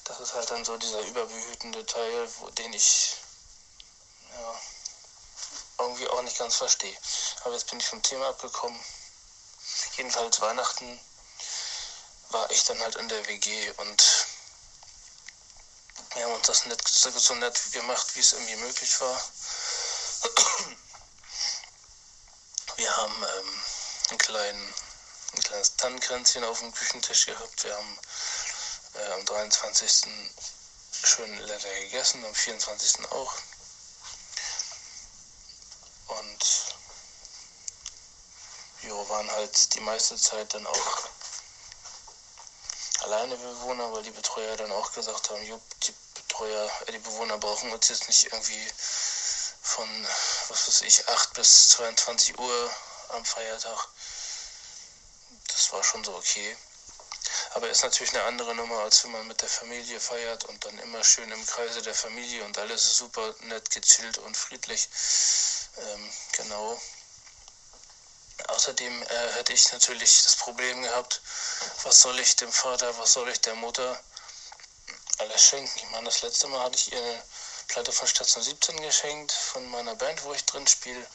Das 0.04 0.20
ist 0.20 0.32
halt 0.32 0.50
dann 0.50 0.64
so 0.64 0.76
dieser 0.76 1.00
überbehütende 1.00 1.84
Teil, 1.84 2.28
wo, 2.38 2.50
den 2.50 2.72
ich 2.72 3.16
ja, 4.32 4.60
irgendwie 5.78 6.08
auch 6.08 6.22
nicht 6.22 6.38
ganz 6.38 6.56
verstehe. 6.56 6.96
Aber 7.44 7.54
jetzt 7.54 7.68
bin 7.68 7.80
ich 7.80 7.86
vom 7.86 8.02
Thema 8.02 8.28
abgekommen. 8.28 8.80
Jedenfalls 9.96 10.40
Weihnachten 10.40 11.00
war 12.30 12.50
ich 12.50 12.64
dann 12.64 12.80
halt 12.80 12.94
in 12.96 13.08
der 13.08 13.26
WG 13.26 13.70
und 13.72 14.26
wir 16.14 16.24
haben 16.24 16.34
uns 16.34 16.46
das 16.46 16.64
nett, 16.66 16.86
so 16.86 17.34
nett 17.34 17.60
gemacht, 17.72 18.14
wie 18.14 18.20
es 18.20 18.32
irgendwie 18.32 18.56
möglich 18.56 19.00
war. 19.00 19.22
Wir 22.78 22.96
haben 22.96 23.24
ähm, 23.24 23.62
einen 24.10 24.18
kleinen, 24.18 24.74
ein 25.34 25.42
kleines 25.42 25.74
Tannenkränzchen 25.74 26.44
auf 26.44 26.60
dem 26.60 26.72
Küchentisch 26.72 27.26
gehabt. 27.26 27.64
Wir 27.64 27.76
haben 27.76 27.98
äh, 28.94 29.12
am 29.14 29.24
23. 29.24 30.04
schön 31.02 31.38
lecker 31.38 31.74
gegessen, 31.80 32.24
am 32.24 32.32
24. 32.32 33.10
auch. 33.10 33.34
Und 36.06 36.44
wir 38.82 39.08
waren 39.08 39.28
halt 39.32 39.74
die 39.74 39.80
meiste 39.80 40.16
Zeit 40.16 40.54
dann 40.54 40.66
auch 40.68 41.08
alleine 43.00 43.36
Bewohner, 43.36 43.92
weil 43.92 44.04
die 44.04 44.12
Betreuer 44.12 44.56
dann 44.56 44.70
auch 44.70 44.92
gesagt 44.92 45.30
haben, 45.30 45.42
Jupp, 45.42 45.62
die 45.80 45.94
Betreuer, 46.14 46.70
äh, 46.86 46.92
die 46.92 46.98
Bewohner 46.98 47.38
brauchen 47.38 47.72
uns 47.72 47.88
jetzt 47.88 48.06
nicht 48.06 48.32
irgendwie 48.32 48.72
von, 49.68 50.06
was 50.48 50.66
weiß 50.66 50.82
ich, 50.82 51.08
8 51.08 51.34
bis 51.34 51.68
22 51.70 52.38
Uhr 52.38 52.70
am 53.10 53.24
Feiertag. 53.24 53.88
Das 55.48 55.72
war 55.72 55.84
schon 55.84 56.02
so 56.04 56.14
okay. 56.14 56.56
Aber 57.54 57.68
ist 57.68 57.82
natürlich 57.82 58.14
eine 58.14 58.24
andere 58.24 58.54
Nummer, 58.54 58.80
als 58.80 59.04
wenn 59.04 59.12
man 59.12 59.26
mit 59.26 59.42
der 59.42 59.48
Familie 59.48 60.00
feiert 60.00 60.44
und 60.44 60.64
dann 60.64 60.78
immer 60.78 61.04
schön 61.04 61.30
im 61.30 61.46
Kreise 61.46 61.82
der 61.82 61.94
Familie 61.94 62.44
und 62.44 62.56
alles 62.58 62.84
ist 62.84 62.96
super 62.96 63.34
nett, 63.40 63.70
gechillt 63.70 64.18
und 64.18 64.36
friedlich. 64.36 64.88
Ähm, 65.76 66.12
genau. 66.32 66.80
Außerdem 68.48 69.02
äh, 69.02 69.32
hätte 69.34 69.52
ich 69.52 69.70
natürlich 69.72 70.22
das 70.22 70.36
Problem 70.36 70.82
gehabt, 70.82 71.20
was 71.82 72.00
soll 72.00 72.18
ich 72.20 72.36
dem 72.36 72.52
Vater, 72.52 72.96
was 72.98 73.12
soll 73.12 73.28
ich 73.28 73.40
der 73.40 73.56
Mutter 73.56 74.00
alles 75.18 75.42
schenken. 75.42 75.72
Ich 75.76 75.90
meine, 75.90 76.06
das 76.06 76.22
letzte 76.22 76.46
Mal 76.46 76.64
hatte 76.64 76.76
ich 76.76 76.92
ihr 76.92 77.02
eine 77.02 77.22
Platte 77.68 77.92
von 77.92 78.08
Station 78.08 78.42
17 78.42 78.80
geschenkt, 78.80 79.30
von 79.30 79.68
meiner 79.68 79.94
Band, 79.94 80.24
wo 80.24 80.32
ich 80.32 80.44
drin 80.44 80.66
spiele. 80.66 81.06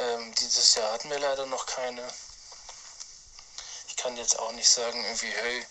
Ähm, 0.00 0.34
dieses 0.34 0.74
Jahr 0.74 0.92
hatten 0.92 1.08
wir 1.10 1.18
leider 1.18 1.46
noch 1.46 1.64
keine. 1.66 2.12
Ich 3.88 3.96
kann 3.96 4.16
jetzt 4.16 4.38
auch 4.38 4.52
nicht 4.52 4.68
sagen, 4.68 5.02
irgendwie, 5.04 5.30
hey, 5.30 5.66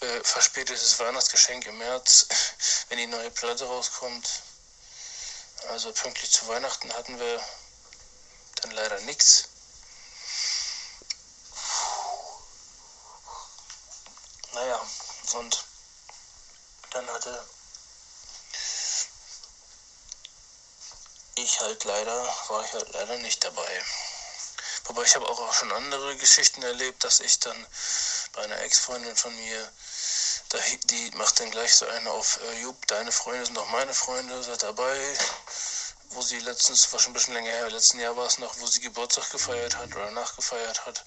äh, 0.00 0.24
verspätetes 0.24 0.98
Weihnachtsgeschenk 0.98 1.66
im 1.66 1.78
März, 1.78 2.26
wenn 2.88 2.98
die 2.98 3.06
neue 3.06 3.30
Platte 3.30 3.64
rauskommt. 3.64 4.28
Also 5.68 5.92
pünktlich 5.92 6.30
zu 6.30 6.46
Weihnachten 6.48 6.92
hatten 6.92 7.18
wir 7.18 7.42
dann 8.56 8.72
leider 8.72 9.00
nichts. 9.00 9.44
Naja, 14.52 14.86
und 15.32 15.64
dann 16.90 17.08
hatte 17.08 17.48
ich 21.42 21.60
halt 21.60 21.84
leider, 21.84 22.34
war 22.48 22.64
ich 22.64 22.72
halt 22.72 22.92
leider 22.92 23.18
nicht 23.18 23.42
dabei. 23.44 23.82
Wobei 24.84 25.02
ich 25.02 25.14
habe 25.14 25.28
auch 25.28 25.54
schon 25.54 25.72
andere 25.72 26.16
Geschichten 26.16 26.62
erlebt, 26.62 27.04
dass 27.04 27.20
ich 27.20 27.38
dann 27.38 27.66
bei 28.32 28.42
einer 28.42 28.60
Ex-Freundin 28.62 29.16
von 29.16 29.34
mir, 29.36 29.72
die 30.84 31.10
macht 31.14 31.40
dann 31.40 31.50
gleich 31.50 31.74
so 31.74 31.86
eine 31.86 32.10
auf, 32.10 32.40
äh, 32.42 32.60
Jupp, 32.62 32.86
deine 32.86 33.12
Freunde 33.12 33.46
sind 33.46 33.56
doch 33.56 33.68
meine 33.68 33.94
Freunde, 33.94 34.42
seid 34.42 34.62
dabei. 34.62 35.18
Wo 36.10 36.20
sie 36.20 36.40
letztens, 36.40 36.92
war 36.92 37.00
schon 37.00 37.12
ein 37.12 37.14
bisschen 37.14 37.34
länger 37.34 37.50
her, 37.50 37.70
letzten 37.70 37.98
Jahr 37.98 38.16
war 38.16 38.26
es 38.26 38.38
noch, 38.38 38.58
wo 38.58 38.66
sie 38.66 38.80
Geburtstag 38.80 39.30
gefeiert 39.30 39.76
hat 39.76 39.94
oder 39.94 40.10
nachgefeiert 40.10 40.84
hat. 40.84 41.04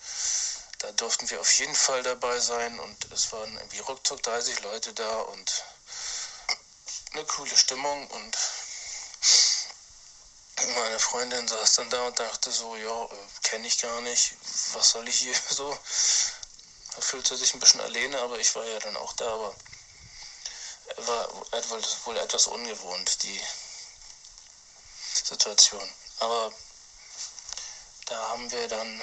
Da 0.80 0.92
durften 0.94 1.30
wir 1.30 1.40
auf 1.40 1.52
jeden 1.60 1.76
Fall 1.76 2.02
dabei 2.02 2.40
sein 2.40 2.80
und 2.80 3.12
es 3.12 3.32
waren 3.32 3.54
irgendwie 3.56 3.80
ruckzuck 3.80 4.24
30 4.24 4.62
Leute 4.62 4.94
da 4.94 5.20
und 5.20 5.64
eine 7.14 7.24
coole 7.26 7.56
Stimmung 7.56 8.08
und 8.08 8.38
meine 10.74 11.00
Freundin 11.00 11.48
saß 11.48 11.76
dann 11.76 11.90
da 11.90 12.08
und 12.08 12.20
dachte 12.20 12.52
so, 12.52 12.76
ja, 12.76 13.10
kenne 13.44 13.68
ich 13.68 13.78
gar 13.80 14.02
nicht, 14.02 14.34
was 14.74 14.92
soll 14.92 15.08
ich 15.08 15.20
hier 15.20 15.36
so? 15.50 15.78
Da 16.96 17.02
fühlte 17.02 17.36
sich 17.36 17.54
ein 17.54 17.60
bisschen 17.60 17.82
alleine, 17.82 18.20
aber 18.20 18.40
ich 18.40 18.56
war 18.56 18.64
ja 18.66 18.80
dann 18.80 18.98
auch 18.98 19.14
da, 19.14 19.32
aber 19.32 19.56
war 20.98 21.30
wohl 22.06 22.18
etwas 22.18 22.48
ungewohnt, 22.48 23.24
die 23.24 23.42
Situation. 25.14 25.94
Aber 26.20 26.54
da 28.06 28.30
haben 28.30 28.50
wir 28.52 28.68
dann 28.68 29.02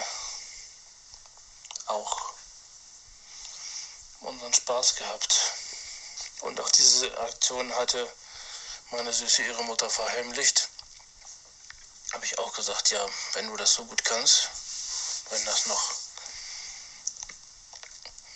auch 1.86 2.32
unseren 4.20 4.54
Spaß 4.54 4.96
gehabt. 4.96 5.36
Und 6.40 6.60
auch 6.60 6.70
diese 6.70 7.18
Aktion 7.18 7.74
hatte 7.74 8.10
meine 8.90 9.12
Süße 9.12 9.42
ihre 9.42 9.64
Mutter 9.64 9.90
verheimlicht 9.90 10.68
habe 12.12 12.24
ich 12.24 12.38
auch 12.38 12.52
gesagt, 12.52 12.90
ja, 12.90 13.06
wenn 13.32 13.48
du 13.48 13.56
das 13.56 13.74
so 13.74 13.84
gut 13.84 14.04
kannst, 14.04 14.48
wenn 15.30 15.44
das 15.44 15.66
noch, 15.66 15.94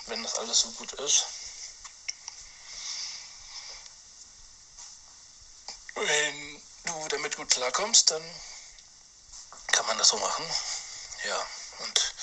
wenn 0.06 0.22
das 0.22 0.34
alles 0.36 0.60
so 0.60 0.70
gut 0.72 0.92
ist, 0.94 1.26
wenn 5.94 6.62
du 6.84 7.08
damit 7.08 7.36
gut 7.36 7.50
klarkommst, 7.50 8.10
dann 8.10 8.40
kann 9.72 9.86
man 9.86 9.98
das 9.98 10.08
so 10.08 10.16
machen. 10.18 10.44
Ja, 11.24 11.46
und 11.80 12.14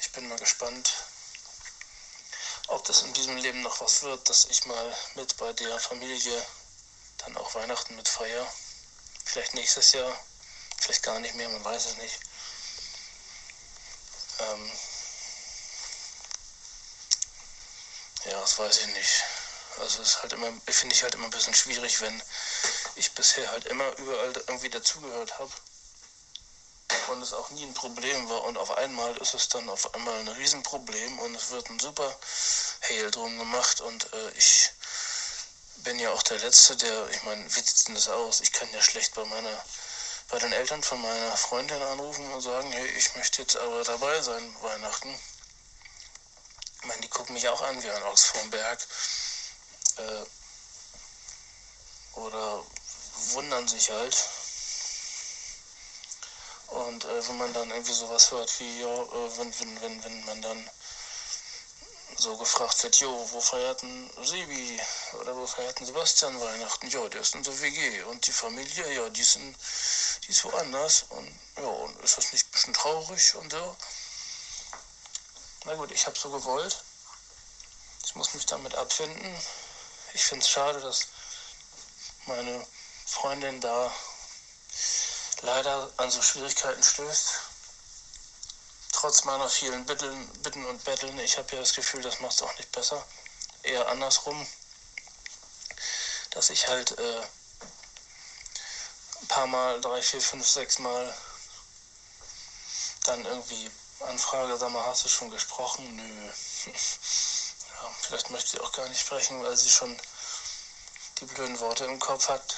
ich 0.00 0.12
bin 0.12 0.28
mal 0.28 0.38
gespannt, 0.38 0.92
ob 2.68 2.84
das 2.84 3.02
in 3.02 3.12
diesem 3.14 3.36
Leben 3.36 3.62
noch 3.62 3.80
was 3.80 4.02
wird, 4.02 4.28
dass 4.28 4.46
ich 4.46 4.66
mal 4.66 4.96
mit 5.14 5.36
bei 5.36 5.52
der 5.52 5.78
Familie 5.80 6.46
dann 7.18 7.36
auch 7.36 7.54
Weihnachten 7.54 7.96
mit 7.96 8.08
feier. 8.08 8.52
Vielleicht 9.24 9.54
nächstes 9.54 9.92
Jahr 9.92 10.16
Vielleicht 10.84 11.02
gar 11.02 11.18
nicht 11.18 11.34
mehr, 11.34 11.48
man 11.48 11.64
weiß 11.64 11.86
es 11.86 11.96
nicht. 11.96 12.20
Ähm 14.40 14.72
ja, 18.26 18.40
das 18.40 18.58
weiß 18.58 18.78
ich 18.80 18.86
nicht. 18.88 19.22
Also 19.80 20.02
es 20.02 20.08
ist 20.08 20.22
halt 20.22 20.34
immer, 20.34 20.52
finde 20.68 20.94
ich 20.94 21.02
halt 21.02 21.14
immer 21.14 21.24
ein 21.24 21.30
bisschen 21.30 21.54
schwierig, 21.54 22.02
wenn 22.02 22.22
ich 22.96 23.12
bisher 23.12 23.50
halt 23.50 23.64
immer 23.64 23.96
überall 23.96 24.34
irgendwie 24.46 24.68
dazugehört 24.68 25.38
habe 25.38 25.50
und 27.08 27.22
es 27.22 27.32
auch 27.32 27.48
nie 27.50 27.64
ein 27.64 27.72
Problem 27.72 28.28
war 28.28 28.44
und 28.44 28.58
auf 28.58 28.76
einmal 28.76 29.16
ist 29.16 29.32
es 29.32 29.48
dann 29.48 29.66
auf 29.70 29.94
einmal 29.94 30.20
ein 30.20 30.28
Riesenproblem 30.28 31.18
und 31.20 31.34
es 31.34 31.48
wird 31.50 31.70
ein 31.70 31.80
super 31.80 32.14
Hail 32.82 33.10
drum 33.10 33.38
gemacht 33.38 33.80
und 33.80 34.12
äh, 34.12 34.30
ich 34.32 34.70
bin 35.76 35.98
ja 35.98 36.10
auch 36.10 36.22
der 36.24 36.38
Letzte, 36.40 36.76
der, 36.76 37.08
ich 37.08 37.22
meine, 37.22 37.42
wie 37.46 37.60
sieht 37.60 37.88
denn 37.88 37.94
das 37.94 38.08
aus? 38.08 38.42
Ich 38.42 38.52
kann 38.52 38.70
ja 38.72 38.82
schlecht 38.82 39.14
bei 39.14 39.24
meiner 39.24 39.64
bei 40.30 40.38
den 40.38 40.52
Eltern 40.52 40.82
von 40.82 41.00
meiner 41.00 41.36
Freundin 41.36 41.80
anrufen 41.82 42.32
und 42.32 42.40
sagen, 42.40 42.70
hey, 42.72 42.86
ich 42.96 43.14
möchte 43.16 43.42
jetzt 43.42 43.56
aber 43.56 43.84
dabei 43.84 44.20
sein 44.22 44.54
Weihnachten. 44.62 45.18
Ich 46.80 46.88
meine, 46.88 47.00
die 47.00 47.08
gucken 47.08 47.34
mich 47.34 47.48
auch 47.48 47.62
an 47.62 47.82
wie 47.82 47.90
ein 47.90 48.02
Ochs 48.04 48.24
vom 48.24 48.50
Berg. 48.50 48.78
Äh, 49.96 50.24
oder 52.18 52.64
wundern 53.32 53.66
sich 53.68 53.90
halt. 53.90 54.16
Und 56.68 57.04
äh, 57.04 57.28
wenn 57.28 57.38
man 57.38 57.52
dann 57.52 57.70
irgendwie 57.70 57.92
sowas 57.92 58.30
hört 58.30 58.60
wie, 58.60 58.80
ja, 58.80 58.86
äh, 58.86 59.38
wenn, 59.38 59.60
wenn, 59.60 59.82
wenn, 59.82 60.04
wenn 60.04 60.24
man 60.24 60.42
dann 60.42 60.70
so 62.16 62.36
gefragt 62.36 62.82
wird, 62.82 62.96
jo, 62.96 63.28
wo 63.32 63.40
feierten 63.40 64.10
Sebi 64.22 64.80
oder 65.20 65.36
wo 65.36 65.46
feierten 65.46 65.86
Sebastian 65.86 66.40
Weihnachten? 66.40 66.88
Ja, 66.88 67.08
der 67.08 67.20
ist 67.20 67.34
in 67.34 67.42
der 67.42 67.60
WG. 67.60 68.02
Und 68.04 68.26
die 68.26 68.32
Familie, 68.32 68.92
ja, 68.94 69.08
die 69.10 69.20
ist, 69.20 69.36
in, 69.36 69.54
die 70.24 70.30
ist 70.30 70.44
woanders. 70.44 71.04
Und 71.10 71.28
ja, 71.56 71.64
und 71.64 72.00
ist 72.02 72.16
das 72.16 72.32
nicht 72.32 72.46
ein 72.46 72.50
bisschen 72.50 72.74
traurig 72.74 73.34
und 73.36 73.50
so? 73.50 73.76
Na 75.64 75.74
gut, 75.74 75.90
ich 75.90 76.06
habe 76.06 76.18
so 76.18 76.30
gewollt. 76.30 76.82
Ich 78.04 78.14
muss 78.14 78.34
mich 78.34 78.46
damit 78.46 78.74
abfinden. 78.74 79.36
Ich 80.12 80.24
finde 80.24 80.44
es 80.44 80.50
schade, 80.50 80.80
dass 80.80 81.08
meine 82.26 82.66
Freundin 83.06 83.60
da 83.60 83.92
leider 85.42 85.90
an 85.96 86.10
so 86.10 86.22
Schwierigkeiten 86.22 86.82
stößt 86.82 87.43
trotz 89.04 89.24
meiner 89.24 89.50
vielen 89.50 89.84
Bitten, 89.84 90.28
Bitten 90.40 90.64
und 90.64 90.82
Betteln, 90.82 91.18
ich 91.18 91.36
habe 91.36 91.54
ja 91.54 91.60
das 91.60 91.74
Gefühl, 91.74 92.00
das 92.00 92.20
macht 92.20 92.36
es 92.36 92.42
auch 92.42 92.56
nicht 92.56 92.72
besser. 92.72 93.06
Eher 93.62 93.86
andersrum, 93.88 94.46
dass 96.30 96.48
ich 96.48 96.66
halt 96.68 96.98
äh, 96.98 97.20
ein 99.20 99.28
paar 99.28 99.46
Mal, 99.46 99.78
drei, 99.82 100.00
vier, 100.00 100.22
fünf, 100.22 100.48
sechs 100.48 100.78
Mal 100.78 101.14
dann 103.04 103.26
irgendwie 103.26 103.70
anfrage, 104.08 104.56
sag 104.56 104.70
mal, 104.70 104.86
hast 104.86 105.04
du 105.04 105.10
schon 105.10 105.30
gesprochen? 105.30 105.96
Nö. 105.96 106.32
Ja, 107.82 107.90
vielleicht 108.00 108.30
möchte 108.30 108.52
sie 108.52 108.60
auch 108.60 108.72
gar 108.72 108.88
nicht 108.88 109.00
sprechen, 109.00 109.42
weil 109.42 109.54
sie 109.54 109.68
schon 109.68 109.94
die 111.20 111.26
blöden 111.26 111.60
Worte 111.60 111.84
im 111.84 111.98
Kopf 111.98 112.28
hat, 112.28 112.54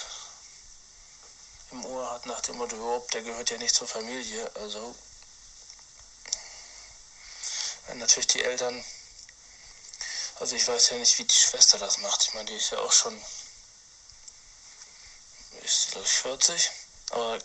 im 1.73 1.85
Ohr 1.87 2.09
hat 2.13 2.27
nach 2.27 2.41
dem 2.43 2.59
Motto, 2.59 3.05
der 3.13 3.23
gehört 3.23 3.51
ja 3.51 3.59
nicht 3.59 3.75
zur 3.75 3.89
Familie. 3.89 4.49
Also 4.55 4.95
natürlich 7.95 8.27
die 8.27 8.43
Eltern, 8.43 8.85
also 10.41 10.55
ich 10.57 10.67
weiß 10.67 10.91
ja 10.91 10.97
nicht, 10.99 11.19
wie 11.19 11.25
die 11.25 11.35
Schwester 11.35 11.79
das 11.79 11.99
macht. 11.99 12.23
Ich 12.23 12.35
meine, 12.35 12.51
die 12.51 12.57
ist 12.57 12.71
ja 12.71 12.79
auch 12.79 12.93
schon, 12.93 13.19
ist 15.63 15.97
ich 15.97 16.09
40, 16.09 16.71
aber 17.11 17.39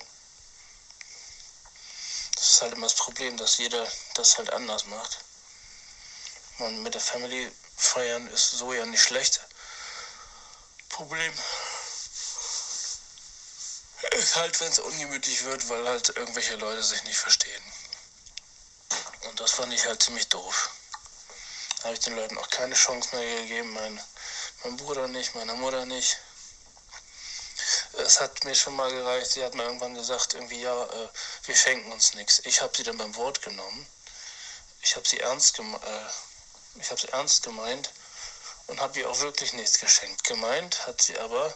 das 2.35 2.51
ist 2.53 2.61
halt 2.61 2.73
immer 2.73 2.87
das 2.87 2.95
Problem, 2.95 3.37
dass 3.37 3.57
jeder 3.57 3.89
das 4.15 4.37
halt 4.37 4.51
anders 4.51 4.85
macht. 4.85 5.19
Und 6.59 6.83
mit 6.83 6.93
der 6.93 7.01
Family 7.01 7.51
feiern 7.77 8.27
ist 8.27 8.51
so 8.51 8.73
ja 8.73 8.85
nicht 8.85 9.01
schlecht. 9.01 9.41
Problem 10.89 11.33
ist 14.11 14.35
halt, 14.35 14.59
wenn 14.59 14.71
es 14.71 14.79
ungemütlich 14.79 15.43
wird, 15.43 15.67
weil 15.69 15.87
halt 15.87 16.09
irgendwelche 16.09 16.55
Leute 16.55 16.83
sich 16.83 17.03
nicht 17.03 17.17
verstehen. 17.17 17.70
Das 19.41 19.53
fand 19.53 19.73
ich 19.73 19.87
halt 19.87 20.03
ziemlich 20.03 20.27
doof. 20.29 20.69
Da 21.77 21.85
habe 21.85 21.95
ich 21.95 21.99
den 22.01 22.15
Leuten 22.15 22.37
auch 22.37 22.49
keine 22.51 22.75
Chance 22.75 23.15
mehr 23.15 23.41
gegeben, 23.41 23.73
mein, 23.73 23.99
mein 24.63 24.77
Bruder 24.77 25.07
nicht, 25.07 25.33
meiner 25.33 25.55
Mutter 25.55 25.83
nicht. 25.87 26.19
Es 27.93 28.21
hat 28.21 28.43
mir 28.43 28.53
schon 28.53 28.75
mal 28.75 28.91
gereicht, 28.91 29.31
sie 29.31 29.43
hat 29.43 29.55
mir 29.55 29.63
irgendwann 29.63 29.95
gesagt, 29.95 30.35
irgendwie, 30.35 30.61
ja, 30.61 30.83
äh, 30.83 31.09
wir 31.45 31.55
schenken 31.55 31.91
uns 31.91 32.13
nichts. 32.13 32.43
Ich 32.45 32.61
habe 32.61 32.77
sie 32.77 32.83
dann 32.83 32.99
beim 32.99 33.15
Wort 33.15 33.41
genommen. 33.41 33.87
Ich 34.83 34.95
habe 34.95 35.07
sie 35.07 35.19
ernst 35.19 35.55
gemeint, 35.55 35.83
äh, 35.85 36.79
ich 36.79 36.91
habe 36.91 37.01
sie 37.01 37.07
ernst 37.07 37.41
gemeint 37.41 37.89
und 38.67 38.79
habe 38.79 38.99
ihr 38.99 39.09
auch 39.09 39.21
wirklich 39.21 39.53
nichts 39.53 39.79
geschenkt. 39.79 40.23
Gemeint 40.23 40.85
hat 40.85 41.01
sie 41.01 41.17
aber, 41.17 41.51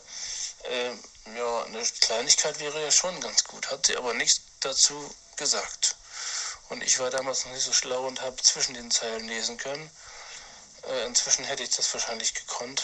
äh, 0.63 0.91
ja, 1.37 1.63
eine 1.65 1.83
Kleinigkeit 1.83 2.59
wäre 2.59 2.81
ja 2.81 2.89
schon 2.89 3.21
ganz 3.21 3.43
gut, 3.43 3.69
hat 3.69 3.85
sie 3.85 3.95
aber 3.95 4.15
nichts 4.15 4.41
dazu 4.59 5.13
gesagt. 5.35 5.97
Und 6.69 6.81
ich 6.81 6.99
war 6.99 7.09
damals 7.09 7.45
noch 7.45 7.51
nicht 7.51 7.63
so 7.63 7.73
schlau 7.73 8.07
und 8.07 8.21
habe 8.21 8.41
zwischen 8.41 8.73
den 8.73 8.91
Zeilen 8.91 9.27
lesen 9.27 9.57
können. 9.57 9.89
Äh, 10.83 11.05
inzwischen 11.05 11.45
hätte 11.45 11.63
ich 11.63 11.69
das 11.69 11.93
wahrscheinlich 11.93 12.33
gekonnt. 12.33 12.83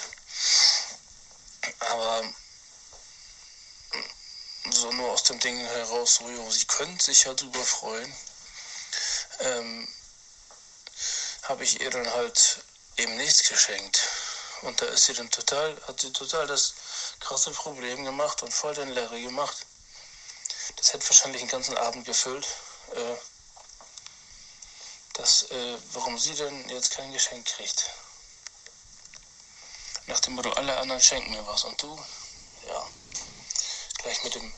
Aber 1.80 2.24
so 4.70 4.92
nur 4.92 5.12
aus 5.12 5.24
dem 5.24 5.40
Ding 5.40 5.58
heraus, 5.58 6.16
so, 6.16 6.30
jo, 6.30 6.50
sie 6.52 6.66
können 6.66 7.00
sich 7.00 7.24
ja 7.24 7.34
drüber 7.34 7.64
freuen, 7.64 8.16
ähm, 9.40 9.88
habe 11.44 11.64
ich 11.64 11.82
ihr 11.82 11.90
dann 11.90 12.12
halt 12.14 12.64
eben 12.98 13.18
nichts 13.18 13.48
geschenkt. 13.48 14.02
Und 14.62 14.80
da 14.82 14.86
ist 14.86 15.06
sie 15.06 15.14
dann 15.14 15.30
total, 15.32 15.76
hat 15.88 16.00
sie 16.00 16.14
total 16.14 16.46
das 16.46 16.74
krasse 17.20 17.52
Problem 17.52 18.06
gemacht 18.06 18.44
und 18.44 18.54
voll 18.54 18.76
den 18.76 18.90
Larry 18.90 19.24
gemacht. 19.24 19.66
Das 20.78 20.94
hätte 20.94 21.08
wahrscheinlich 21.10 21.42
einen 21.42 21.52
ganzen 21.52 21.78
Abend 21.78 22.06
gefüllt. 22.06 22.48
Äh, 22.96 23.16
dass, 25.22 25.44
äh, 25.52 25.78
warum 25.94 26.18
sie 26.18 26.34
denn 26.34 26.68
jetzt 26.70 26.92
kein 26.96 27.14
Geschenk 27.14 27.46
kriegt. 27.46 27.92
Nach 30.08 30.20
dem 30.20 30.34
Motto, 30.34 30.52
alle 30.54 30.76
anderen 30.78 31.00
schenken 31.00 31.30
mir 31.30 31.46
was. 31.46 31.64
Und 31.64 31.80
du, 31.80 32.04
ja, 32.68 32.88
gleich 34.00 34.24
mit 34.24 34.34
dem, 34.34 34.52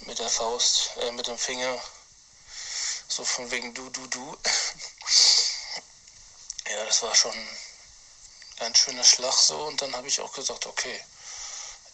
mit 0.00 0.18
der 0.18 0.28
Faust, 0.28 0.90
äh, 0.98 1.10
mit 1.12 1.26
dem 1.26 1.38
Finger, 1.38 1.82
so 3.08 3.24
von 3.24 3.50
wegen 3.50 3.72
du, 3.72 3.88
du, 3.88 4.06
du. 4.08 4.36
ja, 6.70 6.84
das 6.84 7.02
war 7.02 7.14
schon 7.14 7.48
ein 8.58 8.74
schöner 8.74 9.04
Schlag 9.04 9.32
so. 9.32 9.62
Und 9.62 9.80
dann 9.80 9.96
habe 9.96 10.08
ich 10.08 10.20
auch 10.20 10.32
gesagt, 10.34 10.66
okay, 10.66 11.02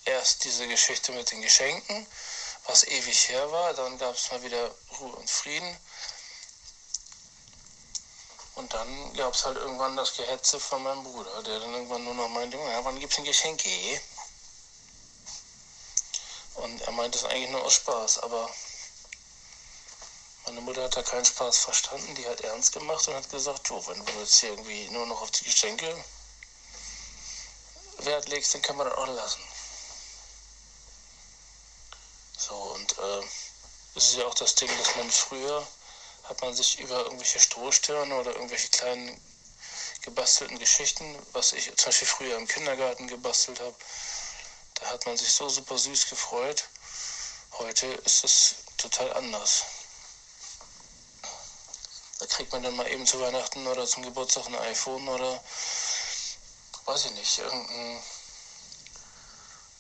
erst 0.06 0.42
diese 0.42 0.66
Geschichte 0.66 1.12
mit 1.12 1.30
den 1.30 1.40
Geschenken, 1.40 2.04
was 2.66 2.82
ewig 2.82 3.28
her 3.28 3.52
war, 3.52 3.74
dann 3.74 3.96
gab 3.98 4.16
es 4.16 4.28
mal 4.32 4.42
wieder 4.42 4.74
Ruhe 4.98 5.14
und 5.14 5.30
Frieden 5.30 5.78
und 8.54 8.72
dann 8.72 9.14
gab 9.14 9.34
es 9.34 9.44
halt 9.44 9.56
irgendwann 9.56 9.96
das 9.96 10.14
Gehetze 10.14 10.60
von 10.60 10.82
meinem 10.82 11.04
Bruder, 11.04 11.42
der 11.42 11.60
dann 11.60 11.72
irgendwann 11.72 12.04
nur 12.04 12.14
noch 12.14 12.28
meinte, 12.28 12.56
ja, 12.56 12.84
wann 12.84 12.98
gibt's 13.00 13.18
ein 13.18 13.24
Geschenke? 13.24 13.68
Und 16.54 16.80
er 16.82 16.92
meinte 16.92 17.18
es 17.18 17.24
eigentlich 17.24 17.50
nur 17.50 17.64
aus 17.64 17.74
Spaß, 17.74 18.18
aber 18.18 18.50
meine 20.44 20.60
Mutter 20.60 20.84
hat 20.84 20.96
da 20.96 21.02
keinen 21.02 21.24
Spaß 21.24 21.58
verstanden, 21.58 22.14
die 22.14 22.26
hat 22.26 22.40
ernst 22.42 22.72
gemacht 22.72 23.08
und 23.08 23.14
hat 23.14 23.30
gesagt, 23.30 23.68
jo, 23.68 23.82
wenn 23.86 24.04
du 24.04 24.12
jetzt 24.20 24.40
hier 24.40 24.50
irgendwie 24.50 24.88
nur 24.90 25.06
noch 25.06 25.22
auf 25.22 25.30
die 25.30 25.44
Geschenke 25.44 26.04
Wert 27.98 28.28
legst, 28.28 28.54
dann 28.54 28.62
kann 28.62 28.76
man 28.76 28.88
das 28.88 28.98
auch 28.98 29.06
lassen. 29.06 29.42
So, 32.36 32.54
und 32.54 32.98
äh, 32.98 33.22
es 33.94 34.08
ist 34.08 34.16
ja 34.16 34.26
auch 34.26 34.34
das 34.34 34.54
Ding, 34.56 34.70
dass 34.78 34.96
man 34.96 35.10
früher 35.10 35.66
hat 36.32 36.40
man 36.40 36.54
sich 36.54 36.80
über 36.80 37.04
irgendwelche 37.04 37.38
Strohstirne 37.38 38.14
oder 38.14 38.32
irgendwelche 38.32 38.70
kleinen 38.70 39.20
gebastelten 40.00 40.58
Geschichten, 40.58 41.04
was 41.32 41.52
ich 41.52 41.64
zum 41.76 41.90
Beispiel 41.90 42.08
früher 42.08 42.38
im 42.38 42.48
Kindergarten 42.48 43.06
gebastelt 43.06 43.60
habe, 43.60 43.76
da 44.74 44.86
hat 44.86 45.04
man 45.04 45.14
sich 45.18 45.30
so 45.30 45.50
super 45.50 45.76
süß 45.76 46.08
gefreut. 46.08 46.64
Heute 47.58 47.86
ist 47.86 48.24
es 48.24 48.54
total 48.78 49.12
anders. 49.12 49.64
Da 52.18 52.26
kriegt 52.26 52.50
man 52.50 52.62
dann 52.62 52.76
mal 52.76 52.90
eben 52.90 53.06
zu 53.06 53.20
Weihnachten 53.20 53.66
oder 53.66 53.86
zum 53.86 54.02
Geburtstag 54.02 54.46
ein 54.46 54.54
iPhone 54.54 55.06
oder 55.08 55.38
weiß 56.86 57.04
ich 57.04 57.12
nicht, 57.12 57.38
irgendein, 57.38 58.02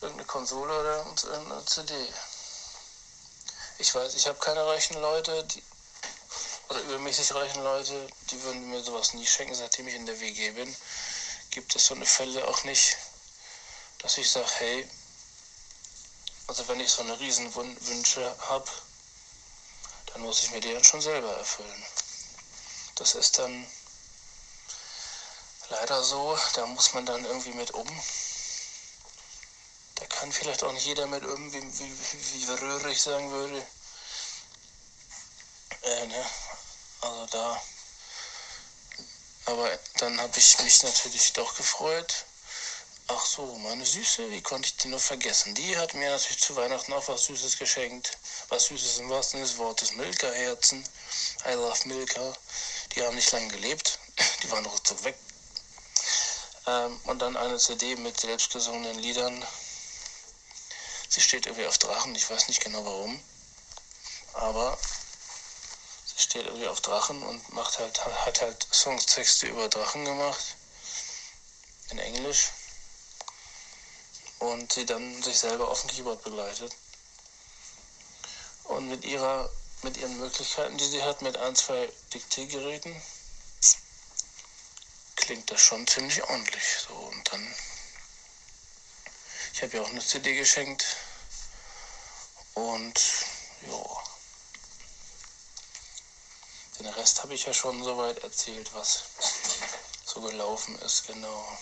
irgendeine 0.02 0.26
Konsole 0.26 0.80
oder 0.80 1.06
eine 1.34 1.64
CD. 1.64 1.94
Ich 3.78 3.94
weiß, 3.94 4.14
ich 4.16 4.26
habe 4.26 4.38
keine 4.38 4.66
reichen 4.66 5.00
Leute, 5.00 5.44
die, 5.44 5.62
oder 6.72 6.80
übermäßig 6.84 7.34
reichen 7.34 7.62
Leute, 7.62 8.06
die 8.30 8.42
würden 8.42 8.70
mir 8.70 8.82
sowas 8.82 9.12
nie 9.12 9.26
schenken, 9.26 9.54
seitdem 9.54 9.88
ich 9.88 9.94
in 9.94 10.06
der 10.06 10.18
WG 10.20 10.52
bin. 10.52 10.74
Gibt 11.50 11.76
es 11.76 11.86
so 11.86 11.94
eine 11.94 12.06
Fälle 12.06 12.48
auch 12.48 12.64
nicht, 12.64 12.96
dass 13.98 14.16
ich 14.16 14.30
sage, 14.30 14.48
hey, 14.58 14.88
also 16.46 16.66
wenn 16.68 16.80
ich 16.80 16.90
so 16.90 17.02
eine 17.02 17.20
Riesenwünsche 17.20 18.36
habe, 18.48 18.70
dann 20.06 20.22
muss 20.22 20.42
ich 20.42 20.50
mir 20.50 20.60
die 20.60 20.72
dann 20.72 20.82
schon 20.82 21.02
selber 21.02 21.36
erfüllen. 21.36 21.86
Das 22.94 23.14
ist 23.16 23.38
dann 23.38 23.66
leider 25.68 26.02
so, 26.02 26.38
da 26.54 26.66
muss 26.66 26.94
man 26.94 27.04
dann 27.04 27.24
irgendwie 27.24 27.52
mit 27.52 27.70
um. 27.72 28.02
Da 29.96 30.06
kann 30.06 30.32
vielleicht 30.32 30.64
auch 30.64 30.72
nicht 30.72 30.86
jeder 30.86 31.06
mit 31.06 31.24
um, 31.24 31.52
wie, 31.52 31.62
wie, 31.62 31.92
wie 32.32 32.50
Röhrig 32.50 33.00
sagen 33.00 33.30
würde. 33.30 33.66
Äh, 35.82 36.06
ne? 36.06 36.24
Also 37.02 37.26
da. 37.26 37.62
Aber 39.46 39.78
dann 39.98 40.20
habe 40.20 40.38
ich 40.38 40.58
mich 40.60 40.82
natürlich 40.84 41.32
doch 41.32 41.54
gefreut. 41.56 42.24
Ach 43.08 43.26
so, 43.26 43.44
meine 43.58 43.84
Süße, 43.84 44.30
wie 44.30 44.40
konnte 44.40 44.68
ich 44.68 44.76
die 44.76 44.88
nur 44.88 45.00
vergessen? 45.00 45.54
Die 45.56 45.76
hat 45.76 45.94
mir 45.94 46.10
natürlich 46.10 46.40
zu 46.40 46.54
Weihnachten 46.54 46.92
auch 46.92 47.06
was 47.08 47.24
Süßes 47.24 47.58
geschenkt. 47.58 48.16
Was 48.48 48.66
Süßes 48.66 48.98
im 49.00 49.10
wahrsten 49.10 49.40
Sinne 49.40 49.50
des 49.50 49.58
Wortes. 49.58 49.92
Milka-Herzen. 49.92 50.84
I 51.44 51.54
love 51.54 51.88
Milka. 51.88 52.32
Die 52.94 53.02
haben 53.02 53.16
nicht 53.16 53.32
lange 53.32 53.48
gelebt. 53.48 53.98
Die 54.42 54.50
waren 54.52 54.64
ruckzuck 54.64 55.02
weg. 55.02 55.16
Ähm, 56.68 57.00
und 57.04 57.18
dann 57.18 57.36
eine 57.36 57.58
CD 57.58 57.96
mit 57.96 58.20
selbstgesungenen 58.20 59.00
Liedern. 59.00 59.44
Sie 61.08 61.20
steht 61.20 61.46
irgendwie 61.46 61.66
auf 61.66 61.78
Drachen. 61.78 62.14
Ich 62.14 62.30
weiß 62.30 62.46
nicht 62.46 62.62
genau 62.62 62.84
warum. 62.84 63.20
Aber 64.34 64.78
steht 66.22 66.46
irgendwie 66.46 66.68
auf 66.68 66.80
Drachen 66.80 67.22
und 67.22 67.52
macht 67.52 67.78
halt, 67.78 68.04
hat 68.04 68.40
halt 68.40 68.66
Songstexte 68.72 69.46
über 69.46 69.68
Drachen 69.68 70.04
gemacht. 70.04 70.56
in 71.90 71.98
Englisch 71.98 72.50
und 74.38 74.72
sie 74.72 74.86
dann 74.86 75.22
sich 75.22 75.38
selber 75.38 75.68
auf 75.68 75.80
dem 75.82 75.90
Keyboard 75.90 76.22
begleitet. 76.24 76.74
Und 78.64 78.88
mit 78.88 79.04
ihrer, 79.04 79.50
mit 79.82 79.96
ihren 79.96 80.18
Möglichkeiten, 80.18 80.78
die 80.78 80.86
sie 80.86 81.02
hat, 81.02 81.22
mit 81.22 81.36
ein, 81.36 81.54
zwei 81.54 81.88
Diktiergeräten, 82.14 83.00
klingt 85.16 85.50
das 85.50 85.60
schon 85.60 85.86
ziemlich 85.86 86.22
ordentlich. 86.24 86.64
So 86.88 86.94
und 86.94 87.32
dann, 87.32 87.54
ich 89.52 89.62
habe 89.62 89.76
ihr 89.76 89.82
auch 89.82 89.90
eine 89.90 90.04
CD 90.04 90.34
geschenkt 90.36 90.84
und 92.54 93.00
ja. 93.70 94.11
Den 96.82 96.92
Rest 96.94 97.22
habe 97.22 97.32
ich 97.34 97.44
ja 97.46 97.54
schon 97.54 97.84
soweit 97.84 98.18
erzählt, 98.24 98.68
was 98.74 99.04
so 100.04 100.20
gelaufen 100.20 100.76
ist, 100.80 101.06
genau. 101.06 101.58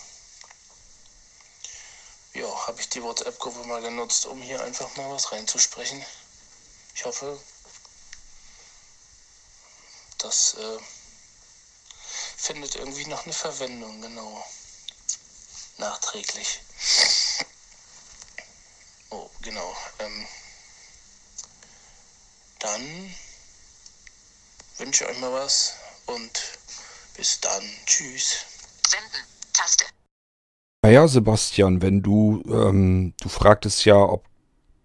Ja, 2.33 2.47
habe 2.65 2.81
ich 2.81 2.89
die 2.89 3.03
WhatsApp-Gruppe 3.03 3.67
mal 3.67 3.83
genutzt, 3.83 4.25
um 4.25 4.41
hier 4.41 4.63
einfach 4.63 4.95
mal 4.95 5.11
was 5.11 5.31
reinzusprechen. 5.31 6.03
Ich 6.95 7.05
hoffe, 7.05 7.39
das 10.17 10.55
äh, 10.55 10.79
findet 12.37 12.73
irgendwie 12.73 13.05
noch 13.05 13.23
eine 13.23 13.33
Verwendung, 13.33 14.01
genau. 14.01 14.43
Nachträglich. 15.77 16.61
Oh, 19.11 19.29
genau. 19.41 19.77
Ähm, 19.99 20.27
dann 22.57 23.15
wünsche 24.81 25.07
euch 25.07 25.19
mal 25.19 25.31
was 25.31 25.75
und 26.07 26.31
bis 27.15 27.39
dann. 27.39 27.61
Tschüss. 27.85 28.45
Senden. 28.87 29.21
Taste. 29.53 29.85
Naja, 30.83 31.07
Sebastian, 31.07 31.81
wenn 31.81 32.01
du, 32.01 32.43
ähm, 32.47 33.13
du 33.21 33.29
fragtest 33.29 33.85
ja, 33.85 33.97
ob 33.97 34.25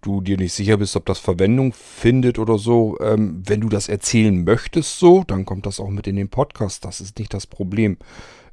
du 0.02 0.20
dir 0.20 0.36
nicht 0.36 0.52
sicher 0.52 0.76
bist, 0.76 0.94
ob 0.96 1.06
das 1.06 1.18
Verwendung 1.18 1.72
findet 1.72 2.38
oder 2.38 2.58
so. 2.58 2.98
Ähm, 3.00 3.42
wenn 3.46 3.62
du 3.62 3.68
das 3.68 3.88
erzählen 3.88 4.44
möchtest 4.44 4.98
so, 4.98 5.24
dann 5.24 5.46
kommt 5.46 5.64
das 5.64 5.80
auch 5.80 5.88
mit 5.88 6.06
in 6.06 6.16
den 6.16 6.28
Podcast. 6.28 6.84
Das 6.84 7.00
ist 7.00 7.18
nicht 7.18 7.32
das 7.32 7.46
Problem. 7.46 7.96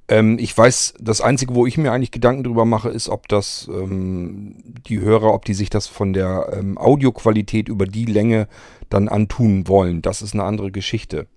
Ähm, 0.07 0.37
ich 0.39 0.57
weiß, 0.57 0.95
das 0.99 1.21
Einzige, 1.21 1.55
wo 1.55 1.65
ich 1.65 1.77
mir 1.77 1.91
eigentlich 1.91 2.11
Gedanken 2.11 2.43
drüber 2.43 2.65
mache, 2.65 2.89
ist, 2.89 3.09
ob 3.09 3.27
das 3.27 3.69
ähm, 3.71 4.55
die 4.87 4.99
Hörer, 4.99 5.33
ob 5.33 5.45
die 5.45 5.53
sich 5.53 5.69
das 5.69 5.87
von 5.87 6.13
der 6.13 6.51
ähm, 6.53 6.77
Audioqualität 6.77 7.69
über 7.69 7.85
die 7.85 8.05
Länge 8.05 8.47
dann 8.89 9.07
antun 9.07 9.67
wollen. 9.67 10.01
Das 10.01 10.21
ist 10.21 10.33
eine 10.33 10.43
andere 10.43 10.71
Geschichte. 10.71 11.27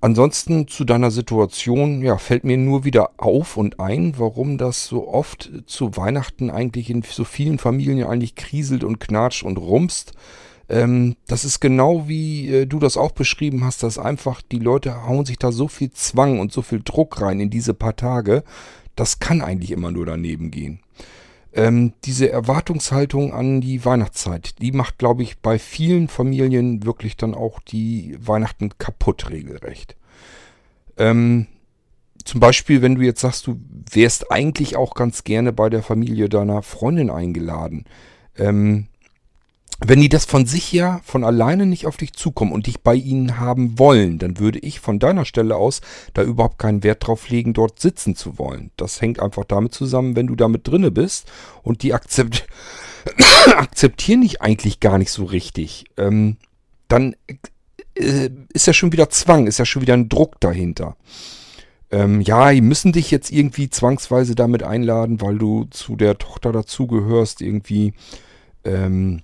Ansonsten 0.00 0.66
zu 0.66 0.84
deiner 0.84 1.12
Situation, 1.12 2.02
ja, 2.02 2.18
fällt 2.18 2.42
mir 2.42 2.56
nur 2.56 2.84
wieder 2.84 3.10
auf 3.18 3.56
und 3.56 3.78
ein, 3.78 4.14
warum 4.16 4.58
das 4.58 4.86
so 4.86 5.06
oft 5.06 5.52
zu 5.66 5.96
Weihnachten 5.96 6.50
eigentlich 6.50 6.90
in 6.90 7.02
so 7.02 7.22
vielen 7.22 7.58
Familien 7.60 8.04
eigentlich 8.08 8.34
kriselt 8.34 8.82
und 8.82 8.98
knatscht 8.98 9.44
und 9.44 9.58
rumst. 9.58 10.14
Ähm, 10.72 11.16
das 11.26 11.44
ist 11.44 11.60
genau 11.60 12.08
wie 12.08 12.48
äh, 12.48 12.66
du 12.66 12.78
das 12.78 12.96
auch 12.96 13.12
beschrieben 13.12 13.62
hast, 13.62 13.82
dass 13.82 13.98
einfach 13.98 14.40
die 14.40 14.58
Leute 14.58 15.06
hauen 15.06 15.26
sich 15.26 15.38
da 15.38 15.52
so 15.52 15.68
viel 15.68 15.90
Zwang 15.90 16.40
und 16.40 16.50
so 16.50 16.62
viel 16.62 16.80
Druck 16.82 17.20
rein 17.20 17.40
in 17.40 17.50
diese 17.50 17.74
paar 17.74 17.94
Tage. 17.94 18.42
Das 18.96 19.18
kann 19.18 19.42
eigentlich 19.42 19.70
immer 19.70 19.90
nur 19.90 20.06
daneben 20.06 20.50
gehen. 20.50 20.80
Ähm, 21.52 21.92
diese 22.04 22.30
Erwartungshaltung 22.30 23.34
an 23.34 23.60
die 23.60 23.84
Weihnachtszeit, 23.84 24.62
die 24.62 24.72
macht, 24.72 24.96
glaube 24.96 25.22
ich, 25.22 25.40
bei 25.40 25.58
vielen 25.58 26.08
Familien 26.08 26.86
wirklich 26.86 27.18
dann 27.18 27.34
auch 27.34 27.60
die 27.60 28.16
Weihnachten 28.18 28.70
kaputt 28.78 29.28
regelrecht. 29.28 29.94
Ähm, 30.96 31.48
zum 32.24 32.40
Beispiel, 32.40 32.80
wenn 32.80 32.94
du 32.94 33.02
jetzt 33.02 33.20
sagst, 33.20 33.46
du 33.46 33.60
wärst 33.90 34.32
eigentlich 34.32 34.76
auch 34.76 34.94
ganz 34.94 35.22
gerne 35.22 35.52
bei 35.52 35.68
der 35.68 35.82
Familie 35.82 36.30
deiner 36.30 36.62
Freundin 36.62 37.10
eingeladen. 37.10 37.84
Ähm, 38.38 38.86
wenn 39.86 40.00
die 40.00 40.08
das 40.08 40.24
von 40.24 40.46
sich 40.46 40.72
ja 40.72 41.00
von 41.04 41.24
alleine 41.24 41.66
nicht 41.66 41.86
auf 41.86 41.96
dich 41.96 42.12
zukommen 42.12 42.52
und 42.52 42.66
dich 42.66 42.80
bei 42.80 42.94
ihnen 42.94 43.38
haben 43.40 43.78
wollen, 43.78 44.18
dann 44.18 44.38
würde 44.38 44.58
ich 44.60 44.80
von 44.80 44.98
deiner 44.98 45.24
Stelle 45.24 45.56
aus 45.56 45.80
da 46.14 46.22
überhaupt 46.22 46.58
keinen 46.58 46.84
Wert 46.84 47.06
drauf 47.06 47.28
legen, 47.28 47.52
dort 47.52 47.80
sitzen 47.80 48.14
zu 48.14 48.38
wollen. 48.38 48.70
Das 48.76 49.00
hängt 49.00 49.20
einfach 49.20 49.44
damit 49.44 49.74
zusammen, 49.74 50.14
wenn 50.14 50.28
du 50.28 50.36
damit 50.36 50.68
drinne 50.68 50.90
bist 50.90 51.30
und 51.62 51.82
die 51.82 51.94
akzept 51.94 52.46
akzeptieren 53.56 54.20
dich 54.20 54.40
eigentlich 54.40 54.78
gar 54.78 54.98
nicht 54.98 55.10
so 55.10 55.24
richtig. 55.24 55.86
Ähm, 55.96 56.36
dann 56.88 57.16
äh, 57.94 58.30
ist 58.52 58.66
ja 58.66 58.72
schon 58.72 58.92
wieder 58.92 59.10
Zwang, 59.10 59.46
ist 59.46 59.58
ja 59.58 59.64
schon 59.64 59.82
wieder 59.82 59.94
ein 59.94 60.08
Druck 60.08 60.38
dahinter. 60.40 60.96
Ähm, 61.90 62.20
ja, 62.20 62.52
die 62.52 62.60
müssen 62.60 62.92
dich 62.92 63.10
jetzt 63.10 63.32
irgendwie 63.32 63.68
zwangsweise 63.68 64.34
damit 64.34 64.62
einladen, 64.62 65.20
weil 65.20 65.38
du 65.38 65.64
zu 65.70 65.96
der 65.96 66.18
Tochter 66.18 66.52
dazugehörst, 66.52 67.42
irgendwie. 67.42 67.94
Ähm, 68.64 69.22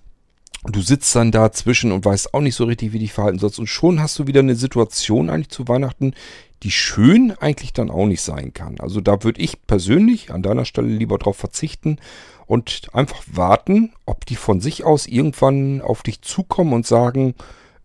du 0.71 0.81
sitzt 0.81 1.15
dann 1.15 1.31
dazwischen 1.31 1.93
und 1.93 2.05
weißt 2.05 2.35
auch 2.35 2.41
nicht 2.41 2.55
so 2.55 2.65
richtig, 2.65 2.93
wie 2.93 2.99
dich 2.99 3.13
verhalten 3.13 3.39
sollst. 3.39 3.59
Und 3.59 3.67
schon 3.67 4.01
hast 4.01 4.19
du 4.19 4.27
wieder 4.27 4.41
eine 4.41 4.57
Situation 4.57 5.31
eigentlich 5.31 5.51
zu 5.51 5.69
Weihnachten, 5.69 6.15
die 6.63 6.71
schön 6.71 7.33
eigentlich 7.33 7.73
dann 7.73 7.91
auch 7.91 8.07
nicht 8.07 8.23
sein 8.23 8.53
kann. 8.53 8.81
Also 8.81 9.01
da 9.01 9.23
würde 9.23 9.41
ich 9.41 9.67
persönlich 9.67 10.33
an 10.33 10.43
deiner 10.43 10.65
Stelle 10.65 10.89
lieber 10.89 11.19
drauf 11.19 11.37
verzichten 11.37 11.99
und 12.47 12.89
einfach 12.93 13.23
warten, 13.31 13.93
ob 14.07 14.27
die 14.27 14.37
von 14.37 14.61
sich 14.61 14.85
aus 14.85 15.07
irgendwann 15.07 15.81
auf 15.81 16.03
dich 16.03 16.23
zukommen 16.23 16.73
und 16.73 16.87
sagen, 16.87 17.35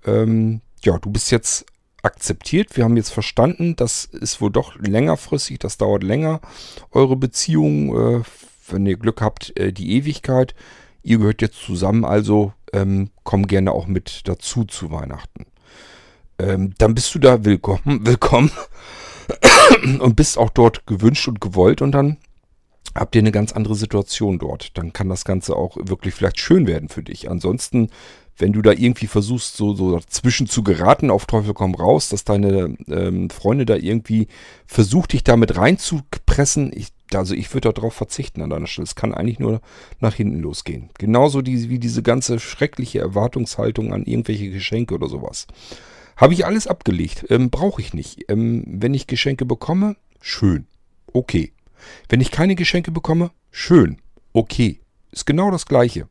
ähm, 0.05 0.61
ja, 0.83 0.97
du 0.97 1.11
bist 1.11 1.31
jetzt 1.31 1.65
akzeptiert, 2.01 2.75
wir 2.75 2.83
haben 2.83 2.97
jetzt 2.97 3.11
verstanden, 3.11 3.75
das 3.75 4.05
ist 4.05 4.41
wohl 4.41 4.51
doch 4.51 4.75
längerfristig, 4.75 5.59
das 5.59 5.77
dauert 5.77 6.03
länger, 6.03 6.41
eure 6.91 7.15
Beziehung, 7.15 8.19
äh, 8.19 8.23
wenn 8.67 8.85
ihr 8.85 8.97
Glück 8.97 9.21
habt, 9.21 9.55
äh, 9.57 9.71
die 9.71 9.91
Ewigkeit. 9.93 10.55
Ihr 11.03 11.17
gehört 11.17 11.41
jetzt 11.41 11.61
zusammen, 11.61 12.05
also 12.05 12.53
ähm, 12.73 13.09
komm 13.23 13.47
gerne 13.47 13.71
auch 13.71 13.87
mit 13.87 14.21
dazu 14.25 14.65
zu 14.65 14.91
Weihnachten. 14.91 15.45
Ähm, 16.39 16.73
dann 16.77 16.95
bist 16.95 17.13
du 17.15 17.19
da 17.19 17.45
willkommen, 17.45 18.05
willkommen 18.05 18.51
und 19.99 20.15
bist 20.15 20.37
auch 20.37 20.49
dort 20.49 20.85
gewünscht 20.87 21.27
und 21.27 21.39
gewollt 21.39 21.81
und 21.81 21.91
dann 21.91 22.17
habt 22.95 23.15
ihr 23.15 23.21
eine 23.21 23.31
ganz 23.31 23.51
andere 23.51 23.75
Situation 23.75 24.39
dort. 24.39 24.77
Dann 24.77 24.93
kann 24.93 25.09
das 25.09 25.25
Ganze 25.25 25.55
auch 25.55 25.77
wirklich 25.77 26.13
vielleicht 26.13 26.39
schön 26.39 26.67
werden 26.67 26.89
für 26.89 27.03
dich. 27.03 27.29
Ansonsten, 27.29 27.89
wenn 28.37 28.53
du 28.53 28.61
da 28.61 28.71
irgendwie 28.71 29.07
versuchst, 29.07 29.55
so, 29.55 29.73
so 29.75 29.97
dazwischen 29.97 30.47
zu 30.47 30.63
geraten, 30.63 31.11
auf 31.11 31.25
Teufel 31.25 31.53
komm 31.53 31.75
raus, 31.75 32.09
dass 32.09 32.23
deine 32.23 32.75
ähm, 32.87 33.29
Freunde 33.29 33.65
da 33.65 33.75
irgendwie 33.75 34.27
versucht, 34.65 35.13
dich 35.13 35.23
damit 35.23 35.55
reinzupressen, 35.57 36.71
ich, 36.75 36.89
also 37.15 37.35
ich 37.35 37.53
würde 37.53 37.73
darauf 37.73 37.93
verzichten 37.93 38.41
an 38.41 38.49
deiner 38.49 38.67
Stelle. 38.67 38.85
Es 38.85 38.95
kann 38.95 39.13
eigentlich 39.13 39.39
nur 39.39 39.61
nach 39.99 40.15
hinten 40.15 40.39
losgehen. 40.39 40.89
Genauso 40.97 41.41
die, 41.41 41.69
wie 41.69 41.79
diese 41.79 42.03
ganze 42.03 42.39
schreckliche 42.39 42.99
Erwartungshaltung 42.99 43.93
an 43.93 44.03
irgendwelche 44.03 44.49
Geschenke 44.49 44.93
oder 44.95 45.07
sowas. 45.07 45.47
Habe 46.15 46.33
ich 46.33 46.45
alles 46.45 46.67
abgelegt. 46.67 47.25
Ähm, 47.29 47.49
Brauche 47.49 47.81
ich 47.81 47.93
nicht. 47.93 48.29
Ähm, 48.29 48.63
wenn 48.67 48.93
ich 48.93 49.07
Geschenke 49.07 49.45
bekomme, 49.45 49.95
schön. 50.21 50.67
Okay. 51.11 51.53
Wenn 52.09 52.21
ich 52.21 52.31
keine 52.31 52.55
Geschenke 52.55 52.91
bekomme, 52.91 53.31
schön. 53.51 53.97
Okay. 54.31 54.79
Ist 55.11 55.25
genau 55.25 55.51
das 55.51 55.65
gleiche. 55.65 56.07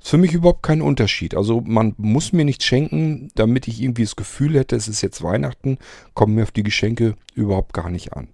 Ist 0.00 0.08
für 0.08 0.18
mich 0.18 0.32
überhaupt 0.32 0.62
kein 0.62 0.82
Unterschied. 0.82 1.36
Also 1.36 1.60
man 1.60 1.94
muss 1.96 2.32
mir 2.32 2.44
nichts 2.44 2.64
schenken, 2.64 3.30
damit 3.34 3.68
ich 3.68 3.80
irgendwie 3.80 4.02
das 4.02 4.16
Gefühl 4.16 4.58
hätte, 4.58 4.76
es 4.76 4.88
ist 4.88 5.02
jetzt 5.02 5.22
Weihnachten, 5.22 5.78
kommen 6.14 6.34
mir 6.34 6.42
auf 6.42 6.50
die 6.50 6.64
Geschenke 6.64 7.14
überhaupt 7.34 7.72
gar 7.72 7.90
nicht 7.90 8.12
an. 8.14 8.28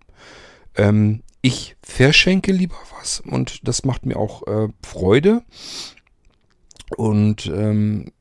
Ähm, 0.77 1.23
ich 1.43 1.77
verschenke 1.83 2.53
lieber 2.53 2.77
was 2.99 3.21
und 3.21 3.67
das 3.67 3.85
macht 3.85 4.07
mir 4.07 4.17
auch 4.17 4.47
äh, 4.47 4.69
Freude. 4.85 5.43
Und 6.97 7.47
ähm, 7.47 8.13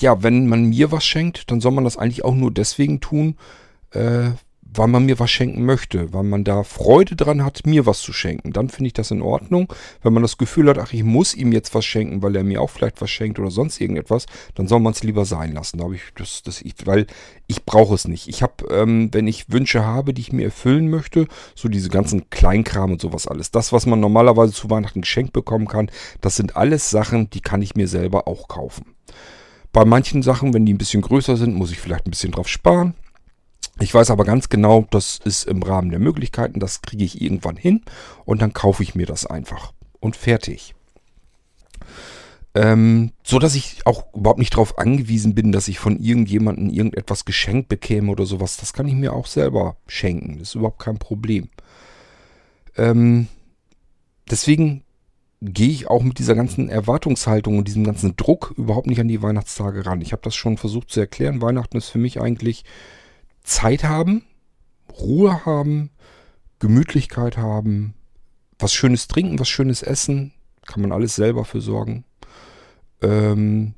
ja, 0.00 0.22
wenn 0.22 0.46
man 0.46 0.66
mir 0.66 0.92
was 0.92 1.04
schenkt, 1.04 1.50
dann 1.50 1.60
soll 1.60 1.72
man 1.72 1.84
das 1.84 1.96
eigentlich 1.96 2.24
auch 2.24 2.34
nur 2.34 2.52
deswegen 2.52 3.00
tun, 3.00 3.36
äh, 3.90 4.30
weil 4.76 4.88
man 4.88 5.06
mir 5.06 5.18
was 5.18 5.30
schenken 5.30 5.64
möchte, 5.64 6.12
weil 6.12 6.24
man 6.24 6.44
da 6.44 6.64
Freude 6.64 7.16
dran 7.16 7.44
hat, 7.44 7.66
mir 7.66 7.86
was 7.86 8.00
zu 8.00 8.12
schenken. 8.12 8.52
Dann 8.52 8.68
finde 8.68 8.88
ich 8.88 8.92
das 8.92 9.10
in 9.10 9.22
Ordnung. 9.22 9.72
Wenn 10.02 10.12
man 10.12 10.22
das 10.22 10.36
Gefühl 10.36 10.68
hat, 10.68 10.78
ach, 10.78 10.92
ich 10.92 11.04
muss 11.04 11.34
ihm 11.34 11.52
jetzt 11.52 11.74
was 11.74 11.84
schenken, 11.84 12.22
weil 12.22 12.34
er 12.36 12.44
mir 12.44 12.60
auch 12.60 12.70
vielleicht 12.70 13.00
was 13.00 13.10
schenkt 13.10 13.38
oder 13.38 13.50
sonst 13.50 13.80
irgendetwas, 13.80 14.26
dann 14.54 14.66
soll 14.66 14.80
man 14.80 14.92
es 14.92 15.02
lieber 15.02 15.24
sein 15.24 15.52
lassen. 15.52 15.78
Da 15.78 15.90
ich 15.90 16.02
das, 16.16 16.42
das 16.42 16.60
ich, 16.60 16.74
weil 16.84 17.06
ich 17.46 17.64
brauche 17.64 17.94
es 17.94 18.08
nicht. 18.08 18.28
Ich 18.28 18.42
habe, 18.42 18.64
ähm, 18.70 19.10
wenn 19.12 19.26
ich 19.26 19.50
Wünsche 19.50 19.84
habe, 19.84 20.12
die 20.12 20.22
ich 20.22 20.32
mir 20.32 20.44
erfüllen 20.44 20.88
möchte, 20.88 21.28
so 21.54 21.68
diese 21.68 21.88
ganzen 21.88 22.28
Kleinkram 22.30 22.92
und 22.92 23.00
sowas 23.00 23.28
alles. 23.28 23.50
Das, 23.50 23.72
was 23.72 23.86
man 23.86 24.00
normalerweise 24.00 24.52
zu 24.52 24.70
Weihnachten 24.70 25.02
geschenkt 25.02 25.32
bekommen 25.32 25.68
kann, 25.68 25.90
das 26.20 26.36
sind 26.36 26.56
alles 26.56 26.90
Sachen, 26.90 27.30
die 27.30 27.40
kann 27.40 27.62
ich 27.62 27.76
mir 27.76 27.88
selber 27.88 28.26
auch 28.26 28.48
kaufen. 28.48 28.94
Bei 29.72 29.84
manchen 29.84 30.22
Sachen, 30.22 30.54
wenn 30.54 30.66
die 30.66 30.72
ein 30.72 30.78
bisschen 30.78 31.02
größer 31.02 31.36
sind, 31.36 31.54
muss 31.54 31.72
ich 31.72 31.80
vielleicht 31.80 32.06
ein 32.06 32.10
bisschen 32.10 32.30
drauf 32.30 32.48
sparen. 32.48 32.94
Ich 33.80 33.92
weiß 33.92 34.10
aber 34.10 34.24
ganz 34.24 34.48
genau, 34.48 34.86
das 34.90 35.18
ist 35.24 35.46
im 35.46 35.62
Rahmen 35.62 35.90
der 35.90 35.98
Möglichkeiten, 35.98 36.60
das 36.60 36.80
kriege 36.80 37.04
ich 37.04 37.20
irgendwann 37.20 37.56
hin 37.56 37.82
und 38.24 38.40
dann 38.40 38.52
kaufe 38.52 38.82
ich 38.82 38.94
mir 38.94 39.06
das 39.06 39.26
einfach 39.26 39.72
und 40.00 40.16
fertig. 40.16 40.74
Ähm, 42.56 43.10
so 43.24 43.40
dass 43.40 43.56
ich 43.56 43.84
auch 43.84 44.14
überhaupt 44.14 44.38
nicht 44.38 44.54
darauf 44.54 44.78
angewiesen 44.78 45.34
bin, 45.34 45.50
dass 45.50 45.66
ich 45.66 45.80
von 45.80 45.98
irgendjemandem 45.98 46.70
irgendetwas 46.70 47.24
geschenkt 47.24 47.68
bekäme 47.68 48.12
oder 48.12 48.26
sowas. 48.26 48.56
Das 48.58 48.72
kann 48.72 48.86
ich 48.86 48.94
mir 48.94 49.12
auch 49.12 49.26
selber 49.26 49.76
schenken. 49.88 50.38
Das 50.38 50.50
ist 50.50 50.54
überhaupt 50.54 50.78
kein 50.78 50.98
Problem. 50.98 51.48
Ähm, 52.76 53.26
deswegen 54.30 54.84
gehe 55.42 55.70
ich 55.70 55.88
auch 55.88 56.04
mit 56.04 56.20
dieser 56.20 56.36
ganzen 56.36 56.68
Erwartungshaltung 56.68 57.58
und 57.58 57.66
diesem 57.66 57.82
ganzen 57.82 58.16
Druck 58.16 58.54
überhaupt 58.56 58.86
nicht 58.86 59.00
an 59.00 59.08
die 59.08 59.20
Weihnachtstage 59.20 59.84
ran. 59.84 60.00
Ich 60.00 60.12
habe 60.12 60.22
das 60.22 60.36
schon 60.36 60.56
versucht 60.56 60.90
zu 60.90 61.00
erklären. 61.00 61.42
Weihnachten 61.42 61.76
ist 61.76 61.88
für 61.88 61.98
mich 61.98 62.20
eigentlich 62.20 62.64
Zeit 63.44 63.84
haben, 63.84 64.24
Ruhe 64.98 65.44
haben, 65.46 65.90
Gemütlichkeit 66.58 67.36
haben, 67.36 67.94
was 68.58 68.72
Schönes 68.72 69.06
trinken, 69.06 69.38
was 69.38 69.48
Schönes 69.48 69.82
essen. 69.82 70.32
Kann 70.66 70.80
man 70.80 70.92
alles 70.92 71.14
selber 71.14 71.44
für 71.44 71.60
sorgen. 71.60 72.04
Ähm, 73.02 73.74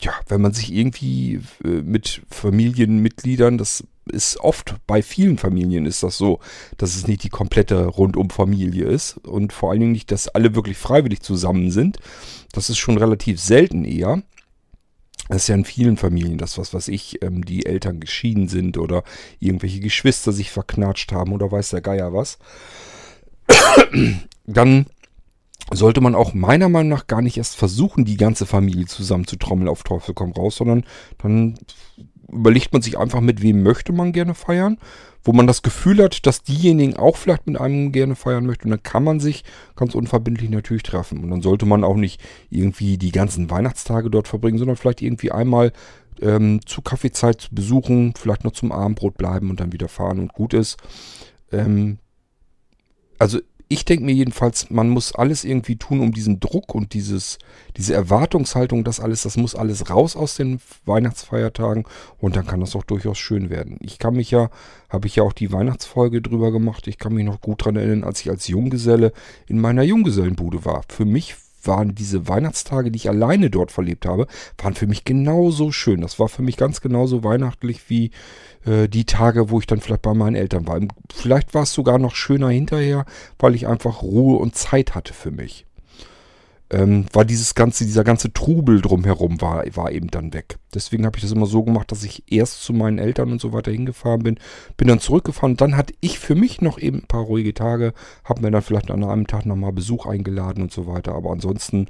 ja, 0.00 0.12
wenn 0.28 0.40
man 0.40 0.52
sich 0.52 0.72
irgendwie 0.72 1.40
äh, 1.64 1.82
mit 1.82 2.22
Familienmitgliedern, 2.30 3.58
das 3.58 3.84
ist 4.10 4.38
oft 4.40 4.76
bei 4.86 5.00
vielen 5.00 5.38
Familien 5.38 5.86
ist 5.86 6.02
das 6.02 6.16
so, 6.16 6.40
dass 6.76 6.96
es 6.96 7.06
nicht 7.06 7.22
die 7.22 7.28
komplette 7.28 7.86
Rundum-Familie 7.86 8.84
ist 8.84 9.18
und 9.18 9.52
vor 9.52 9.70
allen 9.70 9.80
Dingen 9.80 9.92
nicht, 9.92 10.10
dass 10.10 10.28
alle 10.28 10.54
wirklich 10.54 10.76
freiwillig 10.76 11.20
zusammen 11.20 11.70
sind. 11.70 11.98
Das 12.52 12.68
ist 12.68 12.78
schon 12.78 12.98
relativ 12.98 13.40
selten 13.40 13.84
eher. 13.84 14.22
Das 15.32 15.44
ist 15.44 15.48
ja 15.48 15.54
in 15.54 15.64
vielen 15.64 15.96
Familien 15.96 16.36
das, 16.36 16.58
was 16.58 16.74
weiß 16.74 16.88
ich, 16.88 17.22
ähm, 17.22 17.42
die 17.42 17.64
Eltern 17.64 18.00
geschieden 18.00 18.48
sind 18.48 18.76
oder 18.76 19.02
irgendwelche 19.40 19.80
Geschwister 19.80 20.30
sich 20.30 20.50
verknatscht 20.50 21.10
haben 21.12 21.32
oder 21.32 21.50
weiß 21.50 21.70
der 21.70 21.80
Geier 21.80 22.12
was. 22.12 22.38
Dann 24.46 24.86
sollte 25.70 26.02
man 26.02 26.14
auch 26.14 26.34
meiner 26.34 26.68
Meinung 26.68 26.90
nach 26.90 27.06
gar 27.06 27.22
nicht 27.22 27.38
erst 27.38 27.56
versuchen, 27.56 28.04
die 28.04 28.18
ganze 28.18 28.44
Familie 28.44 28.84
zusammen 28.84 29.26
zu 29.26 29.36
trommeln 29.36 29.70
auf 29.70 29.84
Teufel 29.84 30.12
komm 30.14 30.32
raus, 30.32 30.56
sondern 30.56 30.84
dann 31.16 31.58
überlegt 32.32 32.72
man 32.72 32.82
sich 32.82 32.98
einfach, 32.98 33.20
mit 33.20 33.42
wem 33.42 33.62
möchte 33.62 33.92
man 33.92 34.12
gerne 34.12 34.34
feiern, 34.34 34.78
wo 35.24 35.32
man 35.32 35.46
das 35.46 35.62
Gefühl 35.62 36.02
hat, 36.02 36.26
dass 36.26 36.42
diejenigen 36.42 36.96
auch 36.96 37.16
vielleicht 37.16 37.46
mit 37.46 37.60
einem 37.60 37.92
gerne 37.92 38.16
feiern 38.16 38.46
möchten. 38.46 38.64
Und 38.64 38.70
dann 38.70 38.82
kann 38.82 39.04
man 39.04 39.20
sich 39.20 39.44
ganz 39.76 39.94
unverbindlich 39.94 40.50
natürlich 40.50 40.82
treffen. 40.82 41.22
Und 41.22 41.30
dann 41.30 41.42
sollte 41.42 41.66
man 41.66 41.84
auch 41.84 41.96
nicht 41.96 42.20
irgendwie 42.50 42.98
die 42.98 43.12
ganzen 43.12 43.50
Weihnachtstage 43.50 44.10
dort 44.10 44.28
verbringen, 44.28 44.58
sondern 44.58 44.76
vielleicht 44.76 45.02
irgendwie 45.02 45.30
einmal 45.30 45.72
ähm, 46.20 46.60
zu 46.66 46.82
Kaffeezeit 46.82 47.48
besuchen, 47.52 48.14
vielleicht 48.16 48.44
noch 48.44 48.52
zum 48.52 48.72
Abendbrot 48.72 49.16
bleiben 49.16 49.50
und 49.50 49.60
dann 49.60 49.72
wieder 49.72 49.88
fahren 49.88 50.18
und 50.18 50.32
gut 50.32 50.54
ist. 50.54 50.78
Ähm, 51.52 51.98
also 53.18 53.38
ich 53.72 53.86
denke 53.86 54.04
mir 54.04 54.12
jedenfalls, 54.12 54.68
man 54.68 54.90
muss 54.90 55.14
alles 55.14 55.44
irgendwie 55.44 55.76
tun, 55.76 56.00
um 56.00 56.12
diesen 56.12 56.40
Druck 56.40 56.74
und 56.74 56.92
dieses, 56.92 57.38
diese 57.78 57.94
Erwartungshaltung, 57.94 58.84
das 58.84 59.00
alles, 59.00 59.22
das 59.22 59.38
muss 59.38 59.54
alles 59.54 59.88
raus 59.88 60.14
aus 60.14 60.36
den 60.36 60.60
Weihnachtsfeiertagen 60.84 61.84
und 62.18 62.36
dann 62.36 62.46
kann 62.46 62.60
das 62.60 62.76
auch 62.76 62.84
durchaus 62.84 63.18
schön 63.18 63.48
werden. 63.48 63.78
Ich 63.80 63.98
kann 63.98 64.14
mich 64.14 64.30
ja, 64.30 64.50
habe 64.90 65.06
ich 65.06 65.16
ja 65.16 65.22
auch 65.22 65.32
die 65.32 65.52
Weihnachtsfolge 65.52 66.20
drüber 66.20 66.52
gemacht, 66.52 66.86
ich 66.86 66.98
kann 66.98 67.14
mich 67.14 67.24
noch 67.24 67.40
gut 67.40 67.62
daran 67.62 67.76
erinnern, 67.76 68.04
als 68.04 68.20
ich 68.20 68.28
als 68.28 68.46
Junggeselle 68.46 69.12
in 69.46 69.58
meiner 69.58 69.82
Junggesellenbude 69.82 70.66
war. 70.66 70.82
Für 70.88 71.06
mich 71.06 71.36
waren 71.66 71.94
diese 71.94 72.28
Weihnachtstage, 72.28 72.90
die 72.90 72.96
ich 72.96 73.08
alleine 73.08 73.50
dort 73.50 73.72
verlebt 73.72 74.06
habe, 74.06 74.26
waren 74.58 74.74
für 74.74 74.86
mich 74.86 75.04
genauso 75.04 75.72
schön. 75.72 76.00
Das 76.00 76.18
war 76.18 76.28
für 76.28 76.42
mich 76.42 76.56
ganz 76.56 76.80
genauso 76.80 77.24
weihnachtlich 77.24 77.88
wie 77.88 78.10
äh, 78.64 78.88
die 78.88 79.04
Tage, 79.04 79.50
wo 79.50 79.60
ich 79.60 79.66
dann 79.66 79.80
vielleicht 79.80 80.02
bei 80.02 80.14
meinen 80.14 80.36
Eltern 80.36 80.66
war. 80.66 80.80
Vielleicht 81.12 81.54
war 81.54 81.62
es 81.62 81.72
sogar 81.72 81.98
noch 81.98 82.14
schöner 82.14 82.50
hinterher, 82.50 83.04
weil 83.38 83.54
ich 83.54 83.66
einfach 83.66 84.02
Ruhe 84.02 84.38
und 84.38 84.56
Zeit 84.56 84.94
hatte 84.94 85.14
für 85.14 85.30
mich 85.30 85.66
ähm, 86.72 87.04
war 87.12 87.26
dieses 87.26 87.54
ganze, 87.54 87.84
dieser 87.84 88.02
ganze 88.02 88.32
Trubel 88.32 88.80
drumherum 88.80 89.40
war, 89.42 89.64
war 89.74 89.92
eben 89.92 90.08
dann 90.08 90.32
weg. 90.32 90.58
Deswegen 90.74 91.04
habe 91.04 91.18
ich 91.18 91.22
das 91.22 91.32
immer 91.32 91.46
so 91.46 91.62
gemacht, 91.62 91.92
dass 91.92 92.02
ich 92.02 92.24
erst 92.32 92.62
zu 92.62 92.72
meinen 92.72 92.98
Eltern 92.98 93.30
und 93.30 93.40
so 93.40 93.52
weiter 93.52 93.70
hingefahren 93.70 94.22
bin, 94.22 94.38
bin 94.78 94.88
dann 94.88 94.98
zurückgefahren. 94.98 95.56
Dann 95.56 95.76
hatte 95.76 95.92
ich 96.00 96.18
für 96.18 96.34
mich 96.34 96.62
noch 96.62 96.78
eben 96.78 97.00
ein 97.00 97.06
paar 97.06 97.24
ruhige 97.24 97.52
Tage, 97.52 97.92
habe 98.24 98.40
mir 98.40 98.50
dann 98.50 98.62
vielleicht 98.62 98.90
an 98.90 99.04
einem 99.04 99.26
Tag 99.26 99.44
nochmal 99.44 99.72
Besuch 99.72 100.06
eingeladen 100.06 100.62
und 100.62 100.72
so 100.72 100.86
weiter. 100.86 101.14
Aber 101.14 101.30
ansonsten 101.30 101.88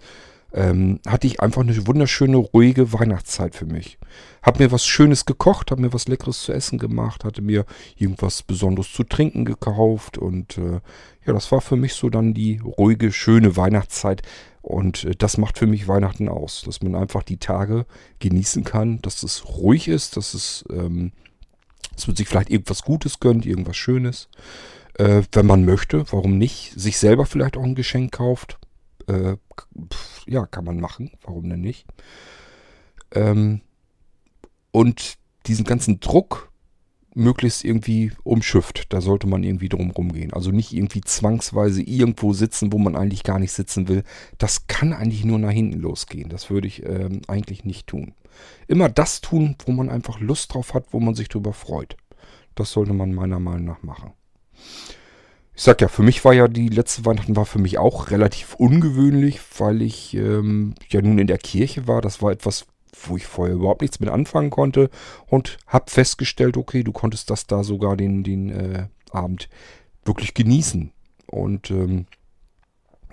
ähm, 0.52 0.98
hatte 1.06 1.28
ich 1.28 1.40
einfach 1.40 1.62
eine 1.62 1.86
wunderschöne, 1.86 2.36
ruhige 2.36 2.92
Weihnachtszeit 2.92 3.54
für 3.54 3.66
mich. 3.66 3.98
Hab 4.42 4.58
mir 4.58 4.72
was 4.72 4.84
Schönes 4.84 5.24
gekocht, 5.26 5.70
hab 5.70 5.78
mir 5.78 5.92
was 5.92 6.08
Leckeres 6.08 6.42
zu 6.42 6.52
essen 6.52 6.78
gemacht, 6.78 7.24
hatte 7.24 7.40
mir 7.40 7.64
irgendwas 7.96 8.42
Besonderes 8.42 8.92
zu 8.92 9.04
trinken 9.04 9.44
gekauft 9.44 10.18
und 10.18 10.58
äh, 10.58 10.80
ja, 11.24 11.32
das 11.32 11.52
war 11.52 11.60
für 11.60 11.76
mich 11.76 11.94
so 11.94 12.10
dann 12.10 12.34
die 12.34 12.58
ruhige, 12.58 13.12
schöne 13.12 13.56
Weihnachtszeit. 13.56 14.22
Und 14.62 15.04
äh, 15.04 15.14
das 15.16 15.36
macht 15.36 15.58
für 15.58 15.66
mich 15.66 15.88
Weihnachten 15.88 16.28
aus, 16.28 16.62
dass 16.64 16.82
man 16.82 16.94
einfach 16.94 17.24
die 17.24 17.38
Tage 17.38 17.84
genießen 18.20 18.64
kann, 18.64 19.02
dass 19.02 19.22
es 19.22 19.46
ruhig 19.46 19.88
ist, 19.88 20.16
dass 20.16 20.34
es, 20.34 20.64
ähm, 20.70 21.12
dass 21.94 22.06
man 22.06 22.16
sich 22.16 22.28
vielleicht 22.28 22.50
irgendwas 22.50 22.82
Gutes 22.82 23.20
gönnt, 23.20 23.44
irgendwas 23.44 23.76
Schönes. 23.76 24.28
Äh, 24.94 25.22
wenn 25.32 25.46
man 25.46 25.64
möchte, 25.64 26.04
warum 26.12 26.38
nicht? 26.38 26.72
Sich 26.78 26.98
selber 26.98 27.26
vielleicht 27.26 27.56
auch 27.56 27.64
ein 27.64 27.74
Geschenk 27.74 28.12
kauft. 28.12 28.58
Äh, 29.08 29.36
ja, 30.26 30.46
kann 30.46 30.64
man 30.64 30.80
machen, 30.80 31.10
warum 31.22 31.48
denn 31.50 31.60
nicht? 31.60 31.86
Ähm, 33.10 33.62
und 34.70 35.18
diesen 35.46 35.64
ganzen 35.64 35.98
Druck, 35.98 36.51
möglichst 37.14 37.64
irgendwie 37.64 38.12
umschifft. 38.24 38.92
Da 38.92 39.00
sollte 39.00 39.26
man 39.26 39.42
irgendwie 39.44 39.68
drum 39.68 39.92
gehen. 40.12 40.32
Also 40.32 40.50
nicht 40.50 40.72
irgendwie 40.72 41.00
zwangsweise 41.00 41.82
irgendwo 41.82 42.32
sitzen, 42.32 42.72
wo 42.72 42.78
man 42.78 42.96
eigentlich 42.96 43.22
gar 43.22 43.38
nicht 43.38 43.52
sitzen 43.52 43.88
will. 43.88 44.02
Das 44.38 44.66
kann 44.66 44.92
eigentlich 44.92 45.24
nur 45.24 45.38
nach 45.38 45.50
hinten 45.50 45.78
losgehen. 45.78 46.28
Das 46.28 46.50
würde 46.50 46.68
ich 46.68 46.84
ähm, 46.84 47.22
eigentlich 47.28 47.64
nicht 47.64 47.86
tun. 47.86 48.14
Immer 48.66 48.88
das 48.88 49.20
tun, 49.20 49.56
wo 49.66 49.72
man 49.72 49.90
einfach 49.90 50.20
Lust 50.20 50.54
drauf 50.54 50.74
hat, 50.74 50.86
wo 50.90 51.00
man 51.00 51.14
sich 51.14 51.28
drüber 51.28 51.52
freut. 51.52 51.96
Das 52.54 52.72
sollte 52.72 52.92
man 52.92 53.14
meiner 53.14 53.40
Meinung 53.40 53.64
nach 53.64 53.82
machen. 53.82 54.12
Ich 55.54 55.62
sag 55.62 55.82
ja, 55.82 55.88
für 55.88 56.02
mich 56.02 56.24
war 56.24 56.32
ja 56.32 56.48
die 56.48 56.68
letzte 56.68 57.04
Weihnachten 57.04 57.36
war 57.36 57.44
für 57.44 57.58
mich 57.58 57.78
auch 57.78 58.10
relativ 58.10 58.54
ungewöhnlich, 58.54 59.38
weil 59.58 59.82
ich 59.82 60.14
ähm, 60.14 60.74
ja 60.88 61.02
nun 61.02 61.18
in 61.18 61.26
der 61.26 61.38
Kirche 61.38 61.86
war. 61.86 62.00
Das 62.00 62.22
war 62.22 62.32
etwas, 62.32 62.66
wo 62.92 63.16
ich 63.16 63.26
vorher 63.26 63.54
überhaupt 63.54 63.80
nichts 63.80 64.00
mit 64.00 64.08
anfangen 64.10 64.50
konnte 64.50 64.90
und 65.26 65.58
habe 65.66 65.90
festgestellt, 65.90 66.56
okay, 66.56 66.82
du 66.82 66.92
konntest 66.92 67.30
das 67.30 67.46
da 67.46 67.64
sogar 67.64 67.96
den, 67.96 68.22
den 68.22 68.50
äh, 68.50 68.86
Abend 69.10 69.48
wirklich 70.04 70.34
genießen. 70.34 70.92
Und 71.26 71.70
ähm, 71.70 72.06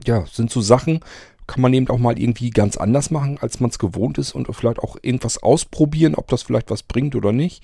ja, 0.06 0.26
sind 0.26 0.52
so 0.52 0.62
Sachen, 0.62 1.00
kann 1.48 1.62
man 1.62 1.74
eben 1.74 1.90
auch 1.90 1.98
mal 1.98 2.20
irgendwie 2.20 2.52
ganz 2.52 2.78
anders 2.78 3.10
machen, 3.10 3.38
als 3.42 3.60
man 3.60 3.70
es 3.70 3.80
gewohnt 3.80 4.18
ist 4.18 4.34
und 4.36 4.54
vielleicht 4.54 4.80
auch 4.80 4.98
irgendwas 5.02 5.42
ausprobieren, 5.42 6.16
ob 6.16 6.28
das 6.28 6.44
vielleicht 6.44 6.70
was 6.70 6.84
bringt 6.84 7.16
oder 7.16 7.32
nicht. 7.32 7.64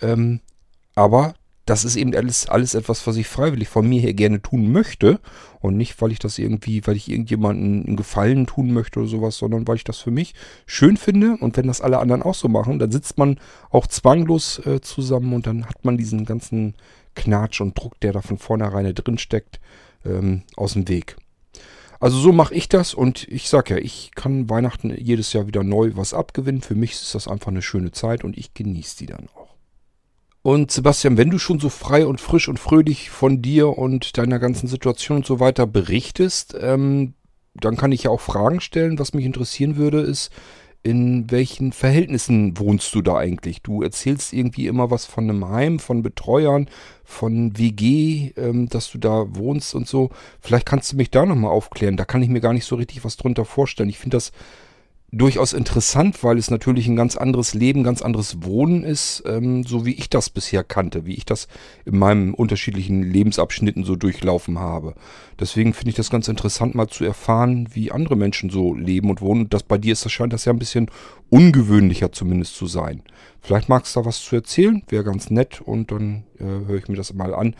Ähm, 0.00 0.40
aber 0.94 1.34
das 1.64 1.84
ist 1.84 1.96
eben 1.96 2.14
alles, 2.14 2.48
alles 2.48 2.74
etwas, 2.74 3.06
was 3.06 3.16
ich 3.16 3.28
freiwillig 3.28 3.68
von 3.68 3.88
mir 3.88 4.00
her 4.00 4.14
gerne 4.14 4.42
tun 4.42 4.72
möchte. 4.72 5.20
Und 5.60 5.76
nicht, 5.76 6.00
weil 6.02 6.10
ich 6.10 6.18
das 6.18 6.38
irgendwie, 6.38 6.84
weil 6.86 6.96
ich 6.96 7.08
irgendjemanden 7.08 7.86
einen 7.86 7.96
Gefallen 7.96 8.46
tun 8.46 8.72
möchte 8.72 8.98
oder 8.98 9.08
sowas, 9.08 9.38
sondern 9.38 9.68
weil 9.68 9.76
ich 9.76 9.84
das 9.84 9.98
für 9.98 10.10
mich 10.10 10.34
schön 10.66 10.96
finde. 10.96 11.36
Und 11.38 11.56
wenn 11.56 11.68
das 11.68 11.80
alle 11.80 11.98
anderen 11.98 12.22
auch 12.22 12.34
so 12.34 12.48
machen, 12.48 12.80
dann 12.80 12.90
sitzt 12.90 13.16
man 13.16 13.38
auch 13.70 13.86
zwanglos 13.86 14.58
äh, 14.66 14.80
zusammen 14.80 15.32
und 15.34 15.46
dann 15.46 15.66
hat 15.66 15.84
man 15.84 15.96
diesen 15.96 16.24
ganzen 16.24 16.74
Knatsch 17.14 17.60
und 17.60 17.78
Druck, 17.78 18.00
der 18.00 18.12
da 18.12 18.22
von 18.22 18.38
vornherein 18.38 18.92
drin 18.94 19.18
steckt, 19.18 19.60
ähm, 20.04 20.42
aus 20.56 20.72
dem 20.72 20.88
Weg. 20.88 21.16
Also 22.00 22.18
so 22.18 22.32
mache 22.32 22.54
ich 22.54 22.68
das 22.68 22.94
und 22.94 23.28
ich 23.28 23.48
sag 23.48 23.70
ja, 23.70 23.76
ich 23.76 24.10
kann 24.16 24.50
Weihnachten 24.50 24.92
jedes 24.98 25.32
Jahr 25.32 25.46
wieder 25.46 25.62
neu 25.62 25.92
was 25.94 26.14
abgewinnen. 26.14 26.60
Für 26.60 26.74
mich 26.74 26.92
ist 26.92 27.14
das 27.14 27.28
einfach 27.28 27.52
eine 27.52 27.62
schöne 27.62 27.92
Zeit 27.92 28.24
und 28.24 28.36
ich 28.36 28.54
genieße 28.54 28.96
die 28.98 29.06
dann 29.06 29.28
auch. 29.36 29.41
Und 30.42 30.72
Sebastian, 30.72 31.16
wenn 31.16 31.30
du 31.30 31.38
schon 31.38 31.60
so 31.60 31.68
frei 31.68 32.04
und 32.04 32.20
frisch 32.20 32.48
und 32.48 32.58
fröhlich 32.58 33.10
von 33.10 33.42
dir 33.42 33.78
und 33.78 34.18
deiner 34.18 34.40
ganzen 34.40 34.66
Situation 34.66 35.18
und 35.18 35.26
so 35.26 35.38
weiter 35.38 35.66
berichtest, 35.68 36.56
ähm, 36.60 37.14
dann 37.54 37.76
kann 37.76 37.92
ich 37.92 38.04
ja 38.04 38.10
auch 38.10 38.20
Fragen 38.20 38.60
stellen. 38.60 38.98
Was 38.98 39.14
mich 39.14 39.24
interessieren 39.24 39.76
würde, 39.76 40.00
ist, 40.00 40.32
in 40.82 41.30
welchen 41.30 41.70
Verhältnissen 41.70 42.58
wohnst 42.58 42.92
du 42.94 43.02
da 43.02 43.16
eigentlich? 43.16 43.62
Du 43.62 43.82
erzählst 43.82 44.32
irgendwie 44.32 44.66
immer 44.66 44.90
was 44.90 45.06
von 45.06 45.30
einem 45.30 45.48
Heim, 45.48 45.78
von 45.78 46.02
Betreuern, 46.02 46.68
von 47.04 47.56
WG, 47.56 48.32
ähm, 48.36 48.68
dass 48.68 48.90
du 48.90 48.98
da 48.98 49.26
wohnst 49.36 49.76
und 49.76 49.86
so. 49.86 50.10
Vielleicht 50.40 50.66
kannst 50.66 50.92
du 50.92 50.96
mich 50.96 51.12
da 51.12 51.24
nochmal 51.24 51.52
aufklären. 51.52 51.96
Da 51.96 52.04
kann 52.04 52.22
ich 52.22 52.28
mir 52.28 52.40
gar 52.40 52.52
nicht 52.52 52.64
so 52.64 52.74
richtig 52.74 53.04
was 53.04 53.16
drunter 53.16 53.44
vorstellen. 53.44 53.90
Ich 53.90 53.98
finde 53.98 54.16
das 54.16 54.32
durchaus 55.14 55.52
interessant, 55.52 56.24
weil 56.24 56.38
es 56.38 56.50
natürlich 56.50 56.88
ein 56.88 56.96
ganz 56.96 57.16
anderes 57.16 57.52
Leben, 57.52 57.84
ganz 57.84 58.00
anderes 58.00 58.42
Wohnen 58.44 58.82
ist, 58.82 59.22
ähm, 59.26 59.62
so 59.62 59.84
wie 59.84 59.92
ich 59.92 60.08
das 60.08 60.30
bisher 60.30 60.64
kannte, 60.64 61.04
wie 61.04 61.14
ich 61.14 61.26
das 61.26 61.48
in 61.84 61.98
meinen 61.98 62.32
unterschiedlichen 62.32 63.02
Lebensabschnitten 63.02 63.84
so 63.84 63.94
durchlaufen 63.94 64.58
habe. 64.58 64.94
Deswegen 65.38 65.74
finde 65.74 65.90
ich 65.90 65.96
das 65.96 66.08
ganz 66.08 66.28
interessant, 66.28 66.74
mal 66.74 66.88
zu 66.88 67.04
erfahren, 67.04 67.68
wie 67.72 67.92
andere 67.92 68.16
Menschen 68.16 68.48
so 68.48 68.74
leben 68.74 69.10
und 69.10 69.20
wohnen. 69.20 69.42
Und 69.42 69.54
das 69.54 69.64
bei 69.64 69.76
dir 69.76 69.92
ist, 69.92 70.04
das 70.06 70.12
scheint 70.12 70.32
das 70.32 70.46
ja 70.46 70.52
ein 70.52 70.58
bisschen 70.58 70.90
ungewöhnlicher 71.28 72.10
zumindest 72.10 72.56
zu 72.56 72.66
sein. 72.66 73.02
Vielleicht 73.42 73.68
magst 73.68 73.94
du 73.94 74.00
da 74.00 74.06
was 74.06 74.24
zu 74.24 74.34
erzählen, 74.34 74.82
wäre 74.88 75.04
ganz 75.04 75.28
nett 75.28 75.60
und 75.60 75.92
dann 75.92 76.24
äh, 76.38 76.44
höre 76.44 76.78
ich 76.78 76.88
mir 76.88 76.96
das 76.96 77.12
mal 77.12 77.34
an. 77.34 77.54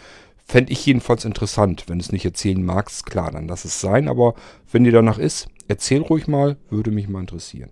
Fände 0.46 0.72
ich 0.72 0.84
jedenfalls 0.86 1.24
interessant. 1.26 1.84
Wenn 1.86 1.98
du 1.98 2.02
es 2.02 2.12
nicht 2.12 2.24
erzählen 2.24 2.64
magst, 2.64 3.06
klar, 3.06 3.30
dann 3.30 3.46
lass 3.46 3.64
es 3.64 3.80
sein. 3.80 4.08
Aber 4.08 4.34
wenn 4.70 4.84
dir 4.84 4.92
danach 4.92 5.18
ist, 5.18 5.48
Erzähl 5.72 6.02
ruhig 6.02 6.28
mal, 6.28 6.58
würde 6.68 6.90
mich 6.90 7.08
mal 7.08 7.20
interessieren. 7.20 7.70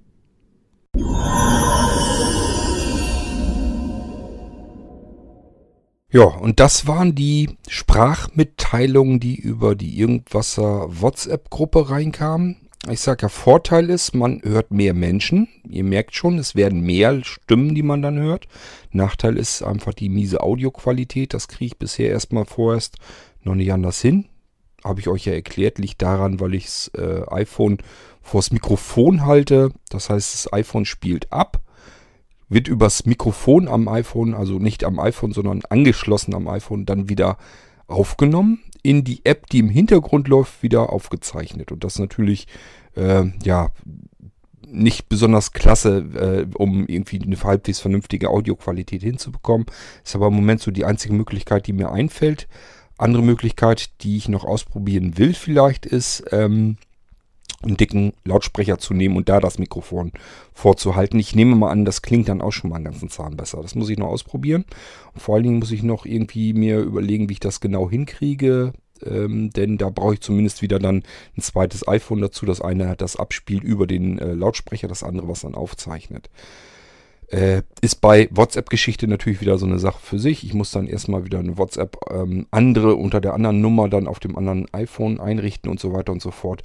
Ja, 6.10 6.24
und 6.24 6.60
das 6.60 6.86
waren 6.86 7.14
die 7.14 7.58
Sprachmitteilungen, 7.68 9.20
die 9.20 9.36
über 9.36 9.74
die 9.74 9.98
Irgendwasser 9.98 10.86
WhatsApp-Gruppe 10.88 11.90
reinkamen. 11.90 12.70
Ich 12.88 13.00
sage 13.00 13.24
ja, 13.24 13.28
Vorteil 13.28 13.90
ist, 13.90 14.14
man 14.14 14.40
hört 14.44 14.70
mehr 14.70 14.94
Menschen. 14.94 15.48
Ihr 15.68 15.84
merkt 15.84 16.14
schon, 16.14 16.38
es 16.38 16.54
werden 16.54 16.80
mehr 16.80 17.22
Stimmen, 17.22 17.74
die 17.74 17.82
man 17.82 18.00
dann 18.00 18.18
hört. 18.18 18.48
Nachteil 18.92 19.36
ist 19.36 19.62
einfach 19.62 19.92
die 19.92 20.08
miese 20.08 20.40
Audioqualität. 20.40 21.34
Das 21.34 21.48
kriege 21.48 21.66
ich 21.66 21.78
bisher 21.78 22.08
erstmal 22.08 22.46
vorerst 22.46 22.96
noch 23.42 23.56
nicht 23.56 23.70
anders 23.74 24.00
hin. 24.00 24.24
Habe 24.84 25.00
ich 25.00 25.08
euch 25.08 25.26
ja 25.26 25.32
erklärt, 25.32 25.78
liegt 25.78 26.02
daran, 26.02 26.40
weil 26.40 26.54
ich 26.54 26.64
das 26.64 26.90
äh, 26.96 27.22
iPhone 27.30 27.78
vors 28.22 28.50
Mikrofon 28.50 29.26
halte. 29.26 29.72
Das 29.88 30.10
heißt, 30.10 30.34
das 30.34 30.52
iPhone 30.52 30.84
spielt 30.84 31.32
ab 31.32 31.62
wird 32.50 32.68
übers 32.68 33.06
Mikrofon 33.06 33.68
am 33.68 33.88
iPhone, 33.88 34.34
also 34.34 34.58
nicht 34.58 34.84
am 34.84 34.98
iPhone, 34.98 35.32
sondern 35.32 35.62
angeschlossen 35.70 36.34
am 36.34 36.48
iPhone, 36.48 36.84
dann 36.84 37.08
wieder 37.08 37.38
aufgenommen, 37.86 38.58
in 38.82 39.04
die 39.04 39.24
App, 39.24 39.48
die 39.48 39.60
im 39.60 39.70
Hintergrund 39.70 40.28
läuft, 40.28 40.62
wieder 40.62 40.92
aufgezeichnet. 40.92 41.70
Und 41.72 41.84
das 41.84 41.98
natürlich, 41.98 42.48
äh, 42.96 43.24
ja, 43.42 43.70
nicht 44.66 45.08
besonders 45.08 45.52
klasse, 45.52 45.98
äh, 45.98 46.46
um 46.56 46.86
irgendwie 46.86 47.20
eine 47.20 47.40
halbwegs 47.42 47.80
vernünftige 47.80 48.30
Audioqualität 48.30 49.02
hinzubekommen. 49.02 49.66
Ist 50.04 50.14
aber 50.14 50.28
im 50.28 50.34
Moment 50.34 50.60
so 50.60 50.70
die 50.70 50.84
einzige 50.84 51.14
Möglichkeit, 51.14 51.66
die 51.66 51.72
mir 51.72 51.92
einfällt. 51.92 52.48
Andere 53.00 53.22
Möglichkeit, 53.22 53.90
die 54.02 54.16
ich 54.16 54.28
noch 54.28 54.44
ausprobieren 54.44 55.16
will 55.18 55.34
vielleicht, 55.34 55.86
ist, 55.86 56.24
ähm, 56.32 56.76
einen 57.62 57.76
dicken 57.76 58.14
Lautsprecher 58.24 58.78
zu 58.78 58.94
nehmen 58.94 59.16
und 59.16 59.28
da 59.28 59.38
das 59.38 59.58
Mikrofon 59.58 60.12
vorzuhalten. 60.54 61.18
Ich 61.18 61.34
nehme 61.34 61.56
mal 61.56 61.70
an, 61.70 61.84
das 61.84 62.02
klingt 62.02 62.28
dann 62.28 62.40
auch 62.40 62.52
schon 62.52 62.70
mal 62.70 62.76
einen 62.76 62.86
ganzen 62.86 63.10
Zahn 63.10 63.36
besser. 63.36 63.60
Das 63.60 63.74
muss 63.74 63.90
ich 63.90 63.98
noch 63.98 64.08
ausprobieren. 64.08 64.64
Und 65.12 65.20
vor 65.20 65.34
allen 65.34 65.44
Dingen 65.44 65.58
muss 65.58 65.72
ich 65.72 65.82
noch 65.82 66.06
irgendwie 66.06 66.54
mir 66.54 66.78
überlegen, 66.78 67.28
wie 67.28 67.34
ich 67.34 67.40
das 67.40 67.60
genau 67.60 67.90
hinkriege. 67.90 68.72
Ähm, 69.04 69.50
denn 69.50 69.78
da 69.78 69.90
brauche 69.90 70.14
ich 70.14 70.20
zumindest 70.20 70.62
wieder 70.62 70.78
dann 70.78 71.02
ein 71.36 71.42
zweites 71.42 71.86
iPhone 71.86 72.20
dazu. 72.20 72.46
Das 72.46 72.60
eine 72.60 72.88
hat 72.88 73.02
das 73.02 73.16
Abspiel 73.16 73.62
über 73.62 73.86
den 73.86 74.18
äh, 74.18 74.32
Lautsprecher, 74.32 74.88
das 74.88 75.02
andere 75.02 75.28
was 75.28 75.40
dann 75.40 75.54
aufzeichnet. 75.54 76.30
Äh, 77.30 77.62
ist 77.80 78.00
bei 78.00 78.28
WhatsApp-Geschichte 78.32 79.06
natürlich 79.06 79.40
wieder 79.40 79.56
so 79.56 79.66
eine 79.66 79.78
Sache 79.78 80.00
für 80.02 80.18
sich. 80.18 80.44
Ich 80.44 80.52
muss 80.52 80.72
dann 80.72 80.88
erstmal 80.88 81.24
wieder 81.24 81.38
eine 81.38 81.58
WhatsApp 81.58 81.96
ähm, 82.10 82.46
andere 82.50 82.96
unter 82.96 83.20
der 83.20 83.34
anderen 83.34 83.60
Nummer 83.60 83.88
dann 83.88 84.08
auf 84.08 84.18
dem 84.18 84.36
anderen 84.36 84.66
iPhone 84.72 85.20
einrichten 85.20 85.70
und 85.70 85.78
so 85.78 85.92
weiter 85.92 86.12
und 86.12 86.22
so 86.22 86.30
fort 86.30 86.64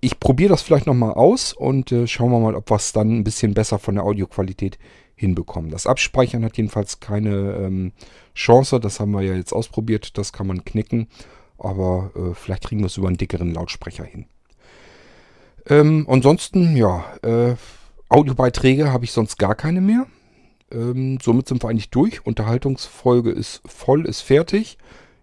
ich 0.00 0.20
probiere 0.20 0.50
das 0.50 0.62
vielleicht 0.62 0.86
nochmal 0.86 1.14
aus 1.14 1.52
und 1.52 1.90
äh, 1.92 2.06
schauen 2.06 2.30
wir 2.30 2.38
mal, 2.38 2.54
ob 2.54 2.70
wir 2.70 2.76
es 2.76 2.92
dann 2.92 3.10
ein 3.18 3.24
bisschen 3.24 3.54
besser 3.54 3.78
von 3.78 3.94
der 3.94 4.04
Audioqualität 4.04 4.78
hinbekommen. 5.14 5.70
Das 5.70 5.86
Abspeichern 5.86 6.44
hat 6.44 6.56
jedenfalls 6.56 7.00
keine 7.00 7.56
ähm, 7.56 7.92
Chance. 8.34 8.78
Das 8.78 9.00
haben 9.00 9.12
wir 9.12 9.22
ja 9.22 9.34
jetzt 9.34 9.52
ausprobiert. 9.52 10.18
Das 10.18 10.32
kann 10.32 10.46
man 10.46 10.64
knicken. 10.64 11.08
Aber 11.58 12.10
äh, 12.14 12.34
vielleicht 12.34 12.64
kriegen 12.64 12.82
wir 12.82 12.86
es 12.86 12.98
über 12.98 13.08
einen 13.08 13.16
dickeren 13.16 13.54
Lautsprecher 13.54 14.04
hin. 14.04 14.26
Ähm, 15.68 16.06
ansonsten, 16.08 16.76
ja, 16.76 17.04
äh, 17.22 17.56
Audiobeiträge 18.08 18.92
habe 18.92 19.04
ich 19.04 19.10
sonst 19.10 19.36
gar 19.36 19.56
keine 19.56 19.80
mehr. 19.80 20.06
Ähm, 20.70 21.18
somit 21.20 21.48
sind 21.48 21.62
wir 21.62 21.68
eigentlich 21.68 21.90
durch. 21.90 22.24
Unterhaltungsfolge 22.24 23.30
ist 23.30 23.62
voll, 23.66 24.06
ist 24.06 24.20
fertig. 24.20 24.78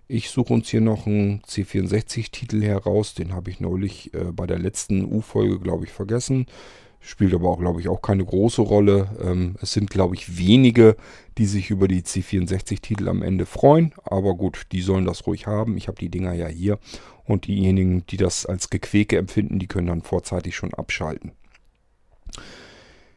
Ich 0.09 0.29
suche 0.29 0.53
uns 0.53 0.69
hier 0.69 0.81
noch 0.81 1.07
einen 1.07 1.41
C64-Titel 1.43 2.61
heraus. 2.61 3.13
Den 3.13 3.33
habe 3.33 3.49
ich 3.49 3.61
neulich 3.61 4.13
äh, 4.13 4.31
bei 4.33 4.47
der 4.47 4.59
letzten 4.59 5.05
U-Folge, 5.05 5.59
glaube 5.59 5.85
ich, 5.85 5.91
vergessen. 5.91 6.45
Spielt 6.99 7.33
aber 7.33 7.49
auch, 7.49 7.59
glaube 7.59 7.79
ich, 7.79 7.87
auch 7.87 8.01
keine 8.01 8.25
große 8.25 8.61
Rolle. 8.61 9.09
Ähm, 9.21 9.55
es 9.61 9.71
sind, 9.71 9.89
glaube 9.89 10.15
ich, 10.15 10.37
wenige, 10.37 10.97
die 11.37 11.45
sich 11.45 11.69
über 11.69 11.87
die 11.87 12.01
C64-Titel 12.01 13.07
am 13.07 13.21
Ende 13.21 13.45
freuen. 13.45 13.93
Aber 14.03 14.35
gut, 14.35 14.63
die 14.73 14.81
sollen 14.81 15.05
das 15.05 15.25
ruhig 15.25 15.47
haben. 15.47 15.77
Ich 15.77 15.87
habe 15.87 15.99
die 15.99 16.09
Dinger 16.09 16.33
ja 16.33 16.47
hier. 16.47 16.79
Und 17.23 17.47
diejenigen, 17.47 18.05
die 18.07 18.17
das 18.17 18.45
als 18.45 18.69
Gequäke 18.69 19.17
empfinden, 19.17 19.59
die 19.59 19.67
können 19.67 19.87
dann 19.87 20.01
vorzeitig 20.01 20.55
schon 20.55 20.73
abschalten. 20.73 21.31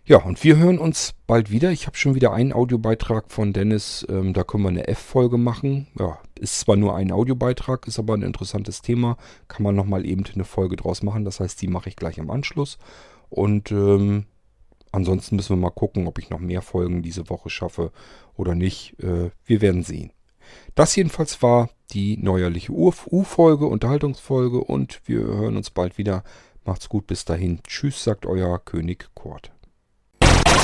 Ja, 0.09 0.19
und 0.19 0.45
wir 0.45 0.57
hören 0.57 0.79
uns 0.79 1.15
bald 1.27 1.51
wieder. 1.51 1.73
Ich 1.73 1.89
habe 1.89 1.97
schon 1.97 2.15
wieder 2.15 2.33
einen 2.33 2.53
Audiobeitrag 2.53 3.33
von 3.33 3.53
Dennis. 3.53 4.07
Ähm, 4.09 4.35
da 4.35 4.45
können 4.45 4.63
wir 4.63 4.69
eine 4.69 4.87
F-Folge 4.87 5.37
machen. 5.37 5.89
Ja, 5.99 6.21
ist 6.39 6.61
zwar 6.61 6.77
nur 6.77 6.95
ein 6.95 7.11
Audiobeitrag, 7.11 7.89
ist 7.89 7.99
aber 7.99 8.15
ein 8.15 8.23
interessantes 8.23 8.83
Thema. 8.83 9.17
Kann 9.49 9.65
man 9.65 9.75
nochmal 9.75 10.07
eben 10.07 10.23
eine 10.33 10.45
Folge 10.45 10.77
draus 10.77 11.03
machen. 11.03 11.25
Das 11.25 11.41
heißt, 11.41 11.61
die 11.61 11.67
mache 11.67 11.89
ich 11.89 11.97
gleich 11.97 12.19
im 12.19 12.31
Anschluss. 12.31 12.79
Und 13.31 13.73
ähm, 13.73 14.27
ansonsten 14.93 15.35
müssen 15.35 15.57
wir 15.57 15.61
mal 15.61 15.71
gucken, 15.71 16.07
ob 16.07 16.21
ich 16.21 16.31
noch 16.31 16.39
mehr 16.39 16.63
Folgen 16.63 17.03
diese 17.03 17.29
Woche 17.29 17.51
schaffe 17.51 17.91
oder 18.37 18.55
nicht. 18.55 19.03
Äh, 19.03 19.31
wir 19.45 19.61
werden 19.61 19.83
sehen. 19.83 20.13
Das 20.77 20.95
jedenfalls 20.95 21.43
war 21.43 21.69
die 21.91 22.17
neuerliche 22.17 22.71
U-Folge, 22.71 23.67
Unterhaltungsfolge 23.67 24.63
und 24.63 25.01
wir 25.07 25.19
hören 25.19 25.57
uns 25.57 25.71
bald 25.71 25.99
wieder. 25.99 26.23
Macht's 26.65 26.89
gut, 26.89 27.09
bis 27.09 27.25
dahin. 27.25 27.59
Tschüss, 27.67 28.05
sagt 28.05 28.25
euer 28.25 28.57
König 28.61 29.09
Kurt. 29.15 29.51